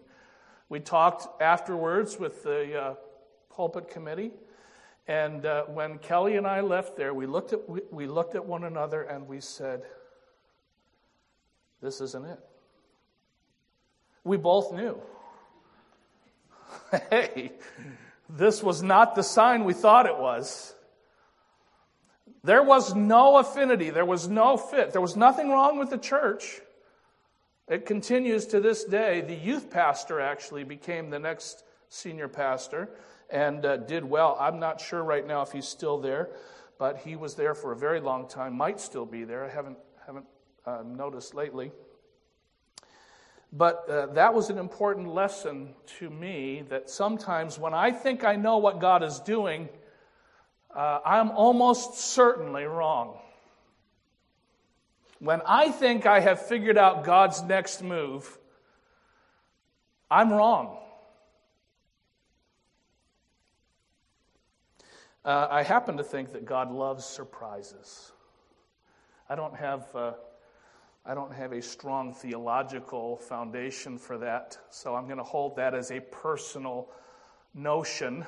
we 0.70 0.80
talked 0.80 1.42
afterwards 1.42 2.18
with 2.18 2.44
the 2.44 2.82
uh, 2.82 2.94
pulpit 3.54 3.90
committee. 3.90 4.32
And 5.06 5.46
uh, 5.46 5.66
when 5.66 5.98
Kelly 5.98 6.38
and 6.38 6.48
I 6.48 6.62
left 6.62 6.96
there, 6.96 7.14
we 7.14 7.26
looked, 7.26 7.52
at, 7.52 7.70
we, 7.70 7.82
we 7.92 8.08
looked 8.08 8.36
at 8.36 8.46
one 8.46 8.64
another 8.64 9.02
and 9.02 9.28
we 9.28 9.42
said, 9.42 9.84
This 11.82 12.00
isn't 12.00 12.26
it. 12.26 12.40
We 14.24 14.38
both 14.38 14.72
knew. 14.72 14.98
hey, 17.10 17.52
this 18.30 18.64
was 18.64 18.82
not 18.82 19.16
the 19.16 19.24
sign 19.24 19.64
we 19.64 19.74
thought 19.74 20.06
it 20.06 20.18
was. 20.18 20.74
There 22.44 22.64
was 22.64 22.94
no 22.94 23.38
affinity. 23.38 23.90
There 23.90 24.06
was 24.06 24.28
no 24.28 24.58
fit. 24.58 24.92
There 24.92 25.02
was 25.02 25.16
nothing 25.16 25.50
wrong 25.50 25.80
with 25.80 25.90
the 25.90 25.98
church. 25.98 26.62
It 27.68 27.86
continues 27.86 28.46
to 28.48 28.60
this 28.60 28.84
day. 28.84 29.22
The 29.22 29.36
youth 29.36 29.70
pastor 29.70 30.20
actually 30.20 30.66
became 30.66 31.10
the 31.10 31.20
next 31.20 31.64
senior 31.88 32.28
pastor 32.28 32.90
and 33.30 33.66
uh, 33.66 33.78
did 33.78 34.04
well. 34.04 34.36
I'm 34.40 34.60
not 34.60 34.82
sure 34.82 35.02
right 35.02 35.26
now 35.26 35.42
if 35.42 35.52
he's 35.52 35.68
still 35.68 36.00
there, 36.00 36.30
but 36.78 36.98
he 36.98 37.16
was 37.16 37.36
there 37.36 37.56
for 37.56 37.72
a 37.72 37.78
very 37.78 38.02
long 38.02 38.28
time. 38.28 38.56
Might 38.56 38.82
still 38.82 39.06
be 39.06 39.24
there. 39.24 39.46
I 39.46 39.50
haven't 39.50 39.78
haven't 40.06 40.26
uh, 40.66 40.84
noticed 40.86 41.34
lately. 41.34 41.72
But 43.56 43.88
uh, 43.88 44.06
that 44.14 44.34
was 44.34 44.50
an 44.50 44.58
important 44.58 45.10
lesson 45.10 45.76
to 46.00 46.10
me 46.10 46.64
that 46.70 46.90
sometimes 46.90 47.60
when 47.60 47.76
I 47.76 47.92
think 47.92 48.24
I 48.24 48.36
know 48.36 48.58
what 48.58 48.80
God 48.80 49.04
is 49.04 49.20
doing, 49.20 49.70
uh, 50.76 51.00
I'm 51.06 51.30
almost 51.30 52.00
certainly 52.00 52.64
wrong. 52.64 53.20
When 55.20 55.40
I 55.46 55.70
think 55.70 56.08
I 56.08 56.20
have 56.20 56.48
figured 56.48 56.80
out 56.80 57.04
God's 57.04 57.44
next 57.44 57.84
move, 57.84 58.40
I'm 60.10 60.34
wrong. 60.34 60.80
Uh, 65.24 65.48
I 65.52 65.62
happen 65.62 65.98
to 65.98 66.04
think 66.04 66.34
that 66.34 66.46
God 66.46 66.72
loves 66.72 67.06
surprises. 67.06 68.12
I 69.30 69.36
don't 69.36 69.56
have. 69.56 69.86
I 71.06 71.16
don't 71.16 71.34
have 71.34 71.52
a 71.52 71.62
strong 71.62 72.14
theological 72.14 73.18
foundation 73.18 73.98
for 73.98 74.18
that, 74.20 74.58
so 74.70 74.96
I'm 74.96 75.06
going 75.06 75.18
to 75.18 75.24
hold 75.24 75.58
that 75.58 75.74
as 75.74 75.92
a 75.92 76.00
personal 76.00 76.90
notion. 77.54 78.26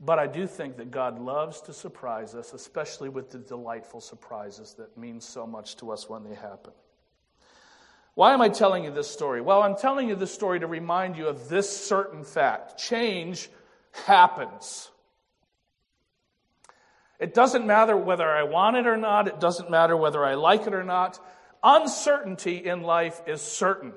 But 0.00 0.18
I 0.18 0.26
do 0.26 0.46
think 0.46 0.76
that 0.78 0.90
God 0.90 1.20
loves 1.20 1.60
to 1.62 1.72
surprise 1.72 2.34
us, 2.34 2.52
especially 2.52 3.08
with 3.08 3.30
the 3.30 3.38
delightful 3.38 4.00
surprises 4.00 4.74
that 4.74 4.96
mean 4.98 5.20
so 5.20 5.46
much 5.46 5.76
to 5.76 5.92
us 5.92 6.08
when 6.08 6.24
they 6.24 6.34
happen. 6.34 6.72
Why 8.14 8.32
am 8.32 8.40
I 8.40 8.48
telling 8.48 8.82
you 8.82 8.90
this 8.90 9.08
story? 9.08 9.40
Well, 9.40 9.62
I'm 9.62 9.76
telling 9.76 10.08
you 10.08 10.16
this 10.16 10.34
story 10.34 10.58
to 10.58 10.66
remind 10.66 11.16
you 11.16 11.28
of 11.28 11.48
this 11.48 11.70
certain 11.86 12.24
fact 12.24 12.76
change 12.76 13.48
happens. 13.92 14.90
It 17.18 17.34
doesn't 17.34 17.66
matter 17.66 17.96
whether 17.96 18.28
I 18.28 18.44
want 18.44 18.76
it 18.76 18.86
or 18.86 18.96
not. 18.96 19.26
It 19.26 19.40
doesn't 19.40 19.70
matter 19.70 19.96
whether 19.96 20.24
I 20.24 20.34
like 20.34 20.66
it 20.66 20.74
or 20.74 20.84
not. 20.84 21.18
Uncertainty 21.62 22.56
in 22.56 22.82
life 22.82 23.20
is 23.26 23.42
certain. 23.42 23.92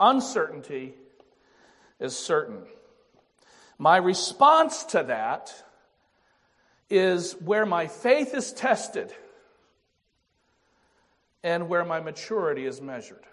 Uncertainty 0.00 0.94
is 2.00 2.18
certain. 2.18 2.64
My 3.78 3.96
response 3.98 4.84
to 4.84 5.04
that 5.04 5.54
is 6.90 7.32
where 7.34 7.66
my 7.66 7.86
faith 7.86 8.34
is 8.34 8.52
tested 8.52 9.12
and 11.42 11.68
where 11.68 11.84
my 11.84 12.00
maturity 12.00 12.66
is 12.66 12.80
measured. 12.80 13.24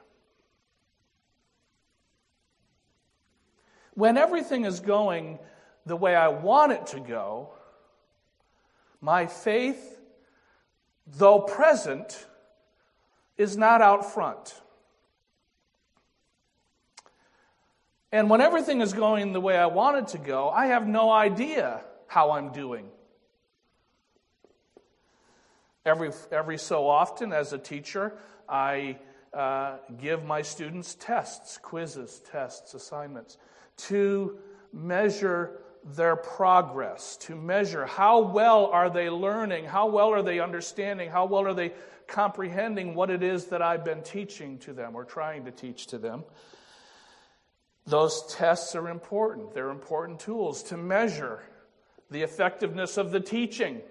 When 3.96 4.18
everything 4.18 4.66
is 4.66 4.80
going 4.80 5.40
the 5.86 5.96
way 5.96 6.16
I 6.16 6.28
want 6.30 6.72
it 6.72 6.88
to 6.88 7.00
go, 7.00 7.50
my 9.04 9.26
faith, 9.26 9.99
though 11.06 11.41
present, 11.41 12.26
is 13.38 13.58
not 13.58 13.82
out 13.82 14.14
front. 14.14 14.56
And 18.14 18.30
when 18.30 18.39
everything 18.39 18.80
is 18.80 18.93
going 18.93 19.34
the 19.34 19.41
way 19.41 19.58
I 19.58 19.66
want 19.66 19.97
it 19.97 20.08
to 20.14 20.18
go, 20.18 20.49
I 20.49 20.68
have 20.68 20.88
no 20.88 21.12
idea 21.12 21.82
how 22.08 22.32
I'm 22.32 22.54
doing. 22.54 22.86
Every, 25.86 26.12
every 26.32 26.58
so 26.58 26.88
often, 26.88 27.34
as 27.34 27.51
a 27.51 27.58
teacher, 27.58 28.14
I 28.47 28.99
uh, 29.34 29.80
give 29.99 30.24
my 30.24 30.43
students 30.43 30.95
tests, 30.95 31.58
quizzes, 31.58 32.22
tests, 32.32 32.74
assignments 32.74 33.38
to 33.76 34.38
measure 34.72 35.60
their 35.86 36.16
progress, 36.16 37.18
to 37.18 37.36
measure 37.36 37.86
how 37.86 38.22
well 38.22 38.68
are 38.68 38.90
they 38.90 39.10
learning, 39.10 39.66
how 39.66 39.88
well 39.88 40.14
are 40.14 40.22
they 40.22 40.40
understanding, 40.40 41.10
how 41.10 41.26
well 41.26 41.46
are 41.46 41.54
they 41.54 41.74
comprehending 42.08 42.96
what 42.96 43.10
it 43.10 43.24
is 43.24 43.46
that 43.46 43.62
I've 43.62 43.84
been 43.84 44.02
teaching 44.02 44.58
to 44.60 44.74
them 44.74 44.96
or 44.96 45.04
trying 45.04 45.46
to 45.46 45.52
teach 45.52 45.88
to 45.88 45.98
them. 45.98 46.24
Those 47.86 48.26
tests 48.34 48.76
are 48.76 48.90
important. 48.90 49.54
They're 49.54 49.70
important 49.70 50.20
tools 50.20 50.64
to 50.64 50.78
measure 50.78 51.44
the 52.10 52.22
effectiveness 52.22 52.98
of 52.98 53.12
the 53.12 53.20
teaching 53.20 53.82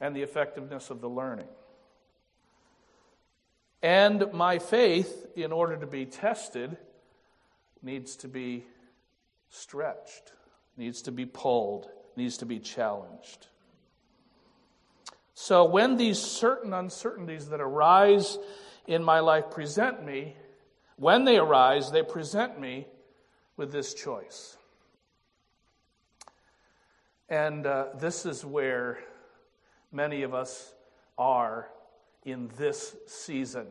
and 0.00 0.14
the 0.16 0.22
effectiveness 0.22 0.90
of 0.90 1.00
the 1.00 1.08
learning. 1.08 1.48
And 3.82 4.32
my 4.32 4.58
faith, 4.58 5.26
in 5.36 5.52
order 5.52 5.76
to 5.76 5.86
be 5.86 6.06
tested, 6.06 6.76
needs 7.82 8.16
to 8.16 8.28
be 8.28 8.64
stretched, 9.56 10.32
needs 10.76 11.02
to 11.02 11.12
be 11.12 11.26
pulled, 11.26 11.88
needs 12.16 12.38
to 12.38 12.46
be 12.46 12.58
challenged. 12.58 13.46
So 15.34 15.64
when 15.64 15.96
these 15.96 16.18
certain 16.18 16.72
uncertainties 16.72 17.48
that 17.48 17.60
arise 17.60 18.38
in 18.86 19.02
my 19.02 19.20
life 19.20 19.50
present 19.50 20.04
me, 20.04 20.36
when 20.96 21.24
they 21.24 21.38
arise, 21.38 21.90
they 21.90 22.02
present 22.02 22.58
me 22.58 22.86
with 23.56 23.72
this 23.72 23.92
choice. 23.94 24.56
And 27.28 27.66
uh, 27.66 27.86
this 27.98 28.24
is 28.24 28.44
where 28.44 28.98
many 29.92 30.22
of 30.22 30.32
us 30.32 30.72
are 31.18 31.68
in 32.24 32.50
this 32.56 32.96
season. 33.06 33.66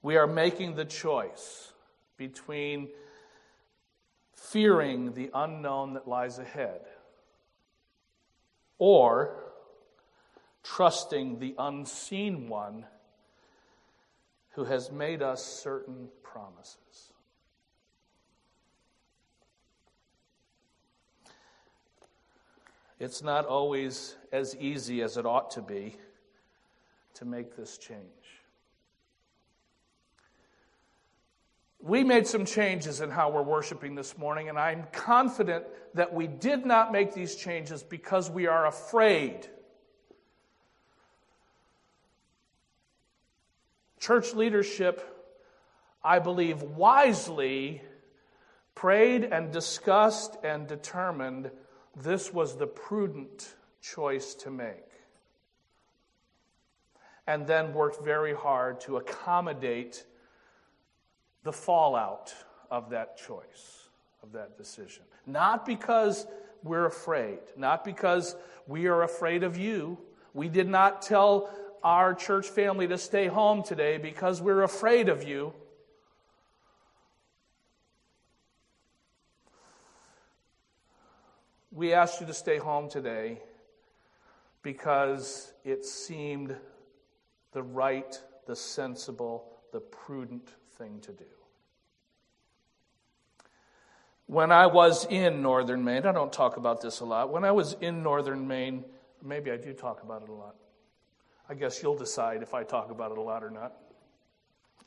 We 0.00 0.16
are 0.16 0.26
making 0.26 0.74
the 0.74 0.84
choice 0.84 1.72
between 2.16 2.88
fearing 4.50 5.14
the 5.14 5.30
unknown 5.34 5.94
that 5.94 6.08
lies 6.08 6.38
ahead, 6.38 6.80
or 8.78 9.36
trusting 10.62 11.38
the 11.38 11.54
unseen 11.58 12.48
one 12.48 12.84
who 14.50 14.64
has 14.64 14.90
made 14.90 15.22
us 15.22 15.44
certain 15.44 16.08
promises. 16.22 17.12
It's 22.98 23.22
not 23.22 23.46
always 23.46 24.16
as 24.32 24.54
easy 24.56 25.02
as 25.02 25.16
it 25.16 25.26
ought 25.26 25.52
to 25.52 25.62
be 25.62 25.96
to 27.14 27.24
make 27.24 27.56
this 27.56 27.78
change. 27.78 27.98
We 31.84 32.04
made 32.04 32.28
some 32.28 32.44
changes 32.44 33.00
in 33.00 33.10
how 33.10 33.30
we're 33.30 33.42
worshiping 33.42 33.96
this 33.96 34.16
morning, 34.16 34.48
and 34.48 34.56
I'm 34.56 34.84
confident 34.92 35.64
that 35.94 36.14
we 36.14 36.28
did 36.28 36.64
not 36.64 36.92
make 36.92 37.12
these 37.12 37.34
changes 37.34 37.82
because 37.82 38.30
we 38.30 38.46
are 38.46 38.66
afraid. 38.66 39.48
Church 43.98 44.32
leadership, 44.32 45.04
I 46.04 46.20
believe, 46.20 46.62
wisely 46.62 47.82
prayed 48.76 49.24
and 49.24 49.52
discussed 49.52 50.36
and 50.44 50.68
determined 50.68 51.50
this 51.96 52.32
was 52.32 52.56
the 52.56 52.66
prudent 52.66 53.56
choice 53.80 54.34
to 54.34 54.50
make. 54.50 54.86
And 57.26 57.44
then 57.44 57.74
worked 57.74 58.04
very 58.04 58.34
hard 58.34 58.80
to 58.82 58.98
accommodate 58.98 60.04
the 61.44 61.52
fallout 61.52 62.34
of 62.70 62.90
that 62.90 63.16
choice, 63.16 63.88
of 64.22 64.32
that 64.32 64.56
decision. 64.56 65.02
Not 65.26 65.66
because 65.66 66.26
we're 66.62 66.86
afraid, 66.86 67.40
not 67.56 67.84
because 67.84 68.36
we 68.66 68.86
are 68.86 69.02
afraid 69.02 69.42
of 69.42 69.56
you. 69.56 69.98
We 70.34 70.48
did 70.48 70.68
not 70.68 71.02
tell 71.02 71.50
our 71.82 72.14
church 72.14 72.48
family 72.48 72.86
to 72.88 72.98
stay 72.98 73.26
home 73.26 73.62
today 73.62 73.98
because 73.98 74.40
we're 74.40 74.62
afraid 74.62 75.08
of 75.08 75.24
you. 75.24 75.52
We 81.72 81.92
asked 81.94 82.20
you 82.20 82.26
to 82.26 82.34
stay 82.34 82.58
home 82.58 82.88
today 82.88 83.40
because 84.62 85.52
it 85.64 85.84
seemed 85.84 86.54
the 87.52 87.62
right, 87.62 88.20
the 88.46 88.54
sensible, 88.54 89.44
the 89.72 89.80
prudent 89.80 90.52
thing 90.82 91.00
to 91.00 91.12
do. 91.12 91.24
When 94.26 94.50
I 94.50 94.66
was 94.66 95.04
in 95.06 95.42
northern 95.42 95.84
Maine, 95.84 96.06
I 96.06 96.12
don't 96.12 96.32
talk 96.32 96.56
about 96.56 96.80
this 96.80 97.00
a 97.00 97.04
lot. 97.04 97.30
When 97.30 97.44
I 97.44 97.52
was 97.52 97.76
in 97.80 98.02
northern 98.02 98.48
Maine, 98.48 98.84
maybe 99.22 99.52
I 99.52 99.56
do 99.56 99.72
talk 99.72 100.02
about 100.02 100.22
it 100.22 100.28
a 100.28 100.32
lot. 100.32 100.56
I 101.48 101.54
guess 101.54 101.82
you'll 101.82 101.96
decide 101.96 102.42
if 102.42 102.54
I 102.54 102.64
talk 102.64 102.90
about 102.90 103.12
it 103.12 103.18
a 103.18 103.20
lot 103.20 103.44
or 103.44 103.50
not. 103.50 103.74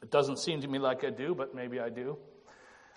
It 0.01 0.11
doesn't 0.11 0.39
seem 0.39 0.61
to 0.61 0.67
me 0.67 0.79
like 0.79 1.05
I 1.05 1.11
do, 1.11 1.33
but 1.33 1.55
maybe 1.55 1.79
I 1.79 1.89
do. 1.89 2.17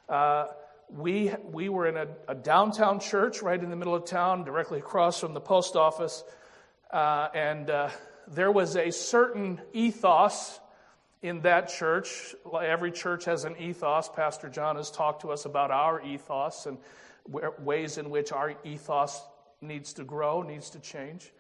Uh, 0.08 0.46
we, 0.88 1.32
we 1.52 1.68
were 1.68 1.86
in 1.86 1.96
a, 1.96 2.08
a, 2.28 2.34
downtown 2.34 2.98
church 2.98 3.42
right 3.42 3.62
in 3.62 3.68
the 3.68 3.76
middle 3.76 3.94
of 3.94 4.06
town, 4.06 4.42
directly 4.42 4.78
across 4.78 5.20
from 5.20 5.34
the 5.34 5.40
post 5.40 5.76
office. 5.76 6.24
Uh, 6.90 7.28
and 7.34 7.68
uh, 7.68 7.90
there 8.26 8.50
was 8.50 8.74
a 8.74 8.90
certain 8.90 9.60
ethos 9.74 10.60
in 11.22 11.40
that 11.40 11.68
church. 11.68 12.34
Every 12.62 12.92
church 12.92 13.24
has 13.24 13.44
an 13.44 13.56
ethos. 13.58 14.08
Pastor 14.08 14.48
John 14.48 14.76
has 14.76 14.90
talked 14.90 15.22
to 15.22 15.30
us 15.30 15.44
about 15.44 15.70
our 15.70 16.00
ethos 16.02 16.66
and 16.66 16.78
ways 17.58 17.98
in 17.98 18.10
which 18.10 18.32
our 18.32 18.54
ethos 18.64 19.22
needs 19.60 19.92
to 19.94 20.04
grow, 20.04 20.42
needs 20.42 20.70
to 20.70 20.80
change. 20.80 21.32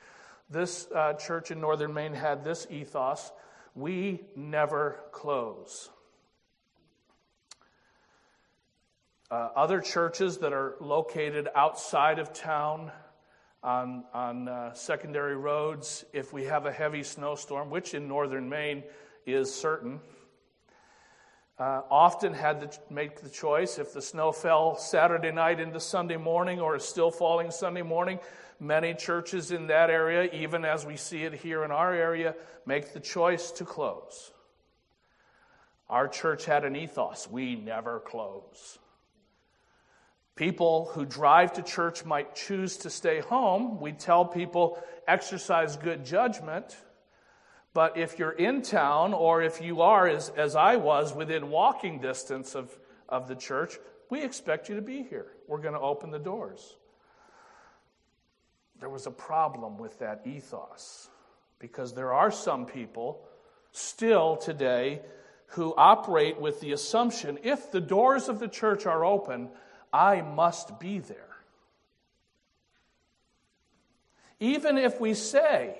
this 0.50 0.88
uh, 0.94 1.12
church 1.14 1.50
in 1.50 1.60
northern 1.60 1.92
Maine 1.92 2.14
had 2.14 2.42
this 2.42 2.66
ethos 2.70 3.30
we 3.74 4.20
never 4.34 5.00
close. 5.12 5.90
Uh, 9.30 9.50
other 9.54 9.80
churches 9.80 10.38
that 10.38 10.52
are 10.52 10.74
located 10.80 11.48
outside 11.54 12.18
of 12.18 12.32
town 12.32 12.90
on, 13.62 14.04
on 14.14 14.48
uh, 14.48 14.72
secondary 14.72 15.36
roads, 15.36 16.04
if 16.12 16.32
we 16.32 16.44
have 16.44 16.64
a 16.64 16.72
heavy 16.72 17.02
snowstorm, 17.02 17.68
which 17.68 17.92
in 17.92 18.08
northern 18.08 18.48
Maine 18.48 18.82
is 19.34 19.54
certain, 19.54 20.00
uh, 21.58 21.82
often 21.90 22.32
had 22.32 22.60
to 22.60 22.80
make 22.90 23.20
the 23.20 23.28
choice 23.28 23.78
if 23.78 23.92
the 23.92 24.02
snow 24.02 24.32
fell 24.32 24.76
Saturday 24.76 25.32
night 25.32 25.60
into 25.60 25.80
Sunday 25.80 26.16
morning 26.16 26.60
or 26.60 26.76
is 26.76 26.84
still 26.84 27.10
falling 27.10 27.50
Sunday 27.50 27.82
morning. 27.82 28.20
Many 28.60 28.94
churches 28.94 29.50
in 29.50 29.68
that 29.68 29.90
area, 29.90 30.30
even 30.32 30.64
as 30.64 30.84
we 30.84 30.96
see 30.96 31.22
it 31.24 31.34
here 31.34 31.64
in 31.64 31.70
our 31.70 31.92
area, 31.92 32.34
make 32.66 32.92
the 32.92 33.00
choice 33.00 33.50
to 33.52 33.64
close. 33.64 34.32
Our 35.88 36.08
church 36.08 36.44
had 36.44 36.64
an 36.64 36.76
ethos 36.76 37.28
we 37.30 37.56
never 37.56 38.00
close. 38.00 38.78
People 40.36 40.90
who 40.92 41.04
drive 41.04 41.54
to 41.54 41.62
church 41.62 42.04
might 42.04 42.36
choose 42.36 42.76
to 42.78 42.90
stay 42.90 43.20
home. 43.20 43.80
We 43.80 43.92
tell 43.92 44.24
people 44.24 44.80
exercise 45.08 45.76
good 45.76 46.04
judgment. 46.04 46.76
But 47.78 47.96
if 47.96 48.18
you're 48.18 48.32
in 48.32 48.62
town, 48.62 49.14
or 49.14 49.40
if 49.40 49.62
you 49.62 49.82
are, 49.82 50.08
as, 50.08 50.30
as 50.30 50.56
I 50.56 50.74
was, 50.74 51.14
within 51.14 51.48
walking 51.48 52.00
distance 52.00 52.56
of, 52.56 52.76
of 53.08 53.28
the 53.28 53.36
church, 53.36 53.78
we 54.10 54.20
expect 54.20 54.68
you 54.68 54.74
to 54.74 54.82
be 54.82 55.04
here. 55.04 55.28
We're 55.46 55.60
going 55.60 55.74
to 55.74 55.80
open 55.80 56.10
the 56.10 56.18
doors. 56.18 56.74
There 58.80 58.88
was 58.88 59.06
a 59.06 59.12
problem 59.12 59.78
with 59.78 59.96
that 60.00 60.22
ethos 60.26 61.08
because 61.60 61.94
there 61.94 62.12
are 62.12 62.32
some 62.32 62.66
people 62.66 63.20
still 63.70 64.36
today 64.36 65.00
who 65.50 65.72
operate 65.76 66.40
with 66.40 66.60
the 66.60 66.72
assumption 66.72 67.38
if 67.44 67.70
the 67.70 67.80
doors 67.80 68.28
of 68.28 68.40
the 68.40 68.48
church 68.48 68.86
are 68.86 69.04
open, 69.04 69.50
I 69.92 70.20
must 70.22 70.80
be 70.80 70.98
there. 70.98 71.36
Even 74.40 74.78
if 74.78 75.00
we 75.00 75.14
say, 75.14 75.78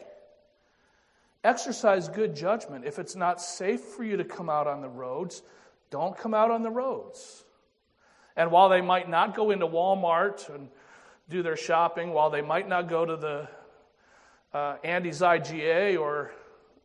exercise 1.45 2.09
good 2.09 2.35
judgment, 2.35 2.85
if 2.85 2.99
it's 2.99 3.17
not 3.17 3.41
safe 3.41 3.81
for 3.81 4.05
you 4.05 4.17
to 4.17 4.25
come 4.25 4.51
out 4.51 4.67
on 4.67 4.81
the 4.81 4.89
roads, 4.89 5.43
don't 5.91 6.17
come 6.17 6.35
out 6.35 6.51
on 6.51 6.63
the 6.63 6.71
roads. 6.71 7.45
And 8.37 8.51
while 8.51 8.69
they 8.69 8.81
might 8.81 9.09
not 9.09 9.35
go 9.35 9.51
into 9.51 9.67
Walmart 9.67 10.53
and 10.55 10.69
do 11.29 11.43
their 11.43 11.57
shopping, 11.57 12.13
while 12.13 12.31
they 12.31 12.43
might 12.43 12.69
not 12.69 12.89
go 12.89 13.05
to 13.05 13.17
the 13.17 13.49
uh, 14.53 14.77
Andy's 14.85 15.21
IGA 15.21 15.99
or, 15.99 16.33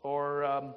or 0.01 0.43
um, 0.43 0.73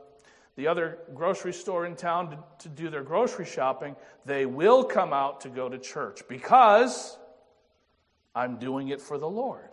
the 0.56 0.66
other 0.66 0.98
grocery 1.14 1.52
store 1.52 1.86
in 1.86 1.96
town 1.96 2.30
to, 2.30 2.38
to 2.60 2.68
do 2.68 2.90
their 2.90 3.02
grocery 3.02 3.44
shopping, 3.44 3.96
they 4.24 4.46
will 4.46 4.84
come 4.84 5.12
out 5.12 5.40
to 5.42 5.48
go 5.48 5.68
to 5.68 5.78
church 5.78 6.22
because 6.28 7.16
I'm 8.34 8.58
doing 8.58 8.88
it 8.88 9.00
for 9.00 9.18
the 9.18 9.28
Lord. 9.28 9.70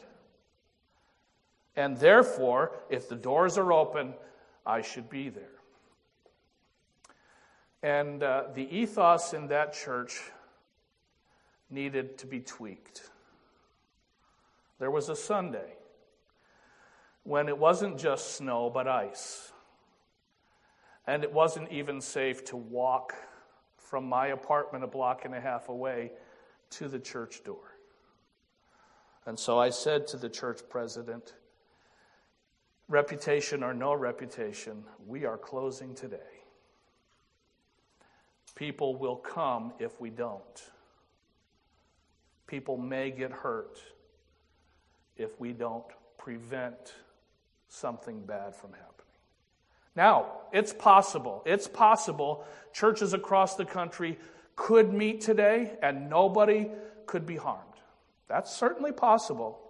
And 1.75 1.97
therefore, 1.97 2.71
if 2.89 3.09
the 3.09 3.15
doors 3.15 3.57
are 3.57 3.73
open, 3.73 4.13
I 4.65 4.81
should 4.81 5.09
be 5.09 5.29
there. 5.29 5.49
And 7.81 8.23
uh, 8.23 8.45
the 8.53 8.63
ethos 8.75 9.33
in 9.33 9.47
that 9.47 9.73
church 9.73 10.21
needed 11.69 12.17
to 12.19 12.27
be 12.27 12.39
tweaked. 12.39 13.09
There 14.79 14.91
was 14.91 15.09
a 15.09 15.15
Sunday 15.15 15.73
when 17.23 17.49
it 17.49 17.57
wasn't 17.57 17.97
just 17.97 18.35
snow, 18.35 18.69
but 18.69 18.87
ice. 18.87 19.51
And 21.07 21.23
it 21.23 21.31
wasn't 21.31 21.71
even 21.71 21.99
safe 21.99 22.45
to 22.45 22.57
walk 22.57 23.15
from 23.77 24.07
my 24.07 24.27
apartment 24.27 24.83
a 24.83 24.87
block 24.87 25.25
and 25.25 25.35
a 25.35 25.41
half 25.41 25.69
away 25.69 26.11
to 26.71 26.87
the 26.87 26.99
church 26.99 27.43
door. 27.43 27.77
And 29.25 29.37
so 29.37 29.59
I 29.59 29.69
said 29.69 30.07
to 30.07 30.17
the 30.17 30.29
church 30.29 30.61
president, 30.69 31.33
reputation 32.93 33.63
or 33.63 33.73
no 33.73 33.93
reputation, 33.95 34.83
we 35.07 35.25
are 35.25 35.37
closing 35.37 35.95
today. 35.95 36.17
People 38.55 38.95
will 38.95 39.15
come 39.15 39.73
if 39.79 39.99
we 39.99 40.11
don't. 40.11 40.63
People 42.45 42.77
may 42.77 43.09
get 43.09 43.31
hurt 43.31 43.79
if 45.17 45.39
we 45.39 45.53
don't 45.53 45.85
prevent 46.19 46.93
something 47.67 48.21
bad 48.21 48.55
from 48.55 48.73
happening. 48.73 48.89
Now, 49.95 50.27
it's 50.51 50.71
possible. 50.71 51.41
It's 51.47 51.67
possible 51.67 52.45
churches 52.73 53.13
across 53.13 53.55
the 53.55 53.65
country 53.65 54.19
could 54.55 54.93
meet 54.93 55.21
today 55.21 55.71
and 55.81 56.11
nobody 56.11 56.69
could 57.07 57.25
be 57.25 57.37
harmed. 57.37 57.63
That's 58.27 58.55
certainly 58.55 58.91
possible. 58.91 59.62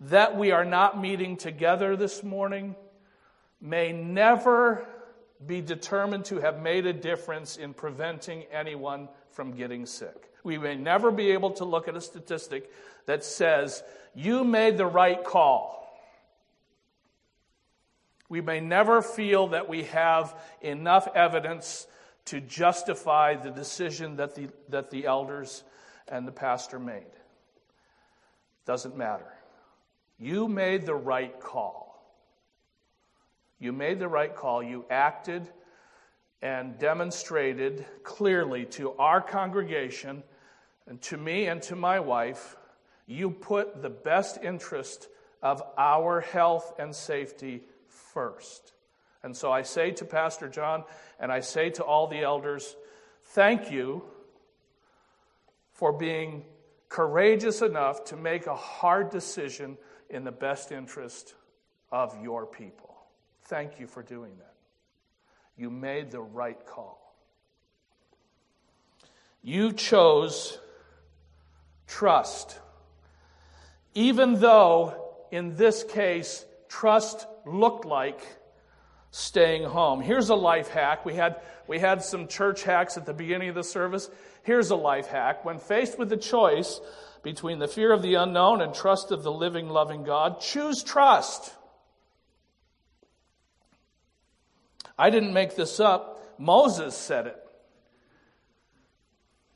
That 0.00 0.36
we 0.36 0.50
are 0.50 0.64
not 0.64 1.00
meeting 1.00 1.36
together 1.36 1.96
this 1.96 2.22
morning 2.22 2.74
may 3.60 3.92
never 3.92 4.86
be 5.46 5.60
determined 5.60 6.24
to 6.26 6.40
have 6.40 6.60
made 6.60 6.86
a 6.86 6.92
difference 6.92 7.56
in 7.56 7.74
preventing 7.74 8.44
anyone 8.52 9.08
from 9.30 9.52
getting 9.52 9.86
sick. 9.86 10.30
We 10.42 10.58
may 10.58 10.76
never 10.76 11.10
be 11.10 11.30
able 11.30 11.52
to 11.52 11.64
look 11.64 11.88
at 11.88 11.96
a 11.96 12.00
statistic 12.00 12.70
that 13.06 13.24
says, 13.24 13.82
you 14.14 14.44
made 14.44 14.76
the 14.76 14.86
right 14.86 15.22
call. 15.22 15.80
We 18.28 18.40
may 18.40 18.60
never 18.60 19.02
feel 19.02 19.48
that 19.48 19.68
we 19.68 19.84
have 19.84 20.34
enough 20.60 21.08
evidence 21.14 21.86
to 22.26 22.40
justify 22.40 23.34
the 23.34 23.50
decision 23.50 24.16
that 24.16 24.34
the, 24.34 24.48
that 24.70 24.90
the 24.90 25.06
elders 25.06 25.62
and 26.08 26.26
the 26.26 26.32
pastor 26.32 26.78
made. 26.78 27.04
Doesn't 28.66 28.96
matter. 28.96 29.33
You 30.18 30.48
made 30.48 30.86
the 30.86 30.94
right 30.94 31.38
call. 31.40 31.84
You 33.58 33.72
made 33.72 33.98
the 33.98 34.08
right 34.08 34.34
call. 34.34 34.62
You 34.62 34.84
acted 34.90 35.48
and 36.42 36.78
demonstrated 36.78 37.86
clearly 38.02 38.66
to 38.66 38.92
our 38.92 39.20
congregation 39.20 40.22
and 40.86 41.00
to 41.02 41.16
me 41.16 41.46
and 41.46 41.62
to 41.62 41.76
my 41.76 42.00
wife, 42.00 42.56
you 43.06 43.30
put 43.30 43.80
the 43.80 43.90
best 43.90 44.38
interest 44.42 45.08
of 45.42 45.62
our 45.78 46.20
health 46.20 46.74
and 46.78 46.94
safety 46.94 47.62
first. 47.86 48.72
And 49.22 49.34
so 49.34 49.50
I 49.50 49.62
say 49.62 49.90
to 49.92 50.04
Pastor 50.04 50.48
John 50.48 50.84
and 51.18 51.32
I 51.32 51.40
say 51.40 51.70
to 51.70 51.84
all 51.84 52.06
the 52.06 52.20
elders, 52.20 52.76
thank 53.24 53.70
you 53.70 54.04
for 55.72 55.92
being 55.92 56.44
courageous 56.90 57.62
enough 57.62 58.04
to 58.04 58.16
make 58.16 58.46
a 58.46 58.54
hard 58.54 59.10
decision 59.10 59.78
in 60.10 60.24
the 60.24 60.32
best 60.32 60.72
interest 60.72 61.34
of 61.90 62.20
your 62.22 62.46
people. 62.46 62.94
Thank 63.44 63.78
you 63.78 63.86
for 63.86 64.02
doing 64.02 64.32
that. 64.38 64.54
You 65.56 65.70
made 65.70 66.10
the 66.10 66.20
right 66.20 66.64
call. 66.66 67.14
You 69.42 69.72
chose 69.72 70.58
trust. 71.86 72.58
Even 73.94 74.40
though, 74.40 75.12
in 75.30 75.54
this 75.56 75.84
case, 75.84 76.44
trust 76.68 77.26
looked 77.46 77.84
like 77.84 78.20
staying 79.14 79.62
home. 79.62 80.00
Here's 80.00 80.28
a 80.28 80.34
life 80.34 80.66
hack. 80.66 81.04
We 81.04 81.14
had, 81.14 81.40
we 81.68 81.78
had 81.78 82.02
some 82.02 82.26
church 82.26 82.64
hacks 82.64 82.96
at 82.96 83.06
the 83.06 83.14
beginning 83.14 83.48
of 83.48 83.54
the 83.54 83.62
service. 83.62 84.10
Here's 84.42 84.70
a 84.70 84.76
life 84.76 85.06
hack. 85.06 85.44
When 85.44 85.58
faced 85.58 86.00
with 86.00 86.08
the 86.08 86.16
choice 86.16 86.80
between 87.22 87.60
the 87.60 87.68
fear 87.68 87.92
of 87.92 88.02
the 88.02 88.14
unknown 88.14 88.60
and 88.60 88.74
trust 88.74 89.12
of 89.12 89.22
the 89.22 89.30
living, 89.30 89.68
loving 89.68 90.02
God, 90.02 90.40
choose 90.40 90.82
trust. 90.82 91.54
I 94.98 95.10
didn't 95.10 95.32
make 95.32 95.54
this 95.54 95.78
up. 95.78 96.34
Moses 96.36 96.96
said 96.96 97.28
it. 97.28 97.36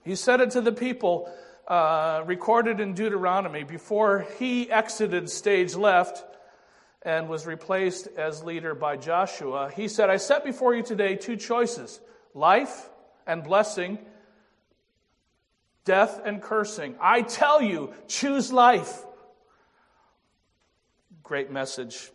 He 0.05 0.15
said 0.15 0.41
it 0.41 0.53
to 0.53 0.61
the 0.61 0.71
people, 0.71 1.29
uh, 1.67 2.23
recorded 2.27 2.79
in 2.79 2.95
Deuteronomy, 2.95 3.65
before 3.65 4.25
he 4.39 4.71
exited 4.71 5.29
stage 5.29 5.75
left 5.75 6.23
and 7.09 7.27
was 7.27 7.47
replaced 7.47 8.07
as 8.19 8.45
leader 8.45 8.75
by 8.75 8.95
Joshua, 8.95 9.73
he 9.75 9.89
said, 9.89 10.11
I 10.11 10.19
set 10.19 10.45
before 10.45 10.75
you 10.75 10.83
today 10.83 11.17
two 11.17 11.37
choices 11.37 12.03
life 12.35 12.91
and 13.27 13.43
blessing, 13.43 13.99
death 15.87 16.21
and 16.23 16.43
cursing. 16.43 16.97
I 17.01 17.23
tell 17.23 17.63
you, 17.63 17.95
choose 18.09 18.53
life. 18.53 19.07
Great 21.23 21.51
message. 21.51 22.11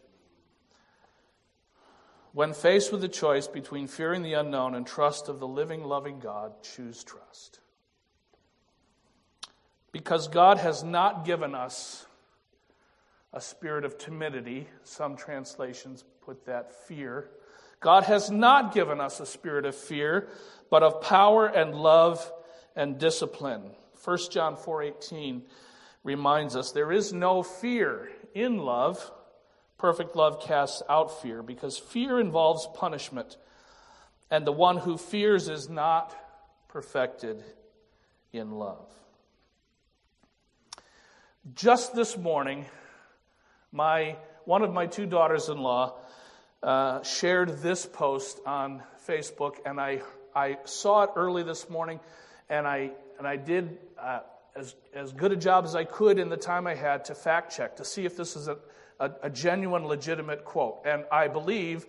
When 2.34 2.54
faced 2.54 2.92
with 2.92 3.02
the 3.02 3.10
choice 3.10 3.48
between 3.48 3.88
fearing 3.88 4.22
the 4.22 4.34
unknown 4.34 4.76
and 4.76 4.86
trust 4.86 5.28
of 5.28 5.40
the 5.40 5.48
living, 5.48 5.84
loving 5.84 6.20
God, 6.20 6.62
choose 6.62 7.04
trust. 7.04 7.60
Because 9.92 10.28
God 10.28 10.60
has 10.60 10.84
not 10.84 11.26
given 11.26 11.56
us 11.56 12.06
a 13.34 13.42
spirit 13.42 13.84
of 13.84 13.98
timidity. 13.98 14.68
Some 14.84 15.18
translations 15.18 16.04
put 16.22 16.46
that 16.46 16.72
fear. 16.88 17.30
God 17.80 18.04
has 18.04 18.32
not 18.32 18.74
given 18.74 19.02
us 19.02 19.20
a 19.20 19.26
spirit 19.26 19.66
of 19.66 19.76
fear, 19.76 20.30
but 20.70 20.84
of 20.84 21.02
power 21.02 21.48
and 21.48 21.76
love 21.76 22.32
and 22.76 22.98
discipline. 22.98 23.76
1 24.04 24.32
John 24.32 24.56
4:18 24.56 25.44
reminds 26.04 26.56
us 26.56 26.72
there 26.72 26.92
is 26.92 27.12
no 27.12 27.44
fear 27.44 28.12
in 28.34 28.60
love. 28.60 29.12
Perfect 29.78 30.16
love 30.16 30.42
casts 30.42 30.82
out 30.88 31.22
fear 31.22 31.44
because 31.44 31.78
fear 31.78 32.20
involves 32.20 32.68
punishment, 32.74 33.38
and 34.30 34.48
the 34.48 34.52
one 34.52 34.78
who 34.78 34.98
fears 34.98 35.50
is 35.50 35.68
not 35.68 36.16
perfected 36.70 37.44
in 38.32 38.52
love. 38.52 38.88
Just 41.54 41.94
this 41.94 42.18
morning, 42.18 42.66
my, 43.74 44.16
one 44.46 44.62
of 44.62 44.72
my 44.72 44.86
two 44.86 45.08
daughters 45.08 45.50
in 45.50 45.58
law 45.58 45.98
uh, 46.62 47.02
shared 47.02 47.62
this 47.62 47.86
post 47.86 48.40
on 48.46 48.84
Facebook, 49.08 49.56
and 49.66 49.82
I, 49.82 50.02
I 50.34 50.60
saw 50.64 51.04
it 51.04 51.10
early 51.16 51.44
this 51.44 51.70
morning, 51.70 52.00
and 52.50 52.68
I, 52.68 52.92
and 53.18 53.28
I 53.28 53.36
did 53.36 53.80
uh, 54.00 54.20
as, 54.56 54.76
as 54.94 55.12
good 55.12 55.32
a 55.32 55.36
job 55.36 55.66
as 55.66 55.76
I 55.76 55.86
could 55.86 56.20
in 56.20 56.30
the 56.30 56.38
time 56.38 56.68
I 56.68 56.76
had 56.76 57.06
to 57.06 57.16
fact 57.16 57.58
check 57.58 57.78
to 57.78 57.84
see 57.84 58.06
if 58.06 58.16
this 58.16 58.36
is 58.36 58.48
a, 58.48 58.58
a, 59.00 59.12
a 59.24 59.30
genuine, 59.30 59.88
legitimate 59.88 60.46
quote. 60.46 60.84
And 60.86 61.06
I 61.12 61.28
believe, 61.28 61.88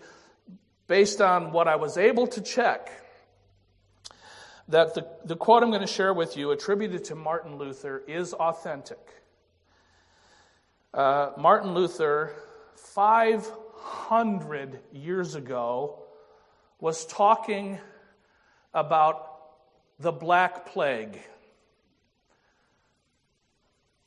based 0.87 1.21
on 1.21 1.53
what 1.53 1.69
I 1.69 1.77
was 1.77 1.99
able 1.99 2.27
to 2.29 2.41
check, 2.41 2.91
that 4.69 4.95
the, 4.95 5.07
the 5.27 5.37
quote 5.37 5.63
I'm 5.63 5.69
going 5.69 5.83
to 5.83 5.87
share 5.87 6.15
with 6.15 6.39
you, 6.39 6.51
attributed 6.51 7.05
to 7.05 7.15
Martin 7.15 7.59
Luther, 7.59 8.03
is 8.09 8.33
authentic. 8.33 8.99
Uh, 10.95 11.33
Martin 11.37 11.75
Luther, 11.75 12.33
500 12.77 14.79
years 14.93 15.35
ago, 15.35 16.05
was 16.79 17.05
talking 17.05 17.81
about 18.73 19.29
the 19.99 20.13
Black 20.13 20.67
Plague. 20.67 21.19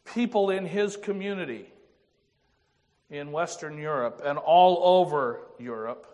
People 0.06 0.50
in 0.50 0.66
his 0.66 0.96
community 0.96 1.66
in 3.10 3.34
Western 3.34 3.78
Europe 3.78 4.22
and 4.24 4.38
all 4.38 5.02
over 5.02 5.42
Europe 5.60 6.08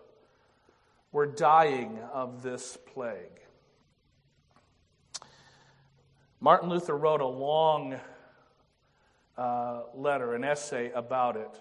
were 1.12 1.28
dying 1.28 2.00
of 2.12 2.42
this 2.42 2.80
plague. 2.96 3.42
Martin 6.40 6.68
Luther 6.68 6.98
wrote 6.98 7.22
a 7.22 7.28
long 7.28 8.00
uh, 9.38 9.82
letter, 9.96 10.36
an 10.36 10.44
essay 10.44 10.92
about 10.92 11.38
it. 11.38 11.60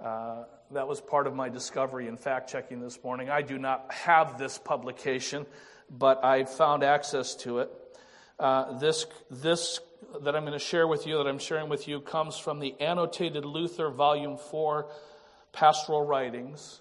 Uh, 0.00 0.44
that 0.72 0.88
was 0.88 1.00
part 1.00 1.26
of 1.26 1.34
my 1.34 1.48
discovery 1.48 2.08
and 2.08 2.18
fact 2.18 2.50
checking 2.50 2.80
this 2.80 2.98
morning. 3.04 3.30
I 3.30 3.42
do 3.42 3.58
not 3.58 3.92
have 3.92 4.38
this 4.38 4.58
publication, 4.58 5.46
but 5.90 6.24
I 6.24 6.44
found 6.44 6.82
access 6.82 7.34
to 7.36 7.58
it. 7.58 7.70
Uh, 8.38 8.78
this, 8.78 9.06
this 9.30 9.78
that 10.22 10.34
I'm 10.34 10.42
going 10.42 10.52
to 10.52 10.58
share 10.58 10.86
with 10.86 11.06
you, 11.06 11.18
that 11.18 11.26
I'm 11.26 11.38
sharing 11.38 11.68
with 11.68 11.88
you, 11.88 12.00
comes 12.00 12.36
from 12.36 12.58
the 12.58 12.74
Annotated 12.80 13.44
Luther, 13.44 13.90
Volume 13.90 14.36
4, 14.36 14.88
Pastoral 15.52 16.04
Writings. 16.04 16.80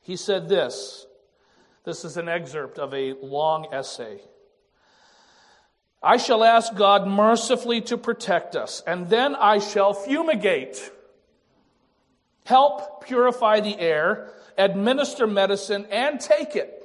He 0.00 0.16
said 0.16 0.48
this. 0.48 1.06
This 1.84 2.04
is 2.04 2.16
an 2.16 2.28
excerpt 2.28 2.78
of 2.78 2.94
a 2.94 3.14
long 3.22 3.66
essay. 3.72 4.20
I 6.02 6.16
shall 6.16 6.42
ask 6.42 6.74
God 6.74 7.06
mercifully 7.06 7.80
to 7.82 7.96
protect 7.96 8.56
us, 8.56 8.82
and 8.86 9.08
then 9.08 9.36
I 9.36 9.60
shall 9.60 9.94
fumigate, 9.94 10.90
help 12.44 13.04
purify 13.06 13.60
the 13.60 13.78
air, 13.78 14.32
administer 14.58 15.26
medicine, 15.28 15.86
and 15.90 16.20
take 16.20 16.56
it. 16.56 16.82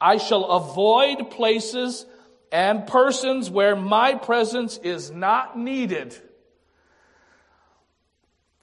I 0.00 0.18
shall 0.18 0.44
avoid 0.44 1.30
places 1.30 2.04
and 2.50 2.86
persons 2.86 3.50
where 3.50 3.74
my 3.74 4.14
presence 4.14 4.76
is 4.76 5.10
not 5.10 5.56
needed 5.56 6.14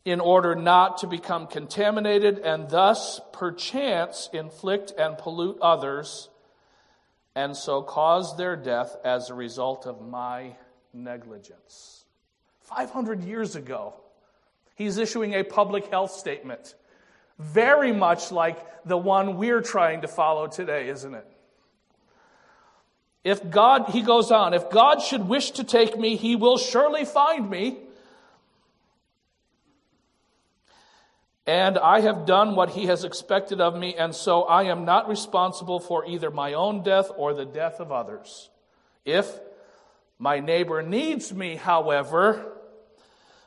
in 0.05 0.19
order 0.19 0.55
not 0.55 0.99
to 0.99 1.07
become 1.07 1.47
contaminated 1.47 2.39
and 2.39 2.69
thus 2.69 3.19
perchance 3.33 4.29
inflict 4.31 4.93
and 4.97 5.17
pollute 5.17 5.57
others 5.61 6.28
and 7.35 7.55
so 7.55 7.81
caused 7.81 8.37
their 8.37 8.55
death 8.55 8.95
as 9.03 9.29
a 9.29 9.33
result 9.33 9.85
of 9.85 10.01
my 10.01 10.55
negligence. 10.93 12.05
500 12.61 13.23
years 13.23 13.55
ago, 13.55 13.93
he's 14.75 14.97
issuing 14.97 15.33
a 15.33 15.43
public 15.43 15.87
health 15.87 16.11
statement, 16.11 16.75
very 17.37 17.91
much 17.91 18.31
like 18.31 18.85
the 18.85 18.97
one 18.97 19.37
we're 19.37 19.61
trying 19.61 20.01
to 20.01 20.07
follow 20.07 20.47
today, 20.47 20.89
isn't 20.89 21.13
it? 21.13 21.27
If 23.23 23.49
God, 23.49 23.89
he 23.89 24.01
goes 24.01 24.31
on, 24.31 24.53
if 24.53 24.69
God 24.69 25.01
should 25.01 25.27
wish 25.27 25.51
to 25.51 25.63
take 25.63 25.97
me, 25.97 26.15
he 26.15 26.35
will 26.35 26.57
surely 26.57 27.05
find 27.05 27.49
me. 27.49 27.79
And 31.49 31.79
I 31.79 32.01
have 32.01 32.27
done 32.27 32.55
what 32.55 32.69
he 32.69 32.85
has 32.85 33.03
expected 33.03 33.59
of 33.59 33.75
me, 33.75 33.95
and 33.95 34.13
so 34.13 34.43
I 34.43 34.65
am 34.65 34.85
not 34.85 35.09
responsible 35.09 35.79
for 35.79 36.05
either 36.05 36.29
my 36.29 36.53
own 36.53 36.83
death 36.83 37.09
or 37.17 37.33
the 37.33 37.43
death 37.43 37.79
of 37.79 37.91
others. 37.91 38.51
If 39.03 39.27
my 40.19 40.41
neighbor 40.41 40.83
needs 40.83 41.33
me, 41.33 41.55
however, 41.55 42.53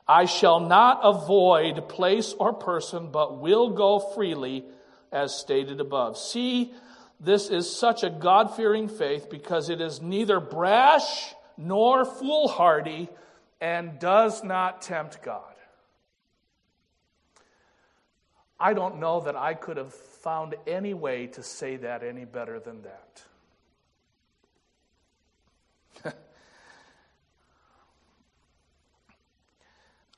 I 0.09 0.25
shall 0.25 0.59
not 0.59 0.99
avoid 1.05 1.89
place 1.89 2.33
or 2.33 2.53
person, 2.53 3.13
but 3.13 3.39
will 3.39 3.71
go 3.71 4.01
freely, 4.01 4.65
as 5.13 5.33
stated 5.33 5.81
above. 5.81 6.19
See 6.19 6.75
this 7.21 7.51
is 7.51 7.71
such 7.71 8.03
a 8.03 8.11
God 8.11 8.57
fearing 8.57 8.89
faith 8.89 9.31
because 9.31 9.71
it 9.71 9.81
is 9.81 10.03
neither 10.03 10.41
brash 10.41 11.33
nor 11.57 12.05
foolhardy 12.05 13.09
and 13.61 14.01
does 14.01 14.43
not 14.43 14.83
tempt 14.83 15.23
God. 15.23 15.52
I 18.63 18.75
don't 18.75 19.01
know 19.01 19.21
that 19.23 19.35
I 19.35 19.55
could 19.55 19.77
have 19.77 19.93
found 19.93 20.55
any 20.69 20.95
way 20.95 21.27
to 21.27 21.43
say 21.43 21.77
that 21.79 22.05
any 22.05 22.25
better 22.25 22.61
than 22.61 22.83
that. 22.83 23.23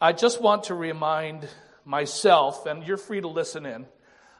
I 0.01 0.13
just 0.13 0.43
want 0.43 0.65
to 0.65 0.75
remind 0.75 1.49
myself, 1.87 2.67
and 2.67 2.85
you're 2.85 2.99
free 2.99 3.23
to 3.23 3.29
listen 3.29 3.65
in 3.65 3.87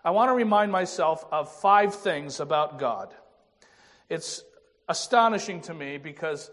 I 0.07 0.11
want 0.11 0.29
to 0.29 0.35
remind 0.35 0.71
myself 0.71 1.25
of 1.33 1.51
five 1.51 1.95
things 1.95 2.39
about 2.39 2.79
God. 2.79 3.15
It's 4.11 4.43
astonishing 4.87 5.63
to 5.63 5.73
me 5.73 5.97
because 5.97 6.51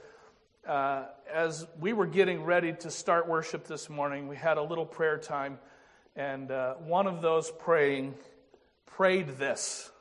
uh, 0.65 1.03
as 1.29 1.67
we 1.77 1.91
were 1.91 2.05
getting 2.05 2.45
ready 2.45 2.71
to 2.71 2.89
start 2.89 3.27
worship 3.27 3.67
this 3.67 3.89
morning, 3.89 4.29
we 4.29 4.37
had 4.37 4.57
a 4.57 4.63
little 4.63 4.85
prayer 4.85 5.17
time, 5.17 5.59
and 6.15 6.51
uh, 6.51 6.75
one 6.75 7.07
of 7.07 7.21
those 7.21 7.51
praying 7.51 8.15
prayed 8.85 9.37
this. 9.37 9.91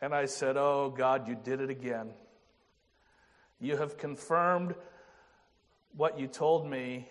And 0.00 0.14
I 0.14 0.26
said, 0.26 0.56
Oh, 0.56 0.92
God, 0.96 1.28
you 1.28 1.36
did 1.36 1.60
it 1.60 1.70
again. 1.70 2.10
You 3.60 3.76
have 3.76 3.96
confirmed 3.96 4.74
what 5.96 6.18
you 6.18 6.26
told 6.26 6.68
me 6.68 7.08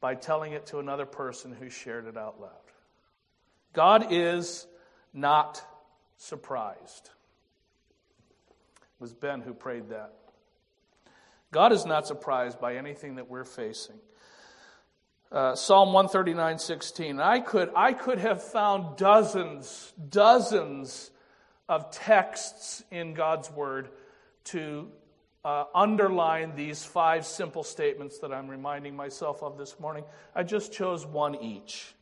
by 0.00 0.14
telling 0.14 0.52
it 0.52 0.66
to 0.66 0.78
another 0.80 1.06
person 1.06 1.52
who 1.52 1.70
shared 1.70 2.06
it 2.06 2.16
out 2.16 2.40
loud. 2.40 2.50
God 3.72 4.08
is 4.10 4.66
not 5.12 5.62
surprised. 6.16 7.10
It 8.80 9.00
was 9.00 9.12
Ben 9.12 9.40
who 9.40 9.54
prayed 9.54 9.90
that. 9.90 10.12
God 11.52 11.72
is 11.72 11.86
not 11.86 12.06
surprised 12.06 12.60
by 12.60 12.76
anything 12.76 13.14
that 13.16 13.30
we're 13.30 13.44
facing. 13.44 13.96
Uh, 15.34 15.56
Psalm 15.56 15.92
139, 15.92 16.60
16. 16.60 17.18
I 17.18 17.40
could, 17.40 17.68
I 17.74 17.92
could 17.92 18.20
have 18.20 18.40
found 18.40 18.96
dozens, 18.96 19.92
dozens 20.08 21.10
of 21.68 21.90
texts 21.90 22.84
in 22.92 23.14
God's 23.14 23.50
Word 23.50 23.88
to 24.44 24.92
uh, 25.44 25.64
underline 25.74 26.54
these 26.54 26.84
five 26.84 27.26
simple 27.26 27.64
statements 27.64 28.20
that 28.20 28.32
I'm 28.32 28.46
reminding 28.46 28.94
myself 28.94 29.42
of 29.42 29.58
this 29.58 29.80
morning. 29.80 30.04
I 30.36 30.44
just 30.44 30.72
chose 30.72 31.04
one 31.04 31.34
each. 31.34 31.96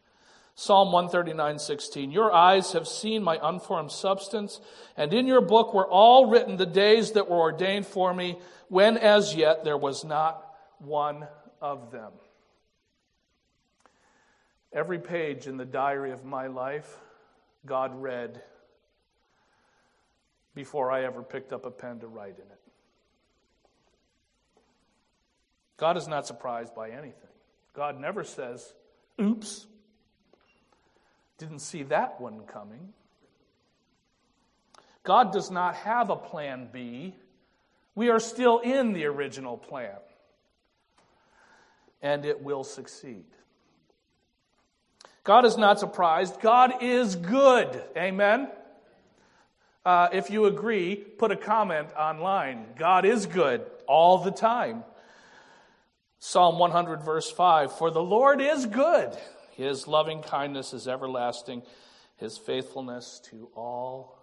Psalm 0.54 0.92
139, 0.92 1.58
16. 1.58 2.10
Your 2.10 2.30
eyes 2.34 2.72
have 2.72 2.86
seen 2.86 3.22
my 3.22 3.38
unformed 3.42 3.92
substance, 3.92 4.60
and 4.94 5.14
in 5.14 5.26
your 5.26 5.40
book 5.40 5.72
were 5.72 5.88
all 5.88 6.26
written 6.26 6.58
the 6.58 6.66
days 6.66 7.12
that 7.12 7.30
were 7.30 7.40
ordained 7.40 7.86
for 7.86 8.12
me, 8.12 8.36
when 8.68 8.98
as 8.98 9.34
yet 9.34 9.64
there 9.64 9.78
was 9.78 10.04
not 10.04 10.54
one 10.80 11.26
of 11.62 11.90
them. 11.92 12.12
Every 14.72 14.98
page 14.98 15.46
in 15.46 15.58
the 15.58 15.64
diary 15.64 16.12
of 16.12 16.24
my 16.24 16.46
life, 16.46 16.98
God 17.66 18.00
read 18.00 18.42
before 20.54 20.90
I 20.90 21.04
ever 21.04 21.22
picked 21.22 21.52
up 21.52 21.66
a 21.66 21.70
pen 21.70 22.00
to 22.00 22.06
write 22.06 22.36
in 22.36 22.44
it. 22.44 22.60
God 25.76 25.96
is 25.96 26.08
not 26.08 26.26
surprised 26.26 26.74
by 26.74 26.90
anything. 26.90 27.14
God 27.74 28.00
never 28.00 28.24
says, 28.24 28.72
oops, 29.20 29.66
didn't 31.38 31.60
see 31.60 31.82
that 31.84 32.20
one 32.20 32.42
coming. 32.46 32.92
God 35.02 35.32
does 35.32 35.50
not 35.50 35.74
have 35.76 36.10
a 36.10 36.16
plan 36.16 36.68
B. 36.72 37.14
We 37.94 38.10
are 38.10 38.20
still 38.20 38.60
in 38.60 38.92
the 38.92 39.06
original 39.06 39.56
plan. 39.56 39.96
And 42.00 42.24
it 42.24 42.42
will 42.42 42.64
succeed. 42.64 43.24
God 45.24 45.44
is 45.44 45.56
not 45.56 45.78
surprised. 45.78 46.40
God 46.40 46.82
is 46.82 47.14
good. 47.16 47.82
Amen. 47.96 48.48
Uh, 49.84 50.08
if 50.12 50.30
you 50.30 50.46
agree, 50.46 50.96
put 50.96 51.30
a 51.30 51.36
comment 51.36 51.88
online. 51.96 52.66
God 52.78 53.04
is 53.04 53.26
good 53.26 53.64
all 53.86 54.18
the 54.18 54.30
time. 54.30 54.84
Psalm 56.18 56.58
100, 56.58 57.02
verse 57.02 57.30
5 57.30 57.78
For 57.78 57.90
the 57.90 58.02
Lord 58.02 58.40
is 58.40 58.66
good, 58.66 59.16
his 59.52 59.88
loving 59.88 60.22
kindness 60.22 60.72
is 60.72 60.86
everlasting, 60.86 61.62
his 62.16 62.38
faithfulness 62.38 63.20
to 63.30 63.48
all 63.56 64.22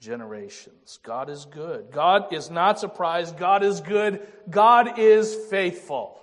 generations. 0.00 1.00
God 1.02 1.28
is 1.28 1.44
good. 1.44 1.90
God 1.90 2.32
is 2.32 2.50
not 2.50 2.78
surprised. 2.78 3.36
God 3.36 3.64
is 3.64 3.80
good. 3.80 4.26
God 4.48 4.98
is 4.98 5.34
faithful. 5.50 6.20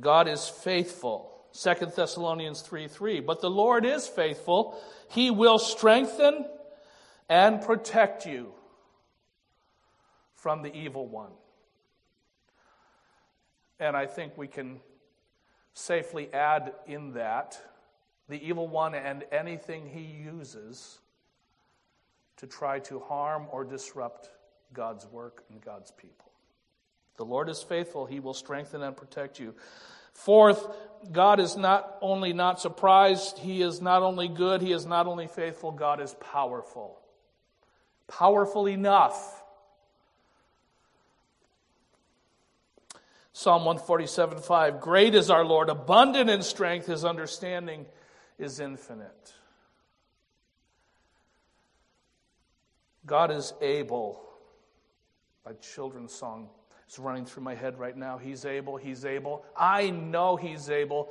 God 0.00 0.28
is 0.28 0.48
faithful. 0.48 1.30
2 1.52 1.86
Thessalonians 1.94 2.60
3 2.62 2.88
3. 2.88 3.20
But 3.20 3.40
the 3.40 3.50
Lord 3.50 3.84
is 3.84 4.06
faithful. 4.06 4.80
He 5.10 5.30
will 5.30 5.58
strengthen 5.58 6.46
and 7.28 7.62
protect 7.62 8.26
you 8.26 8.52
from 10.34 10.62
the 10.62 10.74
evil 10.74 11.06
one. 11.06 11.30
And 13.78 13.96
I 13.96 14.06
think 14.06 14.36
we 14.36 14.48
can 14.48 14.80
safely 15.74 16.32
add 16.32 16.72
in 16.86 17.12
that 17.14 17.60
the 18.28 18.42
evil 18.42 18.68
one 18.68 18.94
and 18.94 19.24
anything 19.32 19.88
he 19.88 20.00
uses 20.00 21.00
to 22.36 22.46
try 22.46 22.78
to 22.80 23.00
harm 23.00 23.46
or 23.50 23.64
disrupt 23.64 24.30
God's 24.72 25.06
work 25.06 25.44
and 25.50 25.60
God's 25.60 25.90
people. 25.90 26.23
The 27.16 27.24
Lord 27.24 27.48
is 27.48 27.62
faithful, 27.62 28.06
he 28.06 28.20
will 28.20 28.34
strengthen 28.34 28.82
and 28.82 28.96
protect 28.96 29.38
you. 29.38 29.54
Fourth, 30.12 30.66
God 31.10 31.40
is 31.40 31.56
not 31.56 31.98
only 32.00 32.32
not 32.32 32.60
surprised, 32.60 33.38
he 33.38 33.62
is 33.62 33.80
not 33.80 34.02
only 34.02 34.28
good, 34.28 34.62
he 34.62 34.72
is 34.72 34.86
not 34.86 35.06
only 35.06 35.26
faithful, 35.26 35.70
God 35.70 36.00
is 36.00 36.14
powerful. 36.14 36.98
Powerful 38.08 38.68
enough. 38.68 39.42
Psalm 43.32 43.64
147 43.64 44.38
5 44.38 44.80
Great 44.80 45.14
is 45.14 45.30
our 45.30 45.44
Lord, 45.44 45.68
abundant 45.68 46.30
in 46.30 46.42
strength, 46.42 46.86
his 46.86 47.04
understanding 47.04 47.86
is 48.38 48.60
infinite. 48.60 49.34
God 53.06 53.30
is 53.30 53.52
able. 53.60 54.20
A 55.46 55.52
children's 55.54 56.14
song 56.14 56.48
is 56.88 56.98
running 56.98 57.24
through 57.24 57.42
my 57.42 57.54
head 57.54 57.78
right 57.78 57.96
now. 57.96 58.18
He's 58.18 58.44
able, 58.44 58.76
He's 58.76 59.04
able. 59.04 59.44
I 59.56 59.90
know 59.90 60.36
He's 60.36 60.70
able. 60.70 61.10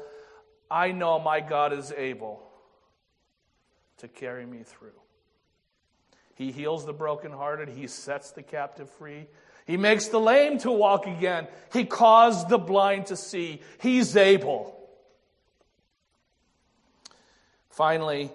I 0.69 0.91
know 0.91 1.19
my 1.19 1.39
God 1.39 1.73
is 1.73 1.91
able 1.95 2.43
to 3.97 4.07
carry 4.07 4.45
me 4.45 4.63
through. 4.63 4.91
He 6.35 6.51
heals 6.51 6.85
the 6.85 6.93
brokenhearted, 6.93 7.69
He 7.69 7.87
sets 7.87 8.31
the 8.31 8.43
captive 8.43 8.89
free. 8.89 9.27
He 9.65 9.77
makes 9.77 10.07
the 10.07 10.19
lame 10.19 10.57
to 10.59 10.71
walk 10.71 11.07
again. 11.07 11.47
He 11.71 11.85
caused 11.85 12.49
the 12.49 12.57
blind 12.57 13.07
to 13.07 13.15
see. 13.15 13.61
He's 13.79 14.17
able. 14.17 14.77
Finally, 17.69 18.31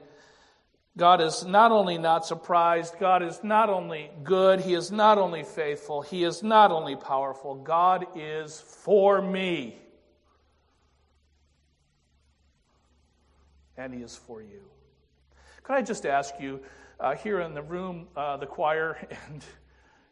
God 0.98 1.20
is 1.20 1.44
not 1.44 1.70
only 1.70 1.96
not 1.96 2.26
surprised, 2.26 2.98
God 2.98 3.22
is 3.22 3.44
not 3.44 3.70
only 3.70 4.10
good, 4.24 4.60
He 4.60 4.74
is 4.74 4.90
not 4.90 5.16
only 5.16 5.44
faithful, 5.44 6.02
He 6.02 6.24
is 6.24 6.42
not 6.42 6.72
only 6.72 6.96
powerful, 6.96 7.54
God 7.54 8.04
is 8.16 8.60
for 8.60 9.22
me. 9.22 9.78
And 13.76 13.94
He 13.94 14.00
is 14.00 14.16
for 14.16 14.42
you. 14.42 14.60
Could 15.62 15.76
I 15.76 15.82
just 15.82 16.04
ask 16.04 16.34
you, 16.40 16.60
uh, 16.98 17.14
here 17.14 17.42
in 17.42 17.54
the 17.54 17.62
room, 17.62 18.08
uh, 18.16 18.36
the 18.38 18.46
choir, 18.46 18.96
and 19.28 19.44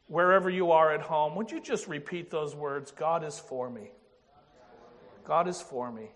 wherever 0.07 0.49
you 0.49 0.71
are 0.71 0.95
at 0.95 1.01
home, 1.01 1.35
would 1.35 1.51
you 1.51 1.61
just 1.61 1.89
repeat 1.89 2.31
those 2.31 2.55
words? 2.55 2.93
God 2.93 3.25
is 3.25 3.41
for 3.41 3.69
me. 3.69 3.91
God 5.25 5.49
is 5.49 5.61
for 5.61 5.91
me 5.91 6.11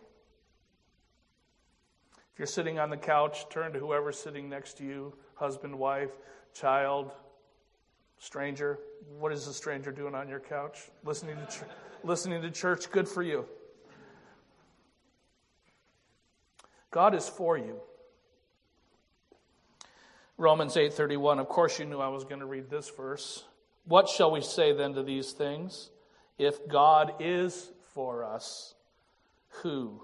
you're 2.41 2.47
sitting 2.47 2.79
on 2.79 2.89
the 2.89 2.97
couch, 2.97 3.47
turn 3.51 3.75
to 3.75 3.79
whoever's 3.79 4.19
sitting 4.19 4.49
next 4.49 4.79
to 4.79 4.83
you 4.83 5.12
husband, 5.35 5.79
wife, 5.79 6.09
child, 6.55 7.12
stranger. 8.19 8.79
What 9.19 9.31
is 9.31 9.45
the 9.45 9.53
stranger 9.53 9.93
doing 9.93 10.15
on 10.15 10.27
your 10.27 10.41
couch? 10.41 10.79
Listening 11.05 11.37
to, 11.37 11.45
ch- 11.45 11.69
listening 12.03 12.41
to 12.41 12.51
church. 12.51 12.91
Good 12.91 13.07
for 13.07 13.23
you. 13.23 13.45
God 16.91 17.15
is 17.15 17.29
for 17.29 17.59
you. 17.59 17.79
Romans 20.39 20.77
8:31. 20.77 21.41
Of 21.41 21.49
course 21.51 21.79
you 21.79 21.85
knew 21.85 21.99
I 21.99 22.09
was 22.09 22.25
going 22.25 22.41
to 22.41 22.47
read 22.47 22.71
this 22.71 22.89
verse. 22.89 23.45
What 23.85 24.09
shall 24.09 24.31
we 24.31 24.41
say 24.41 24.73
then 24.73 24.95
to 24.95 25.03
these 25.03 25.33
things? 25.33 25.91
If 26.39 26.67
God 26.67 27.12
is 27.21 27.71
for 27.93 28.25
us, 28.25 28.75
who 29.62 30.01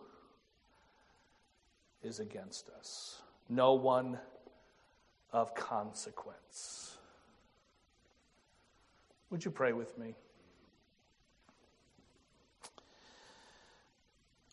is 2.07 2.21
against 2.21 2.71
us. 2.79 3.21
No 3.49 3.75
one 3.75 4.19
of 5.33 5.55
consequence. 5.55 6.97
Would 9.31 9.45
you 9.45 9.51
pray 9.51 9.73
with 9.73 9.99
me? 9.99 10.15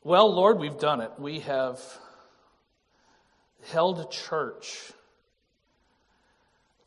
Well, 0.03 0.33
Lord, 0.33 0.59
we've 0.59 0.77
done 0.77 0.99
it. 0.99 1.11
We 1.17 1.39
have 1.41 1.79
held 3.71 3.99
a 3.99 4.07
church 4.09 4.91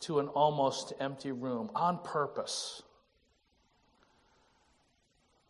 to 0.00 0.18
an 0.18 0.28
almost 0.28 0.92
empty 1.00 1.32
room 1.32 1.70
on 1.74 1.98
purpose. 2.04 2.82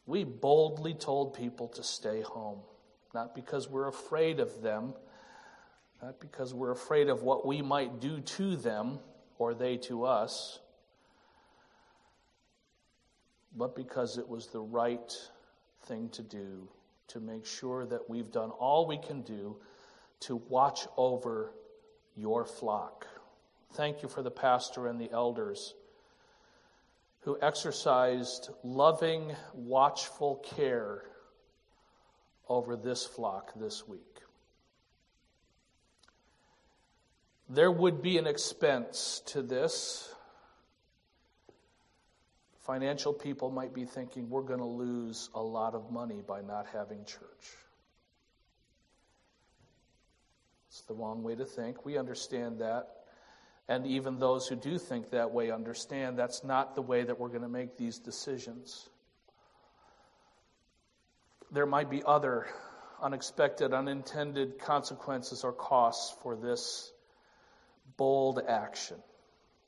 We 0.07 0.23
boldly 0.23 0.95
told 0.95 1.35
people 1.35 1.67
to 1.69 1.83
stay 1.83 2.21
home 2.21 2.61
not 3.17 3.35
because 3.35 3.69
we're 3.69 3.89
afraid 3.89 4.41
of 4.41 4.61
them, 4.61 4.93
not 6.03 6.21
because 6.21 6.53
we're 6.53 6.73
afraid 6.73 7.09
of 7.09 7.23
what 7.23 7.47
we 7.47 7.63
might 7.63 8.01
do 8.01 8.21
to 8.21 8.57
them 8.57 8.99
or 9.39 9.55
they 9.55 9.77
to 9.77 10.05
us, 10.05 10.61
but 13.57 13.75
because 13.75 14.19
it 14.19 14.29
was 14.29 14.49
the 14.49 14.61
right 14.61 15.13
thing 15.85 16.09
to 16.11 16.23
do 16.23 16.69
to 17.09 17.21
make 17.21 17.47
sure 17.47 17.87
that 17.87 18.11
we've 18.11 18.31
done 18.31 18.51
all 18.51 18.87
we 18.87 18.99
can 18.99 19.23
do 19.23 19.57
to 20.21 20.37
watch 20.49 20.87
over 20.97 21.53
your 22.17 22.45
flock. 22.45 23.07
Thank 23.75 24.03
you 24.03 24.09
for 24.09 24.23
the 24.23 24.31
pastor 24.31 24.87
and 24.87 25.01
the 25.01 25.11
elders 25.11 25.75
who 27.21 27.37
exercised 27.43 28.51
loving, 28.63 29.35
watchful 29.53 30.37
care 30.45 31.03
over 32.49 32.77
this 32.77 33.05
flock 33.05 33.53
this 33.57 33.87
week. 33.87 34.16
There 37.49 37.71
would 37.71 38.03
be 38.03 38.19
an 38.19 38.27
expense 38.27 39.23
to 39.27 39.43
this. 39.43 40.13
Financial 42.65 43.13
people 43.13 43.51
might 43.51 43.73
be 43.73 43.85
thinking 43.85 44.29
we're 44.29 44.43
going 44.43 44.59
to 44.59 44.65
lose 44.65 45.31
a 45.35 45.41
lot 45.41 45.75
of 45.75 45.91
money 45.91 46.23
by 46.27 46.41
not 46.41 46.67
having 46.73 47.05
church. 47.05 47.57
It's 50.69 50.83
the 50.83 50.95
wrong 50.95 51.23
way 51.23 51.37
to 51.37 51.45
think. 51.45 51.87
We 51.87 51.97
understand 51.97 52.59
that. 52.59 52.89
And 53.69 53.87
even 53.87 54.19
those 54.19 54.49
who 54.49 54.57
do 54.57 54.79
think 54.79 55.11
that 55.11 55.31
way 55.31 55.51
understand 55.51 56.19
that's 56.19 56.43
not 56.43 56.75
the 56.75 56.83
way 56.83 57.05
that 57.05 57.19
we're 57.19 57.29
going 57.29 57.43
to 57.43 57.49
make 57.49 57.77
these 57.77 57.99
decisions 57.99 58.89
there 61.51 61.67
might 61.67 61.91
be 61.91 62.03
other 62.05 62.47
unexpected, 63.01 63.73
unintended 63.73 64.59
consequences 64.59 65.45
or 65.45 65.53
costs 65.53 66.17
for 66.23 66.37
this 66.37 66.93
bold 67.97 68.41
action. 68.47 68.97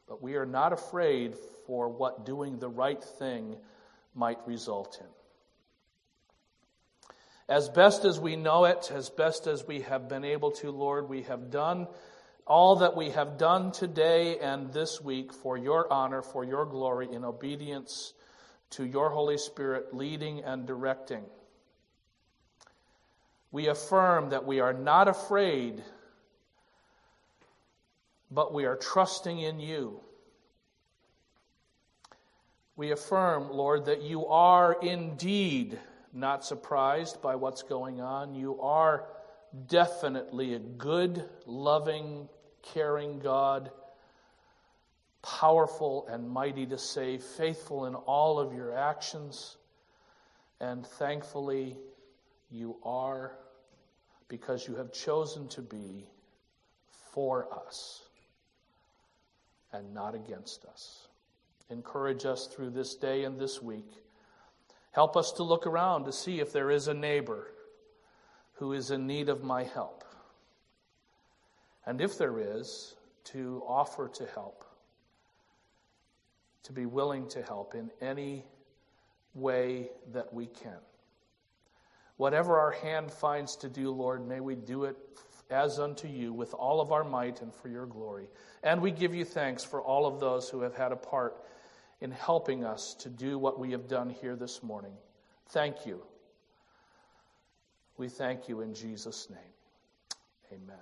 But 0.08 0.22
we 0.22 0.36
are 0.36 0.46
not 0.46 0.72
afraid 0.72 1.34
for 1.66 1.88
what 1.88 2.24
doing 2.24 2.58
the 2.58 2.68
right 2.68 3.02
thing 3.02 3.56
might 4.14 4.38
result 4.46 4.98
in. 5.00 5.06
As 7.48 7.68
best 7.68 8.04
as 8.04 8.20
we 8.20 8.36
know 8.36 8.66
it, 8.66 8.90
as 8.94 9.08
best 9.08 9.46
as 9.46 9.66
we 9.66 9.80
have 9.82 10.08
been 10.08 10.24
able 10.24 10.50
to, 10.52 10.70
Lord, 10.70 11.08
we 11.08 11.22
have 11.22 11.50
done 11.50 11.88
all 12.46 12.76
that 12.76 12.96
we 12.96 13.10
have 13.10 13.38
done 13.38 13.72
today 13.72 14.38
and 14.38 14.72
this 14.72 15.00
week 15.00 15.32
for 15.32 15.56
your 15.56 15.90
honor, 15.92 16.22
for 16.22 16.44
your 16.44 16.64
glory, 16.64 17.08
in 17.12 17.24
obedience 17.24 18.14
to 18.70 18.84
your 18.84 19.10
Holy 19.10 19.38
Spirit 19.38 19.94
leading 19.94 20.42
and 20.44 20.66
directing. 20.66 21.24
We 23.50 23.68
affirm 23.68 24.30
that 24.30 24.46
we 24.46 24.60
are 24.60 24.72
not 24.72 25.08
afraid, 25.08 25.82
but 28.30 28.52
we 28.52 28.66
are 28.66 28.76
trusting 28.76 29.38
in 29.38 29.60
you. 29.60 30.00
We 32.76 32.92
affirm, 32.92 33.50
Lord, 33.50 33.86
that 33.86 34.02
you 34.02 34.26
are 34.26 34.76
indeed 34.80 35.78
not 36.12 36.44
surprised 36.44 37.20
by 37.20 37.34
what's 37.34 37.62
going 37.62 38.00
on. 38.00 38.34
You 38.34 38.60
are 38.60 39.06
definitely 39.66 40.54
a 40.54 40.58
good, 40.58 41.24
loving, 41.46 42.28
caring 42.62 43.18
God, 43.18 43.70
powerful 45.22 46.06
and 46.08 46.28
mighty 46.28 46.66
to 46.66 46.78
save, 46.78 47.22
faithful 47.22 47.86
in 47.86 47.94
all 47.94 48.38
of 48.38 48.52
your 48.52 48.76
actions. 48.76 49.56
And 50.60 50.86
thankfully, 50.86 51.76
you 52.50 52.76
are 52.84 53.32
because 54.28 54.68
you 54.68 54.76
have 54.76 54.92
chosen 54.92 55.48
to 55.48 55.62
be 55.62 56.06
for 57.12 57.48
us 57.66 58.07
and 59.72 59.94
not 59.94 60.14
against 60.14 60.64
us. 60.64 61.08
Encourage 61.70 62.24
us 62.24 62.46
through 62.46 62.70
this 62.70 62.94
day 62.94 63.24
and 63.24 63.38
this 63.38 63.62
week. 63.62 63.90
Help 64.92 65.16
us 65.16 65.32
to 65.32 65.42
look 65.42 65.66
around 65.66 66.04
to 66.04 66.12
see 66.12 66.40
if 66.40 66.52
there 66.52 66.70
is 66.70 66.88
a 66.88 66.94
neighbor 66.94 67.52
who 68.54 68.72
is 68.72 68.90
in 68.90 69.06
need 69.06 69.28
of 69.28 69.44
my 69.44 69.64
help. 69.64 70.04
And 71.86 72.00
if 72.00 72.18
there 72.18 72.38
is, 72.38 72.94
to 73.24 73.62
offer 73.66 74.08
to 74.08 74.26
help, 74.34 74.64
to 76.62 76.72
be 76.72 76.86
willing 76.86 77.28
to 77.28 77.42
help 77.42 77.74
in 77.74 77.90
any 78.00 78.44
way 79.34 79.90
that 80.12 80.32
we 80.32 80.46
can. 80.46 80.78
Whatever 82.16 82.58
our 82.58 82.72
hand 82.72 83.10
finds 83.12 83.54
to 83.56 83.68
do, 83.68 83.90
Lord, 83.90 84.26
may 84.26 84.40
we 84.40 84.54
do 84.54 84.84
it 84.84 84.96
as 85.50 85.78
unto 85.78 86.08
you 86.08 86.32
with 86.32 86.52
all 86.54 86.80
of 86.80 86.92
our 86.92 87.04
might 87.04 87.40
and 87.40 87.54
for 87.54 87.68
your 87.68 87.86
glory. 87.86 88.28
And 88.62 88.82
we 88.82 88.90
give 88.90 89.14
you 89.14 89.24
thanks 89.24 89.64
for 89.64 89.80
all 89.80 90.06
of 90.06 90.20
those 90.20 90.48
who 90.48 90.60
have 90.60 90.74
had 90.74 90.92
a 90.92 90.96
part 90.96 91.36
in 92.00 92.10
helping 92.10 92.64
us 92.64 92.94
to 93.00 93.08
do 93.08 93.38
what 93.38 93.58
we 93.58 93.72
have 93.72 93.88
done 93.88 94.10
here 94.10 94.36
this 94.36 94.62
morning. 94.62 94.92
Thank 95.48 95.86
you. 95.86 96.02
We 97.96 98.08
thank 98.08 98.48
you 98.48 98.60
in 98.60 98.74
Jesus' 98.74 99.28
name. 99.30 99.38
Amen. 100.52 100.76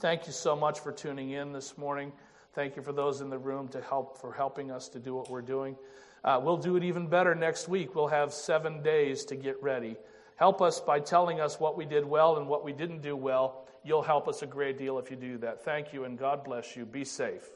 Thank 0.00 0.26
you 0.26 0.32
so 0.32 0.56
much 0.56 0.80
for 0.80 0.90
tuning 0.90 1.30
in 1.30 1.52
this 1.52 1.76
morning. 1.76 2.12
Thank 2.54 2.76
you 2.76 2.82
for 2.82 2.92
those 2.92 3.20
in 3.20 3.30
the 3.30 3.38
room 3.38 3.68
to 3.68 3.80
help 3.80 4.18
for 4.18 4.32
helping 4.32 4.70
us 4.70 4.88
to 4.90 4.98
do 4.98 5.14
what 5.14 5.30
we're 5.30 5.42
doing. 5.42 5.76
Uh, 6.24 6.40
we'll 6.42 6.56
do 6.56 6.76
it 6.76 6.84
even 6.84 7.06
better 7.08 7.34
next 7.34 7.68
week. 7.68 7.94
We'll 7.94 8.08
have 8.08 8.32
seven 8.32 8.82
days 8.82 9.24
to 9.26 9.36
get 9.36 9.62
ready. 9.62 9.96
Help 10.36 10.62
us 10.62 10.80
by 10.80 11.00
telling 11.00 11.40
us 11.40 11.60
what 11.60 11.76
we 11.76 11.84
did 11.84 12.04
well 12.04 12.36
and 12.36 12.48
what 12.48 12.64
we 12.64 12.72
didn't 12.72 13.02
do 13.02 13.16
well. 13.16 13.66
You'll 13.84 14.02
help 14.02 14.28
us 14.28 14.42
a 14.42 14.46
great 14.46 14.78
deal 14.78 14.98
if 14.98 15.10
you 15.10 15.16
do 15.16 15.38
that. 15.38 15.64
Thank 15.64 15.92
you, 15.92 16.04
and 16.04 16.18
God 16.18 16.44
bless 16.44 16.76
you. 16.76 16.84
Be 16.84 17.04
safe. 17.04 17.50